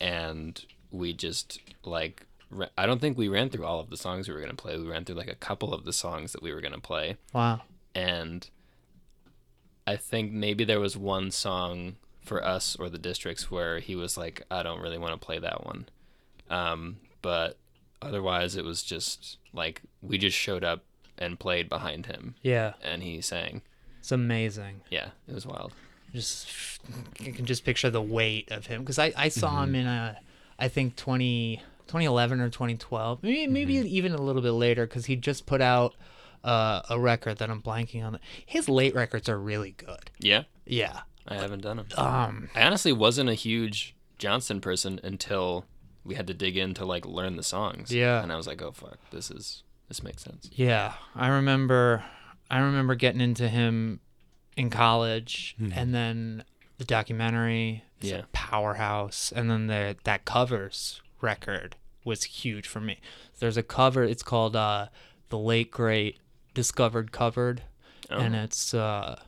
[0.00, 2.26] and we just like
[2.76, 4.76] I don't think we ran through all of the songs we were going to play.
[4.76, 7.16] We ran through like a couple of the songs that we were going to play
[7.32, 7.62] Wow.
[7.94, 8.48] and
[9.86, 14.16] I think maybe there was one song for us or the districts where he was
[14.16, 15.88] like I don't really want to play that one.
[16.50, 17.56] Um but
[18.00, 20.84] otherwise it was just like we just showed up
[21.18, 22.74] and played behind him Yeah.
[22.82, 23.62] and he sang.
[24.00, 24.80] It's amazing.
[24.90, 25.72] Yeah, it was wild.
[26.12, 26.48] Just
[27.20, 30.18] you can just picture the weight of him because I, I saw him in a
[30.58, 31.56] I think 20,
[31.86, 35.94] 2011 or 2012 maybe maybe even a little bit later because he just put out
[36.44, 38.18] uh, a record that I'm blanking on.
[38.44, 40.10] His late records are really good.
[40.18, 40.42] Yeah.
[40.66, 41.00] Yeah.
[41.28, 41.86] I haven't done them.
[41.96, 42.50] Um.
[42.54, 45.64] I honestly wasn't a huge Johnston person until
[46.04, 47.92] we had to dig in to like learn the songs.
[47.92, 48.20] Yeah.
[48.22, 49.62] And I was like, oh fuck, this is
[49.92, 50.48] this makes sense.
[50.54, 52.02] Yeah, I remember.
[52.50, 54.00] I remember getting into him
[54.56, 56.44] in college, and then
[56.78, 58.22] the documentary, Yeah.
[58.32, 63.00] powerhouse, and then the that covers record was huge for me.
[63.38, 64.02] There's a cover.
[64.02, 64.88] It's called uh,
[65.28, 66.16] "The Late Great
[66.54, 67.62] Discovered Covered,"
[68.08, 69.20] and it's uh,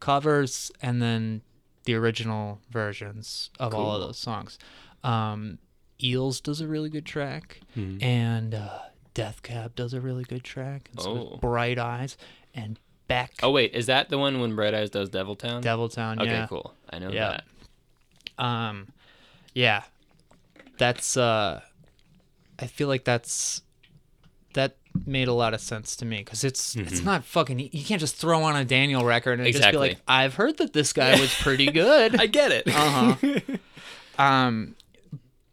[0.00, 1.42] covers and then
[1.84, 4.58] the original versions of all of those songs.
[5.04, 5.58] Um,
[6.02, 8.78] Eels does a really good track, and uh,
[9.18, 10.88] Death Cab does a really good track.
[10.92, 11.36] And so does Oh.
[11.38, 12.16] Bright Eyes
[12.54, 12.78] and
[13.08, 15.60] Beck, Oh wait, is that the one when Bright Eyes does Devil Town?
[15.62, 16.20] Devil Town.
[16.20, 16.46] okay, yeah.
[16.46, 16.74] cool.
[16.90, 17.38] I know Yeah.
[18.38, 18.44] that.
[18.44, 18.88] Um,
[19.54, 19.82] yeah,
[20.78, 21.16] that's.
[21.16, 21.60] Uh,
[22.58, 23.62] I feel like that's
[24.54, 24.76] that
[25.06, 27.58] made a lot of sense to me because it's it's not fucking.
[27.58, 29.68] You can't just throw on a Daniel record and just be Mm-hmm.
[29.68, 29.88] Exactly.
[29.90, 32.68] like, "I've heard that this guy was pretty good." I get it.
[32.68, 33.40] Uh huh.
[34.22, 34.76] um,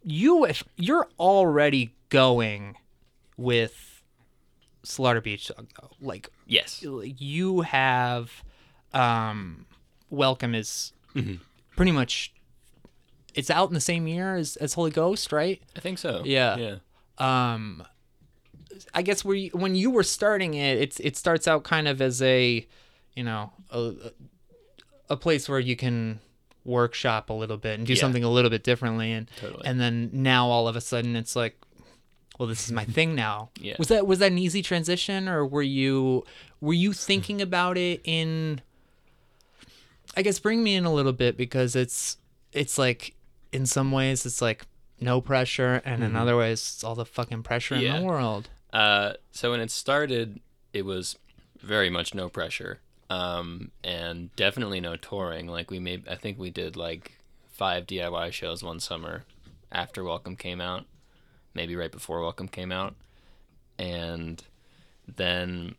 [0.03, 2.75] you if you're already going
[3.37, 4.01] with
[4.83, 6.83] Slaughter Beach, though, like yes.
[6.83, 8.31] you have,
[8.93, 9.65] um,
[10.09, 11.35] Welcome is Mm-hmm.
[11.77, 12.33] pretty much.
[13.33, 15.61] It's out in the same year as, as Holy Ghost, right?
[15.75, 16.21] I think so.
[16.25, 16.57] Yeah.
[16.57, 16.75] Yeah.
[17.17, 17.83] um
[18.93, 22.01] i guess where you, when you were starting it it's it starts out kind of
[22.01, 22.67] as a
[23.15, 23.93] you know a,
[25.09, 26.19] a place where you can
[26.65, 28.01] workshop a little bit and do Yeah.
[28.01, 29.65] something a little bit differently and Totally.
[29.65, 31.55] and then now all of a sudden it's like
[32.37, 33.75] well this is my thing now Yeah.
[33.77, 36.23] was that was that an easy transition or were you
[36.61, 38.61] were you thinking about it in
[40.17, 42.17] i guess bring me in a little bit because it's
[42.53, 43.13] it's like
[43.51, 44.65] in some ways it's like
[44.99, 47.99] no pressure and in other ways it's all the fucking pressure in Mm-hmm.
[47.99, 50.39] The world Uh, so when it started,
[50.73, 51.17] it was
[51.61, 52.79] very much no pressure,
[53.09, 55.47] um, and definitely no touring.
[55.47, 57.13] Like we made, I think we did like
[57.47, 59.23] five DIY shows one summer
[59.71, 60.85] after Welcome came out,
[61.55, 62.95] maybe right before Welcome came out,
[63.79, 64.43] and
[65.07, 65.75] then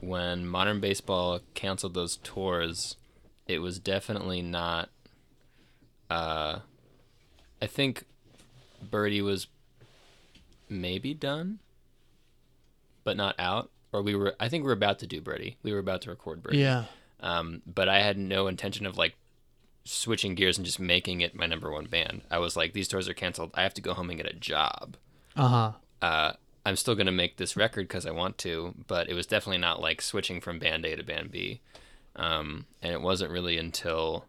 [0.00, 2.96] when Modern Baseball canceled those tours,
[3.48, 4.90] it was definitely not.
[6.10, 6.60] Uh,
[7.60, 8.04] I think
[8.90, 9.48] Birdie was
[10.68, 11.58] maybe done
[13.04, 13.70] but not out.
[13.92, 15.56] Or we were, I think we were about to do Birdie.
[15.62, 16.58] We were about to record Birdie.
[16.58, 16.84] yeah
[17.20, 19.14] Um, but I had no intention of like
[19.84, 22.22] switching gears and just making it my number one band.
[22.30, 23.52] I was like, these tours are canceled.
[23.54, 24.96] I have to go home and get a job.
[25.36, 26.32] Uh-huh Uh,
[26.66, 29.80] I'm still gonna make this record because I want to, but it was definitely not
[29.80, 31.60] like switching from band A to band B.
[32.16, 34.26] Um, and it wasn't really until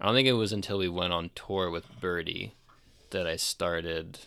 [0.00, 2.54] I don't think it was until we went on tour with Birdie
[3.10, 4.18] that I started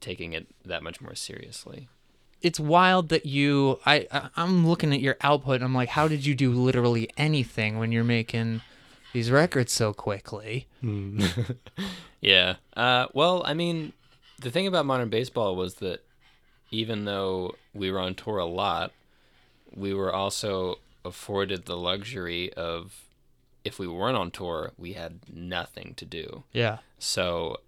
[0.00, 1.88] taking it that much more seriously.
[2.42, 6.08] It's wild that you I, I I'm looking at your output and I'm like, how
[6.08, 8.62] did you do literally anything when you're making
[9.12, 10.66] these records so quickly?
[12.20, 12.56] Yeah.
[12.76, 13.92] Uh, well, I mean,
[14.38, 16.04] the thing about modern baseball was that
[16.70, 18.92] even though we were on tour a lot,
[19.74, 23.04] we were also afforded the luxury of
[23.64, 26.44] if we weren't on tour, we had nothing to do.
[26.52, 26.78] Yeah.
[26.98, 27.58] So,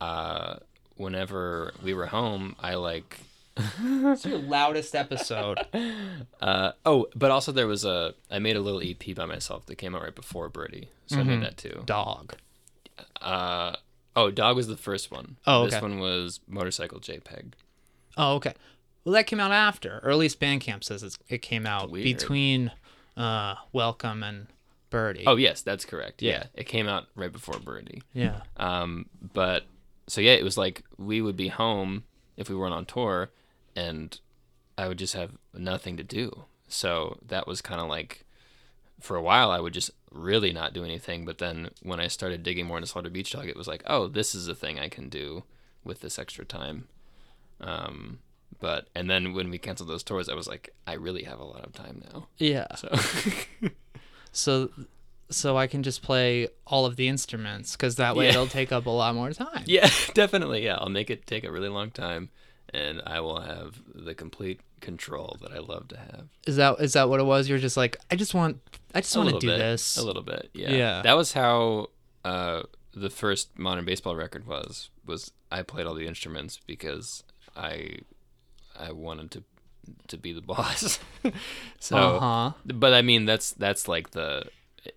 [0.00, 0.56] uh,
[0.96, 3.20] whenever we were home, I like
[3.56, 5.58] It's your loudest episode.
[6.40, 9.76] Uh, oh, but also there was a I made a little EP by myself that
[9.76, 11.82] came out right before Birdie, so I made that too.
[11.86, 12.34] Dog.
[13.20, 13.76] Uh,
[14.16, 15.36] oh, Dog was the first one.
[15.46, 17.52] Oh, this one was Motorcycle JPEG.
[18.16, 18.54] Oh, okay.
[19.04, 22.04] Well, that came out after, or at least Bandcamp says it's, it came out Weird.
[22.04, 22.70] between
[23.16, 24.46] uh, Welcome and
[24.90, 25.24] Birdie.
[25.26, 26.22] Oh yes, that's correct.
[26.22, 26.32] Yeah.
[26.32, 26.44] Yeah.
[26.54, 28.02] it came out right before Birdie.
[28.12, 28.40] yeah.
[28.56, 29.64] Um, but
[30.06, 32.04] so yeah, it was like we would be home
[32.36, 33.30] if we weren't on tour,
[33.76, 34.18] and
[34.78, 36.44] I would just have nothing to do.
[36.68, 38.24] So that was kind of like,
[39.04, 41.24] for a while, I would just really not do anything.
[41.24, 44.08] But then when I started digging more into Slaughter Beach Dog, it was like, oh,
[44.08, 45.44] this is a thing I can do
[45.84, 46.88] with this extra time.
[47.60, 48.18] Um,
[48.60, 51.44] but and then when we canceled those tours, I was like, I really have a
[51.44, 52.28] lot of time now.
[52.38, 52.66] Yeah.
[52.76, 52.88] So
[54.32, 54.70] So,
[55.30, 58.30] so I can just play all of the instruments because that way Yeah.
[58.30, 59.64] it'll take up a lot more time.
[59.66, 60.64] Yeah, definitely.
[60.64, 62.30] Yeah, I'll make it take a really long time,
[62.72, 66.26] and I will have the complete control that I love to have.
[66.46, 67.48] Is that is that what it was?
[67.48, 68.60] You're just like, I just want,
[68.94, 69.96] I just A want to do bit, this.
[69.96, 70.50] A little bit.
[70.52, 70.70] Yeah.
[70.70, 71.02] Yeah.
[71.02, 71.88] That was how
[72.24, 72.62] uh,
[72.94, 74.90] the first modern baseball record was.
[75.06, 77.24] Was I played all the instruments because
[77.56, 77.98] I
[78.78, 79.42] I wanted to
[80.08, 80.98] to be the boss.
[81.80, 82.52] so, Uh huh.
[82.64, 84.44] but I mean that's that's like the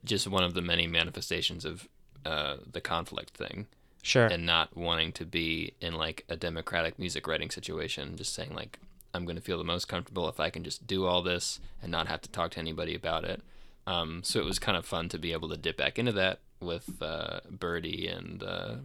[0.04, 1.88] just one of the many manifestations of
[2.26, 3.68] uh, the conflict thing.
[4.04, 4.28] Sure.
[4.28, 8.80] and not wanting to be in like a democratic music writing situation just saying like
[9.18, 11.92] i'm going to feel the most comfortable if i can just do all this and
[11.92, 13.42] not have to talk to anybody about it
[13.88, 16.40] um, so it was kind of fun to be able to dip back into that
[16.60, 18.76] with uh, birdie and uh,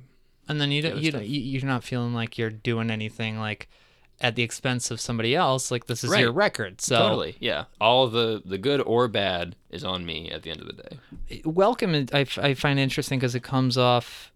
[0.48, 3.38] and then you don't, other you don't, you- you're not feeling like you're doing anything
[3.38, 3.68] like
[4.20, 5.70] at the expense of somebody else.
[5.72, 6.80] Like this is your record.
[6.80, 10.60] So totally yeah all the the good or bad is on me at the end
[10.60, 14.30] of the day welcome I, f- I find interesting because it comes off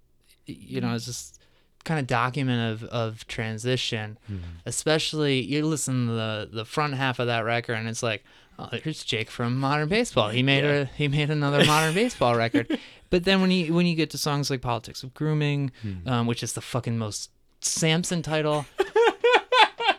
[0.47, 1.39] you know as this
[1.87, 4.19] kind of document of, of transition
[4.67, 8.23] especially you listen to the the front half of that record and it's like
[8.59, 10.29] oh here's jake from modern baseball.
[10.31, 12.79] He made a he made another modern baseball record.
[13.11, 15.71] But then when you when you get to songs like politics of grooming
[16.07, 17.31] um, which is the fucking most
[17.61, 18.67] samson title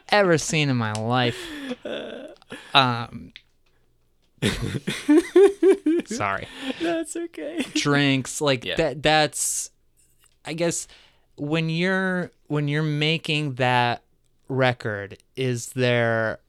[0.09, 1.37] ever seen in my life
[2.73, 3.31] um
[6.05, 6.47] sorry.
[6.81, 7.65] That's okay.
[7.73, 8.75] Drinks like Yeah.
[8.75, 9.71] that that's
[10.45, 10.87] i guess
[11.37, 14.01] when you're when you're making that
[14.47, 16.39] record is there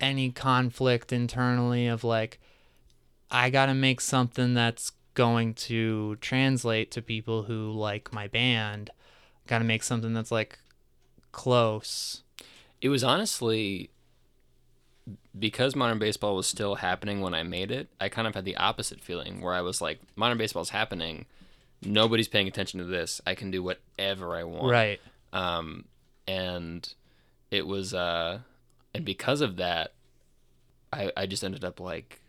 [0.00, 2.38] any conflict internally of like
[3.30, 8.90] i gotta make something that's going to translate to people who like my band
[9.46, 10.58] gotta make something that's like
[11.32, 12.22] close
[12.80, 13.90] It was honestly
[15.38, 17.88] because modern baseball was still happening when I made it.
[18.00, 21.26] I kind of had the opposite feeling where I was like, modern baseball's happening.
[21.82, 23.20] Nobody's paying attention to this.
[23.26, 24.70] I can do whatever I want.
[24.70, 25.00] right
[25.32, 25.84] Um,
[26.26, 26.92] and
[27.50, 28.40] it was, uh,
[28.94, 29.92] and because of that,
[30.92, 32.20] I I just ended up like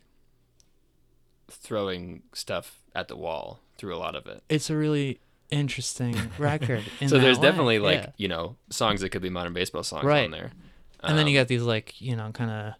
[1.48, 4.42] throwing stuff at the wall through a lot of it.
[4.48, 5.20] it's a really
[5.50, 8.10] interesting record in so there's way, definitely like yeah.
[8.16, 10.24] you know songs that could be modern baseball songs Right.
[10.24, 10.50] on there.
[11.02, 12.74] and then you Um, got these like you know kind of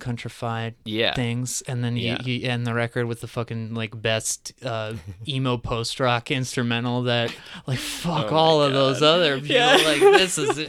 [0.00, 1.14] countrified yeah.
[1.14, 2.22] things and then you, Yeah.
[2.22, 4.94] you end the record with the fucking like best uh
[5.28, 7.32] emo post rock instrumental that
[7.66, 9.76] like fuck Oh all of those other people Yeah.
[9.76, 10.58] like this is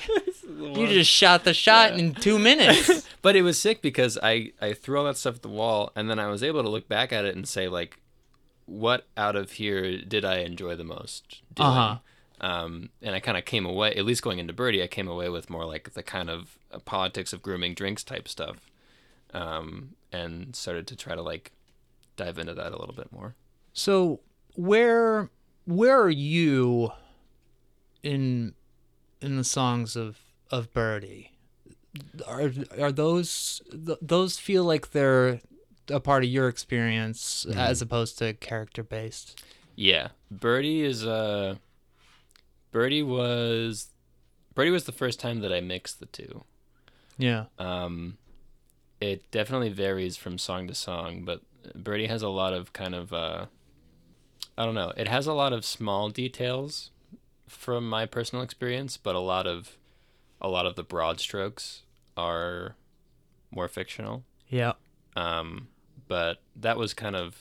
[0.59, 4.73] you just shot the shot in two minutes But it was sick because I I
[4.73, 7.13] threw all that stuff at the wall, and then I was able to look back
[7.13, 7.99] at it and say like,
[8.65, 11.69] what out of here did I enjoy the most doing?
[11.69, 11.97] Uh-huh.
[12.43, 15.29] Um, and I kind of came away, at least going into Birdie, I came away
[15.29, 18.57] with more like the kind of uh, politics of grooming drinks type stuff,
[19.33, 21.51] um, and started to try to like
[22.17, 23.35] dive into that a little bit more.
[23.73, 24.19] so
[24.55, 25.29] where
[25.65, 26.91] where are you
[28.03, 28.53] in
[29.21, 30.17] in the songs of
[30.49, 31.31] of birdie?
[32.27, 35.39] Are are those th- those feel like they're
[35.89, 39.43] a part of your experience as opposed to character based?
[39.75, 41.55] Yeah, Birdie is uh,
[42.71, 43.87] Birdie was,
[44.53, 46.43] Birdie was the first time that I mixed the two.
[47.17, 47.45] yeah.
[47.59, 48.17] Um,
[49.01, 51.41] it definitely varies from song to song, but
[51.75, 53.47] Birdie has a lot of kind of uh,
[54.57, 54.93] I don't know.
[54.95, 56.91] It has a lot of small details
[57.47, 59.77] from my personal experience, but a lot of
[60.39, 61.83] a lot of the broad strokes
[62.15, 62.75] are
[63.51, 64.23] more fictional.
[64.47, 64.73] Yeah.
[65.15, 65.67] Um,
[66.07, 67.35] but that was kind of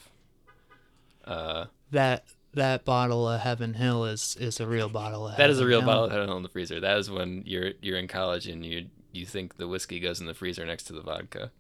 [1.25, 2.25] uh, That
[2.55, 5.81] that bottle of Heaven Hill is is a real bottle of that is a real
[5.81, 5.87] Hill.
[5.87, 6.81] bottle of Heaven Hill in the freezer.
[6.81, 10.27] That is when you're you're in college and you you think the whiskey goes in
[10.27, 11.51] the freezer next to the vodka.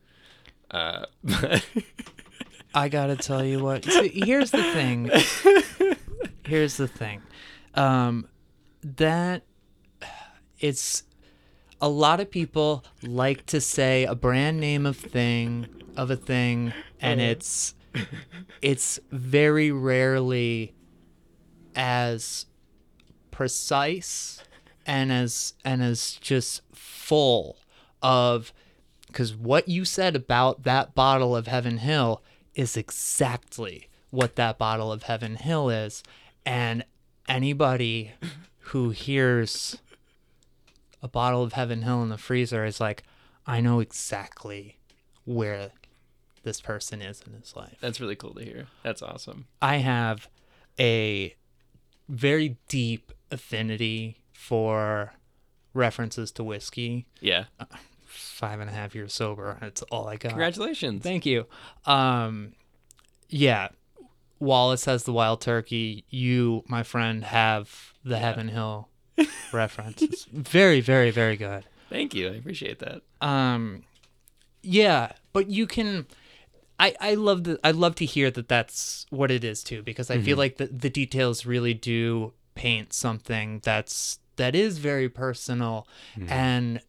[0.70, 1.06] Uh,
[2.74, 3.84] I gotta tell you what.
[3.84, 5.10] see, here's the thing.
[6.44, 7.22] Here's the thing.
[7.74, 8.28] Um,
[8.82, 9.42] that
[10.58, 11.04] it's
[11.80, 16.72] a lot of people like to say a brand name of thing of a thing,
[17.00, 17.74] and it's
[18.62, 20.74] it's very rarely
[21.74, 22.46] as
[23.30, 24.42] precise
[24.86, 27.56] and as and as just full
[28.02, 28.52] of
[29.06, 32.22] because what you said about that bottle of Heaven Hill
[32.54, 36.02] is exactly what that bottle of Heaven Hill is.
[36.46, 36.84] And
[37.28, 38.12] anybody
[38.58, 39.78] who hears
[41.02, 43.02] a bottle of Heaven Hill in the freezer is like,
[43.46, 44.78] I know exactly
[45.24, 45.70] where
[46.42, 47.76] this person is in his life.
[47.80, 48.66] that's really cool to hear.
[48.82, 49.46] That's awesome.
[49.60, 50.28] I have
[50.78, 51.34] a
[52.08, 55.12] very deep affinity for
[55.74, 57.06] references to whiskey.
[57.20, 57.44] Yeah.
[58.06, 59.58] Five and a half years sober.
[59.60, 60.30] That's all I got.
[60.30, 61.02] Congratulations.
[61.02, 61.46] Thank you.
[61.84, 62.54] Um,
[63.28, 63.68] yeah.
[64.40, 66.04] Wallace has the wild turkey.
[66.08, 68.88] You, my friend, have the Heaven Hill
[69.52, 70.00] reference.
[70.00, 71.66] It's very, very, very good.
[71.90, 72.28] Thank you.
[72.28, 73.02] I appreciate that.
[73.20, 73.82] Um,
[74.62, 76.06] yeah, but you can.
[76.78, 80.10] I, I love the I love to hear that that's what it is too because
[80.10, 85.86] I feel like the, the details really do paint something that's that is very personal
[86.16, 86.32] mm-hmm.
[86.32, 86.80] and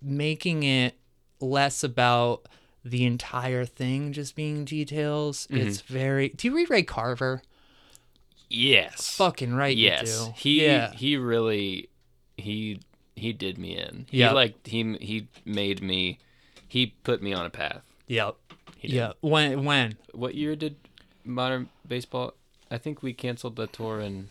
[0.00, 0.96] making it
[1.38, 2.46] less about
[2.82, 5.46] the entire thing just being details.
[5.48, 5.68] Mm-hmm.
[5.68, 6.30] It's very.
[6.30, 7.42] Do you read Ray Carver?
[8.48, 9.14] Yes.
[9.14, 10.00] Fucking right, yes.
[10.02, 10.32] you do.
[10.36, 10.92] He yeah.
[10.92, 11.90] he really
[12.38, 12.80] he
[13.14, 14.06] he did me in.
[14.10, 14.32] He Yeah.
[14.32, 16.18] like he he made me
[16.66, 17.82] he put me on a path.
[18.06, 18.36] Yep.
[18.80, 19.12] Yeah.
[19.20, 20.76] When when What year did
[21.24, 22.32] modern baseball?
[22.70, 24.30] I think we canceled the tour in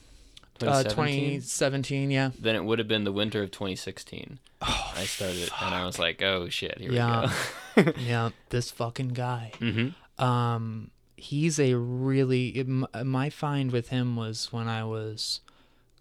[0.64, 1.24] uh, 2017.
[1.42, 2.12] 2017.
[2.12, 2.32] Yeah.
[2.40, 4.40] then it would have been the winter of 2016.
[4.62, 7.32] Oh, I started and I was like, "Oh shit, here Yeah.
[7.76, 8.30] we go." yeah.
[8.50, 9.52] This fucking guy.
[9.60, 10.24] mm-hmm.
[10.24, 15.42] um he's a really m- my find with him was when i was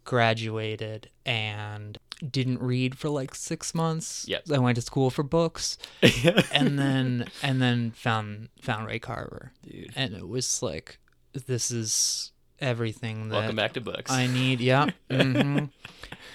[0.04, 1.98] graduated and
[2.30, 4.50] didn't read for like six months Yes.
[4.50, 5.76] i went to school for books
[6.52, 9.92] and then and then found found ray carver Dude.
[9.94, 10.98] and it was like
[11.46, 14.10] this is everything that Welcome back to books.
[14.10, 15.64] i need yeah hmm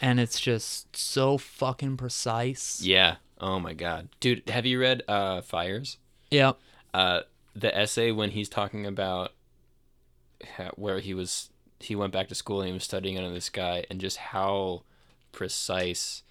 [0.01, 3.15] and it's just so fucking precise yeah.
[3.39, 4.07] Oh my god.
[4.21, 5.97] Dude, have you read uh Fires?
[6.31, 6.53] yeah
[6.93, 7.21] uh,
[7.55, 9.33] the essay when he's talking about
[10.57, 13.49] ha- where he was he went back to school and he was studying under this
[13.49, 14.83] guy and just how
[15.33, 16.23] precise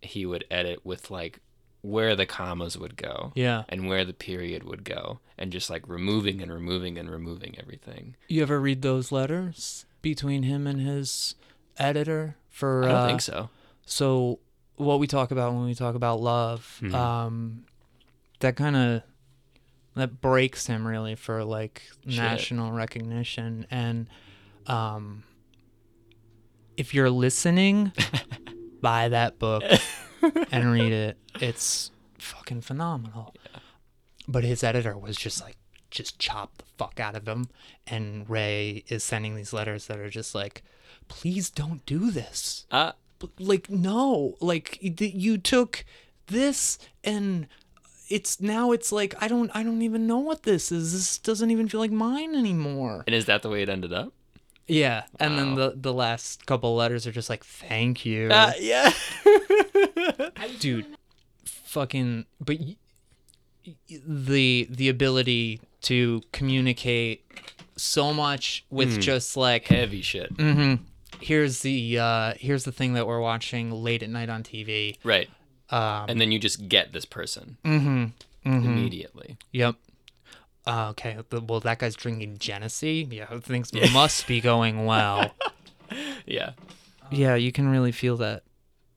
[0.00, 1.40] he would edit with like
[1.82, 5.86] where the commas would go yeah and where the period would go and just like
[5.88, 11.34] removing and removing and removing everything You ever read those letters between him and his
[11.78, 13.48] editor for i don't uh, think so
[13.86, 14.38] so
[14.76, 16.94] what we talk about when we talk about love Mhm.
[16.94, 17.64] um
[18.40, 19.02] that kind of
[19.94, 22.16] that breaks him really for like Shit.
[22.16, 24.06] national recognition and
[24.66, 25.22] um
[26.76, 27.92] if you're listening
[28.80, 29.62] buy that book
[30.50, 31.18] and read it.
[31.40, 33.34] It's fucking phenomenal.
[34.28, 35.56] But his editor was just like
[35.90, 37.48] just chop the fuck out of him.
[37.86, 40.62] And ray is sending these letters that are just like
[41.08, 42.66] please don't do this.
[42.70, 42.92] Uh
[43.38, 44.36] like no.
[44.40, 45.84] Like you took
[46.26, 47.48] this and
[48.08, 50.92] it's now it's like i don't i don't even know what this is.
[50.92, 53.04] This doesn't even feel like mine anymore.
[53.06, 54.12] And is that the way it ended up
[54.70, 58.92] yeah and then the the last couple letters are just like thank you uh, yeah
[60.60, 60.86] dude
[61.44, 62.76] fucking but y-
[63.66, 63.74] y-
[64.06, 67.24] the the ability to communicate
[67.76, 69.00] so much with Mm.
[69.02, 70.82] just like heavy shit Mm-hmm.
[71.20, 75.28] here's the uh here's the thing that we're watching late at night on tv right
[75.70, 77.88] um and then you just get this person mm-hmm,
[78.48, 78.50] mm-hmm.
[78.66, 79.76] immediately Yep.
[80.66, 81.18] Uh, okay.
[81.30, 83.06] the- Well, that guy's drinking Genesee.
[83.10, 85.34] Yeah, things must be going well.
[86.26, 86.52] yeah
[87.10, 88.44] yeah, you can really feel that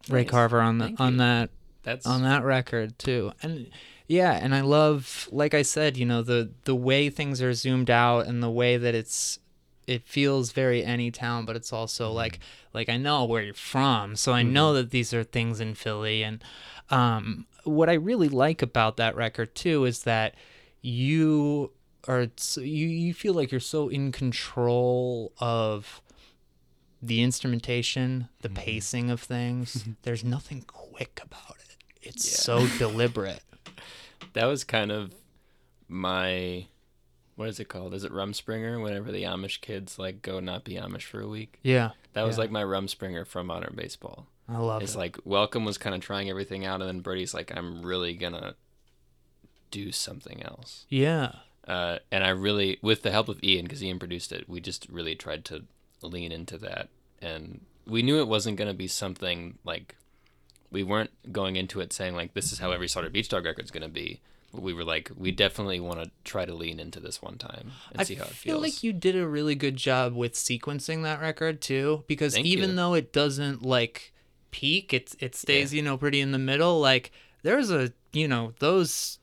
[0.07, 0.29] Ray Nice.
[0.29, 1.17] Carver on the Thank on you.
[1.19, 1.49] that
[1.81, 3.31] that's on that record too.
[3.41, 3.69] And
[4.07, 7.89] yeah, and I love, like I said, you know, the the way things are zoomed
[7.89, 9.39] out and the way that it's
[9.87, 12.39] it feels very any town, but it's also like
[12.73, 16.23] like I know where you're from, so I know that these are things in Philly.
[16.23, 16.43] And
[16.91, 20.35] um, what I really like about that record too is that
[20.83, 21.71] you
[22.07, 26.01] it's you you feel like you're so in control of
[27.01, 28.55] the instrumentation, the Mm-hmm.
[28.55, 29.85] pacing of things.
[30.03, 31.77] There's nothing quick about it.
[32.01, 32.37] It's Yeah.
[32.37, 33.41] so deliberate.
[34.33, 35.13] That was kind of
[35.87, 36.65] my
[37.35, 37.93] what is it called?
[37.93, 38.81] Is it Rumspringer?
[38.81, 41.59] Whenever the Amish kids like go not be Amish for a week.
[41.63, 41.91] Yeah.
[42.13, 42.41] That was Yeah.
[42.41, 44.27] like my Rumspringer from modern baseball.
[44.49, 44.93] I love It's it.
[44.93, 48.13] It's like Welcome was kind of trying everything out, and then Birdie's like, I'm really
[48.15, 48.55] gonna
[49.73, 50.85] do something else.
[50.89, 51.31] yeah.
[51.65, 54.85] Uh, and I really, with the help of Ian, because Ian produced it, we just
[54.89, 55.63] really tried to
[56.01, 56.89] lean into that,
[57.21, 59.95] and we knew it wasn't gonna be something like
[60.71, 63.63] we weren't going into it saying like this is how every Slaughter Beach Dog record
[63.63, 64.19] is gonna be.
[64.53, 67.71] But we were like, we definitely want to try to lean into this one time
[67.91, 68.39] and I see how it feels.
[68.41, 72.33] I feel like you did a really good job with sequencing that record too, because
[72.33, 72.75] Thank even you.
[72.75, 74.13] though it doesn't like
[74.51, 76.81] peak, it it stays you know pretty in the middle.
[76.81, 79.19] Like there's a you know those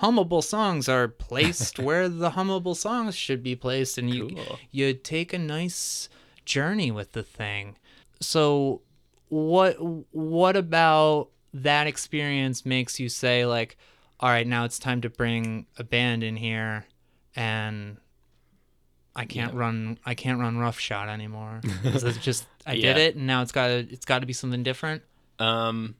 [0.00, 4.60] hummable songs are placed where the hummable songs should be placed, and you Cool.
[4.70, 6.08] you take a nice
[6.44, 7.76] journey with the thing.
[8.20, 8.80] So
[9.28, 9.76] what
[10.12, 13.76] what about that experience makes you say like,
[14.20, 16.84] all right, now it's time to bring a band in here
[17.36, 17.96] and
[19.16, 19.58] I can't Yeah.
[19.60, 21.60] run I can't run rough shot anymore.
[21.84, 22.94] it's just I Yeah.
[22.94, 25.02] did it and now it's got to it's got to be something different.
[25.38, 25.96] Um,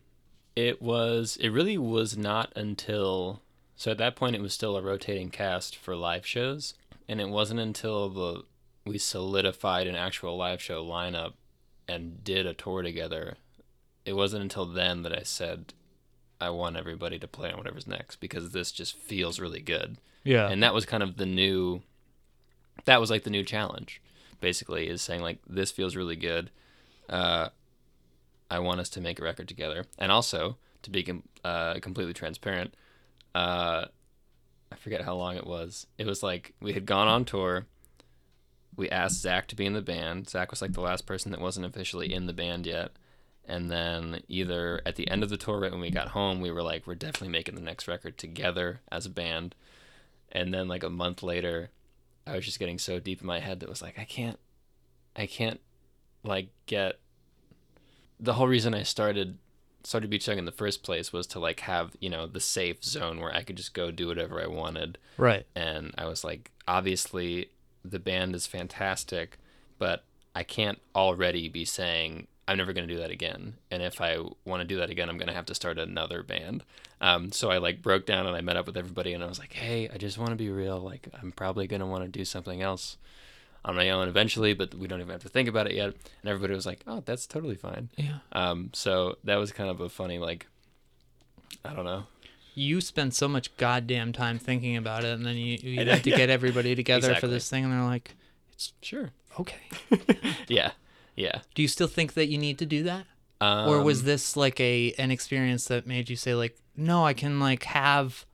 [0.56, 1.36] it was.
[1.40, 3.42] It really was not until.
[3.76, 6.74] So at that point, it was still a rotating cast for live shows,
[7.08, 8.42] and it wasn't until the
[8.86, 11.32] we solidified an actual live show lineup
[11.88, 13.36] and did a tour together.
[14.04, 15.72] It wasn't until then that I said,
[16.40, 19.96] I want everybody to play on whatever's next because this just feels really good.
[20.24, 20.48] Yeah.
[20.48, 21.82] and that was kind of the new
[22.86, 24.00] that was like the new challenge
[24.40, 26.50] basically is saying like this feels really good
[27.10, 27.50] uh
[28.50, 32.14] i want us to make a record together and also to be com- uh, completely
[32.14, 32.72] transparent
[33.34, 33.86] uh
[34.72, 35.86] i forget how long it was.
[35.98, 37.66] It was like we had gone on tour.
[38.76, 40.28] We asked zach to be in the band.
[40.28, 42.90] Zach was like the last person that wasn't officially in the band yet.
[43.46, 46.50] And then either at the end of the tour right when we got home we
[46.50, 49.54] were like we're definitely making the next record together as a band.
[50.32, 51.70] And then like a month later
[52.26, 54.38] i was just getting so deep in my head that was like i can't
[55.16, 55.60] i can't
[56.22, 56.98] like get
[58.18, 59.38] the whole reason i started
[59.84, 62.82] Slaughter Beach Dog in the first place was to like have you know the safe
[62.82, 64.98] zone where i could just go do whatever i wanted.
[65.16, 65.46] Right.
[65.54, 67.50] and i was like obviously
[67.84, 69.38] the band is fantastic
[69.78, 70.04] but
[70.34, 73.54] i can't already be saying i'm never going to do that again.
[73.70, 76.22] And if i want to do that again i'm going to have to start another
[76.22, 76.64] band.
[77.00, 79.38] Um, so i like broke down and i met up with everybody and i was
[79.38, 80.80] like hey i just want to be real.
[80.80, 82.96] Like i'm probably going to want to do something else
[83.64, 86.26] on my own eventually but we don't even have to think about it yet and
[86.26, 88.18] everybody was like oh that's totally fine Yeah.
[88.32, 90.46] um, so that was kind of a funny like
[91.64, 92.04] i don't know
[92.54, 96.10] You spend so much goddamn time thinking about it and then you you have to
[96.10, 96.16] yeah.
[96.16, 98.14] get everybody together for this thing and they're like,
[98.52, 99.10] "It's sure
[99.40, 99.56] "Okay."
[100.48, 100.72] yeah
[101.16, 103.06] yeah Do you still think that you need to do that?
[103.40, 107.12] um, or was this like a an experience that made you say like no i
[107.14, 108.24] can like have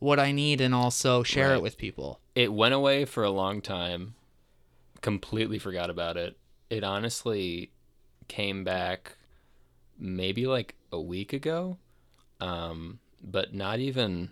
[0.00, 1.56] what i need and also share Right.
[1.56, 4.14] it with people it went away for a long time
[5.00, 6.36] completely forgot about it.
[6.70, 7.70] It honestly
[8.28, 9.16] came back
[9.98, 11.76] maybe like a week ago
[12.40, 14.30] um but not even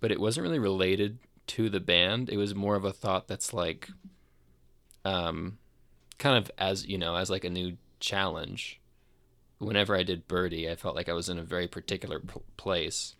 [0.00, 2.28] but it wasn't really related to the band.
[2.28, 3.88] It was more of a thought that's like
[5.04, 5.58] um
[6.18, 8.80] kind of as you know as like a new challenge.
[9.58, 13.14] Whenever i did birdie i felt like i was in a very particular p- place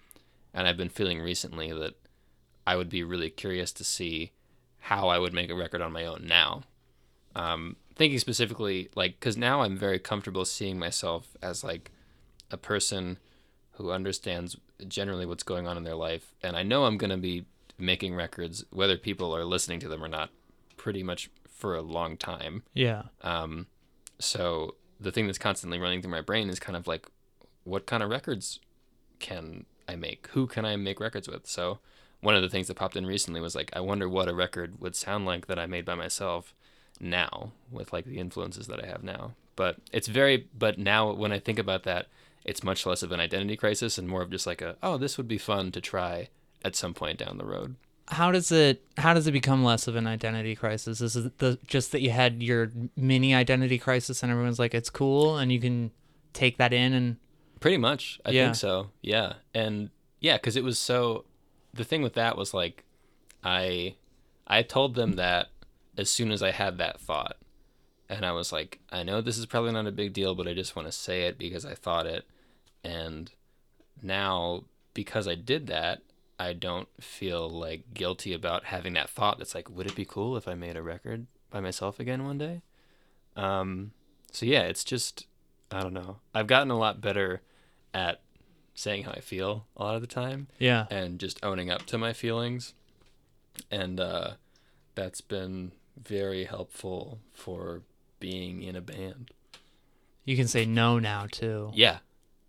[0.53, 1.95] and i've been feeling recently that
[2.67, 4.33] I would be really curious to see
[4.85, 6.61] how I would make a record on my own now.
[7.35, 11.91] Um, thinking specifically, like, because now I'm very comfortable seeing myself as like
[12.51, 13.19] a person
[13.73, 17.47] who understands generally what's going on in their life, and I know I'm gonna be
[17.79, 20.29] making records whether people are listening to them or not,
[20.77, 22.63] pretty much for a long time.
[22.75, 23.69] yeah Um,
[24.19, 27.09] so the thing that's constantly running through my brain is kind of like,
[27.65, 28.61] what kind of records
[29.19, 30.29] can I make?
[30.33, 31.47] Who can I make records with?
[31.47, 31.79] So
[32.25, 34.81] one of the things that popped in recently was like, I wonder what a record
[34.81, 36.55] would sound like that I made by myself
[37.01, 39.33] now with like the influences that I have now.
[39.57, 42.07] But it's very, but now when I think about that,
[42.45, 45.17] it's much less of an identity crisis and more of just like a, oh, this
[45.17, 46.29] would be fun to try
[46.65, 47.77] at some point down the road.
[48.09, 51.59] how does it how does it become less of an identity crisis is it the
[51.67, 55.59] just that you had your mini identity crisis and everyone's like it's cool and you
[55.61, 55.91] can
[56.35, 57.17] take that in and
[57.61, 58.21] Pretty much.
[58.27, 58.45] I Yeah.
[58.47, 58.91] think so.
[59.01, 59.35] Yeah.
[59.55, 59.89] And
[60.21, 61.25] yeah, because it was so.
[61.75, 62.85] The thing with that was like,
[63.43, 63.97] I,
[64.47, 65.49] I told them that
[65.99, 67.37] as soon as I had that thought,
[68.09, 70.55] and I was like, I know this is probably not a big deal, but I
[70.55, 72.25] just want to say it because I thought it,
[72.83, 73.31] and
[74.03, 76.03] now because I did that,
[76.39, 79.39] I don't feel like guilty about having that thought.
[79.39, 82.39] That's like, would it be cool if I made a record by myself again one
[82.39, 82.63] day?
[83.37, 83.93] Um,
[84.31, 85.27] so yeah, it's just
[85.71, 86.19] I don't know.
[86.35, 87.43] I've gotten a lot better
[87.93, 88.21] at
[88.75, 90.87] saying how I feel a lot of the time Yeah.
[90.91, 92.75] and just owning up to my feelings,
[93.71, 94.33] and uh,
[94.95, 95.73] that's been
[96.03, 97.83] very helpful for
[98.21, 99.31] being in a band.
[100.25, 101.71] You can say no now too.
[101.75, 101.99] Yeah,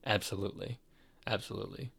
[0.05, 0.79] absolutely,
[1.27, 1.91] absolutely.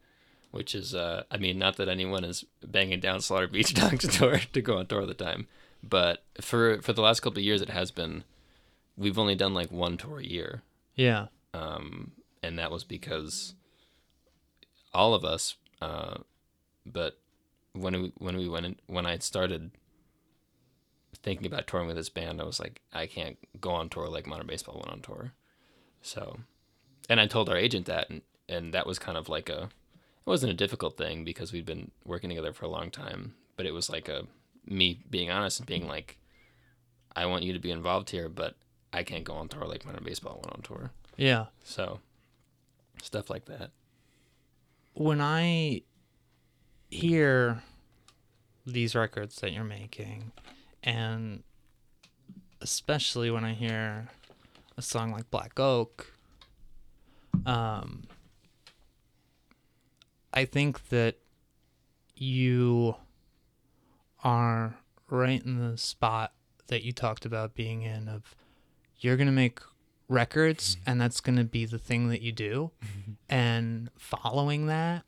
[0.51, 4.39] Which is, uh, I mean, not that anyone is banging down Slaughter Beach Dog's door
[4.55, 5.49] to go on tour all the time,
[5.83, 8.25] but for for the last couple of years, it has been.
[8.97, 10.63] We've only done like one tour a year,
[10.95, 11.27] Yeah.
[11.53, 12.13] um,
[12.43, 13.53] and that was because
[14.97, 15.55] all of us.
[15.81, 16.19] Uh,
[16.85, 17.19] but
[17.73, 19.71] when we when we went in, when I started
[21.23, 24.27] thinking about touring with this band, I was like, I can't go on tour like
[24.27, 25.33] Modern Baseball went on tour.
[26.03, 26.39] So,
[27.09, 30.27] and I told our agent that, and and that was kind of like a, it
[30.27, 33.73] wasn't a difficult thing because we'd been working together for a long time, but it
[33.73, 34.25] was like a
[34.65, 36.17] me being honest and being like,
[37.15, 38.55] I want you to be involved here, but
[38.93, 40.91] I can't go on tour like Modern Baseball went on tour.
[41.17, 41.47] Yeah.
[41.65, 42.01] So,
[43.03, 43.71] stuff like that.
[44.99, 45.83] When I
[46.91, 47.63] hear
[48.67, 50.33] these records that you're making,
[50.83, 51.43] and
[52.63, 54.09] especially when I hear
[54.79, 56.15] a song like Black Oak,
[57.45, 58.05] um,
[60.33, 61.17] I think that
[62.15, 62.97] you
[64.25, 64.79] are
[65.11, 66.33] right in the spot
[66.69, 68.35] that you talked about being in of
[68.99, 69.61] you're going to make
[70.09, 72.71] records and that's going to be the thing that you do.
[73.29, 75.05] And following that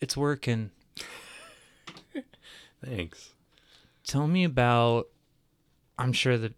[0.00, 0.70] it's working.
[2.84, 3.32] Thanks.
[4.06, 5.08] tell me about
[5.98, 6.52] i'm sure that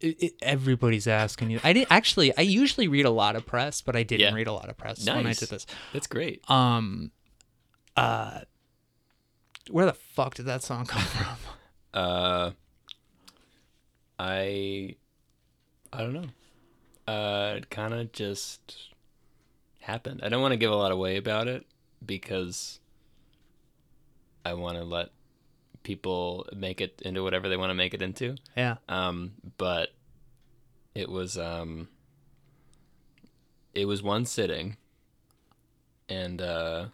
[0.00, 1.58] it, it, everybody's asking you.
[1.64, 4.34] I did actually i usually read a lot of press but i didn't Yeah.
[4.34, 5.66] read a lot of press when i did this.
[5.92, 6.48] That's great.
[6.50, 7.10] um
[7.96, 8.40] uh
[9.70, 11.36] where the fuck did that song come from?
[11.94, 12.50] Uh,
[14.18, 14.96] I,
[15.94, 17.12] I don't know.
[17.12, 18.88] Uh, it kind of just
[19.80, 20.20] happened.
[20.24, 21.64] I don't want to give a lot away about it
[22.04, 22.80] because
[24.44, 25.10] I want to let
[25.84, 28.34] people make it into whatever they want to make it into.
[28.56, 29.90] yeah Um, but
[30.96, 31.88] it was um,
[33.72, 34.76] it was one sitting,
[36.08, 36.86] and uh,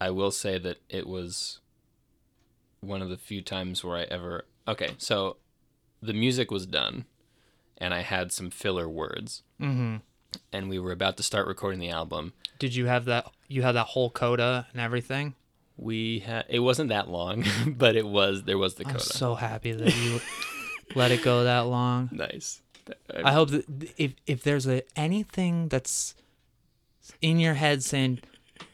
[0.00, 1.60] I will say that it was
[2.80, 4.94] one of the few times where I ever okay.
[4.98, 5.36] So
[6.00, 7.04] the music was done,
[7.82, 9.96] and I had some filler words, mm-hmm
[10.52, 12.32] and we were about to start recording the album.
[12.58, 15.34] did you have that you had that whole coda and everything
[15.76, 18.96] We had it wasn't that long, but it was there was the coda.
[18.96, 20.20] i'm so happy that you
[20.94, 22.60] let it go that long nice.
[23.14, 23.64] I hope that
[23.96, 26.14] if if there's a anything that's
[27.20, 28.20] in your head saying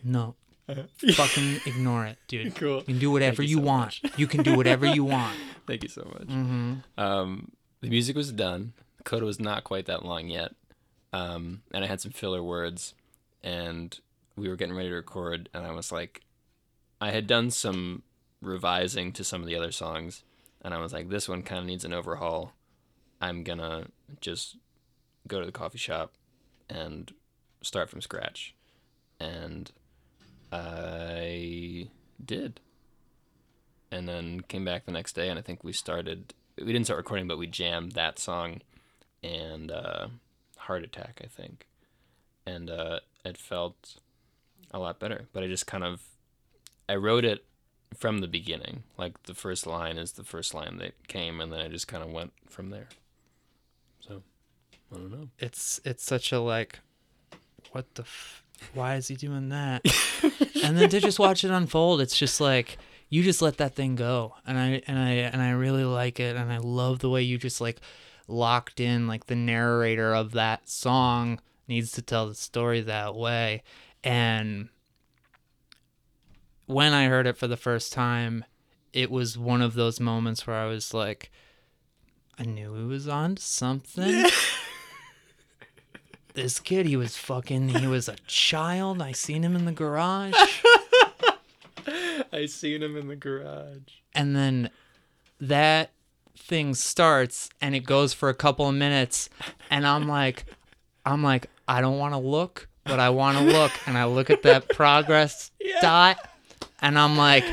[0.03, 0.35] no,
[1.15, 2.55] fucking ignore it, dude.
[2.55, 2.79] Cool.
[2.79, 4.01] You can do whatever you you, so want.
[4.17, 5.37] You can do whatever you want.
[5.67, 6.29] Thank you so much.
[6.29, 6.75] Mm-hmm.
[6.97, 8.73] Um, the music was done.
[8.99, 10.55] The coda was not quite that long yet.
[11.13, 12.95] Um, and I had some filler words,
[13.43, 13.99] and
[14.37, 15.49] we were getting ready to record.
[15.55, 16.23] And I was like,
[17.01, 18.03] I had done some
[18.41, 20.23] revising to some of the other songs,
[20.63, 22.53] and I was like, this one kind of needs an overhaul.
[23.21, 23.87] I'm gonna
[24.21, 24.57] just
[25.27, 26.13] go to the coffee shop
[26.69, 27.13] and
[27.63, 28.55] start from scratch.
[29.21, 29.71] And
[30.53, 31.89] I
[32.25, 32.61] did.
[33.91, 36.35] And then came back the next day, and I think we started.
[36.59, 38.61] We didn't start recording, but we jammed that song
[39.23, 40.09] and uh,
[40.57, 41.67] Heart Attack, I think.
[42.47, 43.97] And uh, it felt
[44.71, 45.27] a lot better.
[45.33, 46.03] But I just kind of.
[46.89, 47.45] I wrote it
[47.97, 48.83] from the beginning.
[48.97, 52.03] Like the first line is the first line that came, and then I just kind
[52.03, 52.89] of went from there.
[54.01, 54.23] So,
[54.93, 55.29] I don't know.
[55.39, 56.81] It's it's such a like,
[57.73, 58.43] what the, f-
[58.75, 59.85] why is he doing that?
[60.65, 62.79] and then to just watch it unfold, it's just like
[63.09, 66.37] you just let that thing go, and I and I and I really like it,
[66.37, 67.81] and I love the way you just like
[68.29, 73.63] locked in like the narrator of that song needs to tell the story that way,
[74.05, 74.69] and
[76.67, 78.45] when I heard it for the first time,
[78.93, 81.31] it was one of those moments where I was like,
[82.39, 84.27] I knew he was on to something.
[86.35, 89.03] this kid, he was fucking, he was a child.
[89.03, 90.35] I seen him in the garage.
[92.33, 93.81] I seen him in the garage.
[94.15, 94.71] and then
[95.41, 95.91] that
[96.39, 99.29] thing starts and it goes for a couple of minutes
[99.71, 100.45] and i'm like
[101.05, 103.71] i'm like i don't want to look but i want to look.
[103.87, 105.51] And i look at that progress
[105.83, 106.17] dot
[106.81, 107.45] and i'm like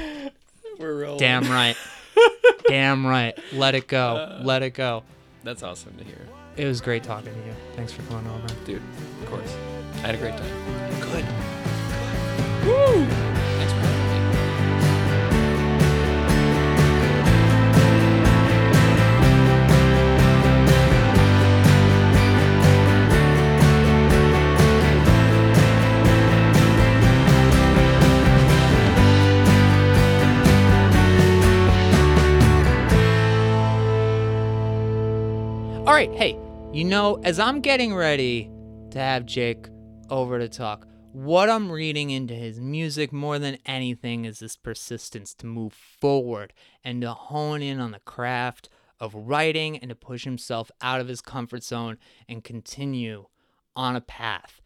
[0.80, 1.20] We're rolling.
[1.20, 1.76] damn right.
[2.68, 3.38] Damn right.
[3.53, 4.16] Let it go.
[4.16, 5.03] Uh, Let it go.
[5.44, 6.26] That's awesome to hear.
[6.57, 7.53] it was great talking to you.
[7.76, 8.48] Thanks for coming over.
[8.66, 8.82] Dude,
[9.22, 9.56] of course.
[9.98, 10.99] I had a great time.
[11.02, 11.26] good.
[12.64, 13.24] Thanks,
[35.94, 36.38] right, hey,
[36.74, 38.49] you know, as I'm getting ready
[38.91, 39.68] to have Jake
[40.10, 45.34] over to talk, what I'm reading into his music more than anything is this persistence
[45.36, 46.53] to move forward
[46.84, 48.68] and to hone in on the craft
[48.99, 51.98] of writing and to push himself out of his comfort zone
[52.28, 53.28] and continue
[53.76, 54.62] on a path.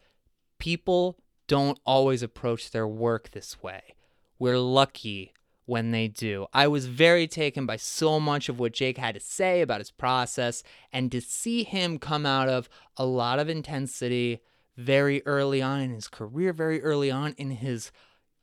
[0.58, 3.94] People don't always approach their work this way.
[4.38, 5.34] We're lucky
[5.70, 6.48] when they do.
[6.52, 9.92] I was very taken by so much of what Jake had to say about his
[9.92, 14.40] process and to see him come out of a lot of intensity
[14.76, 17.92] very early on in his career, very early on in his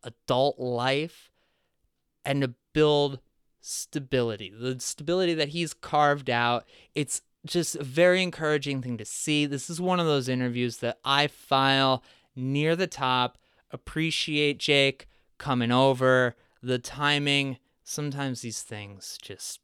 [0.04, 1.30] adult life,
[2.24, 3.20] and to build
[3.60, 6.64] stability, the stability that he's carved out.
[6.96, 9.46] It's just a very encouraging thing to see.
[9.46, 12.04] This is one of those interviews that I file
[12.38, 13.38] near the top.
[13.70, 17.58] Appreciate Jake coming over, the timing.
[17.84, 19.60] Sometimes these things just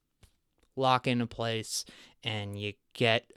[0.76, 1.86] lock into place
[2.24, 3.32] and you get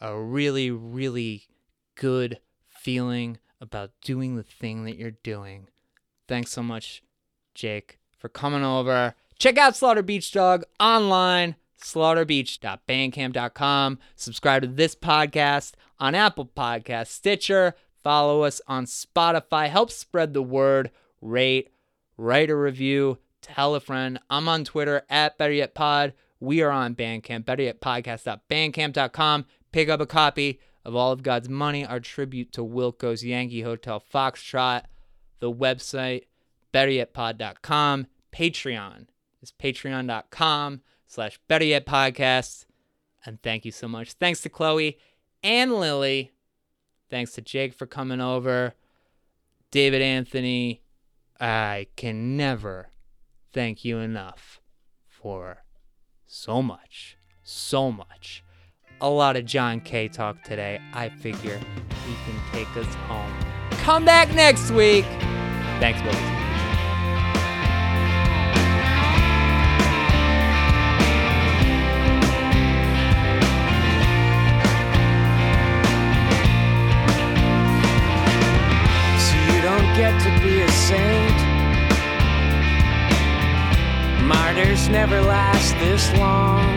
[0.00, 1.46] a really, really
[1.94, 5.68] good feeling about doing the thing that you're doing.
[6.28, 7.02] Thanks so much,
[7.54, 9.14] Jake, for coming over.
[9.38, 13.98] Check out Slaughter Beach Dog online, slaughterbeach.bandcamp.com.
[14.16, 17.74] Subscribe to this podcast on Apple Podcast, Stitcher.
[18.02, 19.68] Follow us on Spotify.
[19.68, 20.90] Help spread the word.
[21.20, 21.70] Rate,
[22.16, 24.18] write a review, tell a friend.
[24.30, 26.14] I'm on Twitter at Better Yet Pod.
[26.40, 29.46] We are on Bandcamp, betteryetpodcast.bandcamp.com.
[29.72, 34.02] Pick up a copy of All of God's Money, our tribute to Wilco's Yankee Hotel
[34.12, 34.82] Foxtrot.
[35.40, 36.24] The website,
[36.72, 38.06] betteryetpod.com.
[38.32, 39.06] Patreon
[39.42, 42.66] is patreon.com slash betteryetpodcast.
[43.24, 44.12] And thank you so much.
[44.14, 44.98] Thanks to Chloe
[45.42, 46.32] and Lily.
[47.10, 48.74] Thanks to Jake for coming over.
[49.70, 50.82] David Anthony,
[51.40, 52.90] I can never
[53.52, 54.60] thank you enough
[55.08, 55.64] for
[56.26, 58.44] so much, so much.
[59.00, 60.80] A lot of John K talk today.
[60.92, 63.32] I figure he can take us home.
[63.82, 65.04] Come back next week.
[65.80, 66.53] Thanks, Willis.
[84.74, 86.74] Martyrs never last this long.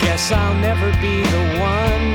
[0.00, 2.06] Guess I'll never be the one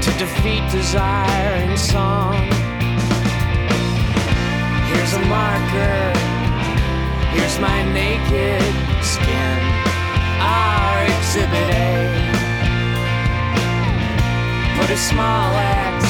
[0.00, 2.36] to defeat desire in song.
[4.90, 6.12] Here's a marker.
[7.34, 8.62] Here's my naked
[9.02, 9.58] skin.
[10.38, 12.30] Our exhibit A
[14.78, 16.04] put a small X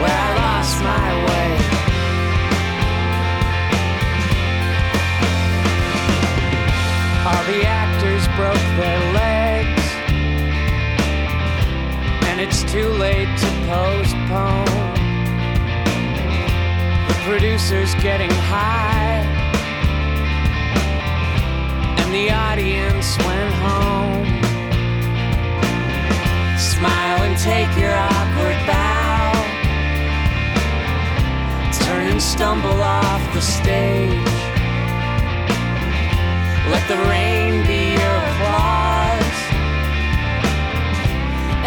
[0.00, 1.67] where I lost my way.
[7.28, 9.84] All the actors broke their legs,
[12.28, 14.64] and it's too late to postpone.
[17.08, 19.20] The producer's getting high,
[22.00, 24.26] and the audience went home.
[26.58, 29.32] Smile and take your awkward bow.
[31.84, 34.37] Turn and stumble off the stage.
[36.70, 39.38] Let the rain be your applause.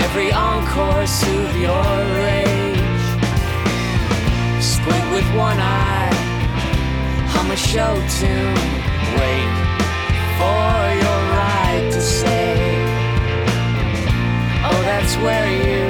[0.05, 1.91] Every encore soothe your
[2.27, 3.05] rage.
[4.61, 6.13] Squint with one eye,
[7.33, 8.55] hum a show tune.
[9.17, 9.53] Wait
[10.37, 10.71] for
[11.03, 12.53] your ride to say.
[14.67, 15.81] Oh, that's where you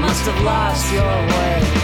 [0.00, 1.79] must have lost your way.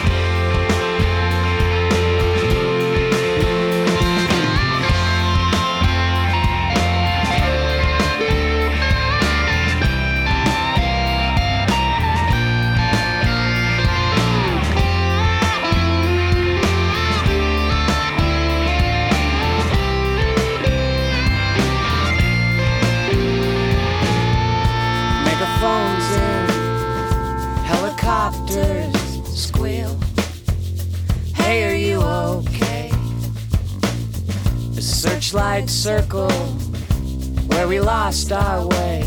[35.26, 36.30] A searchlight circle
[37.48, 39.05] where we lost our way.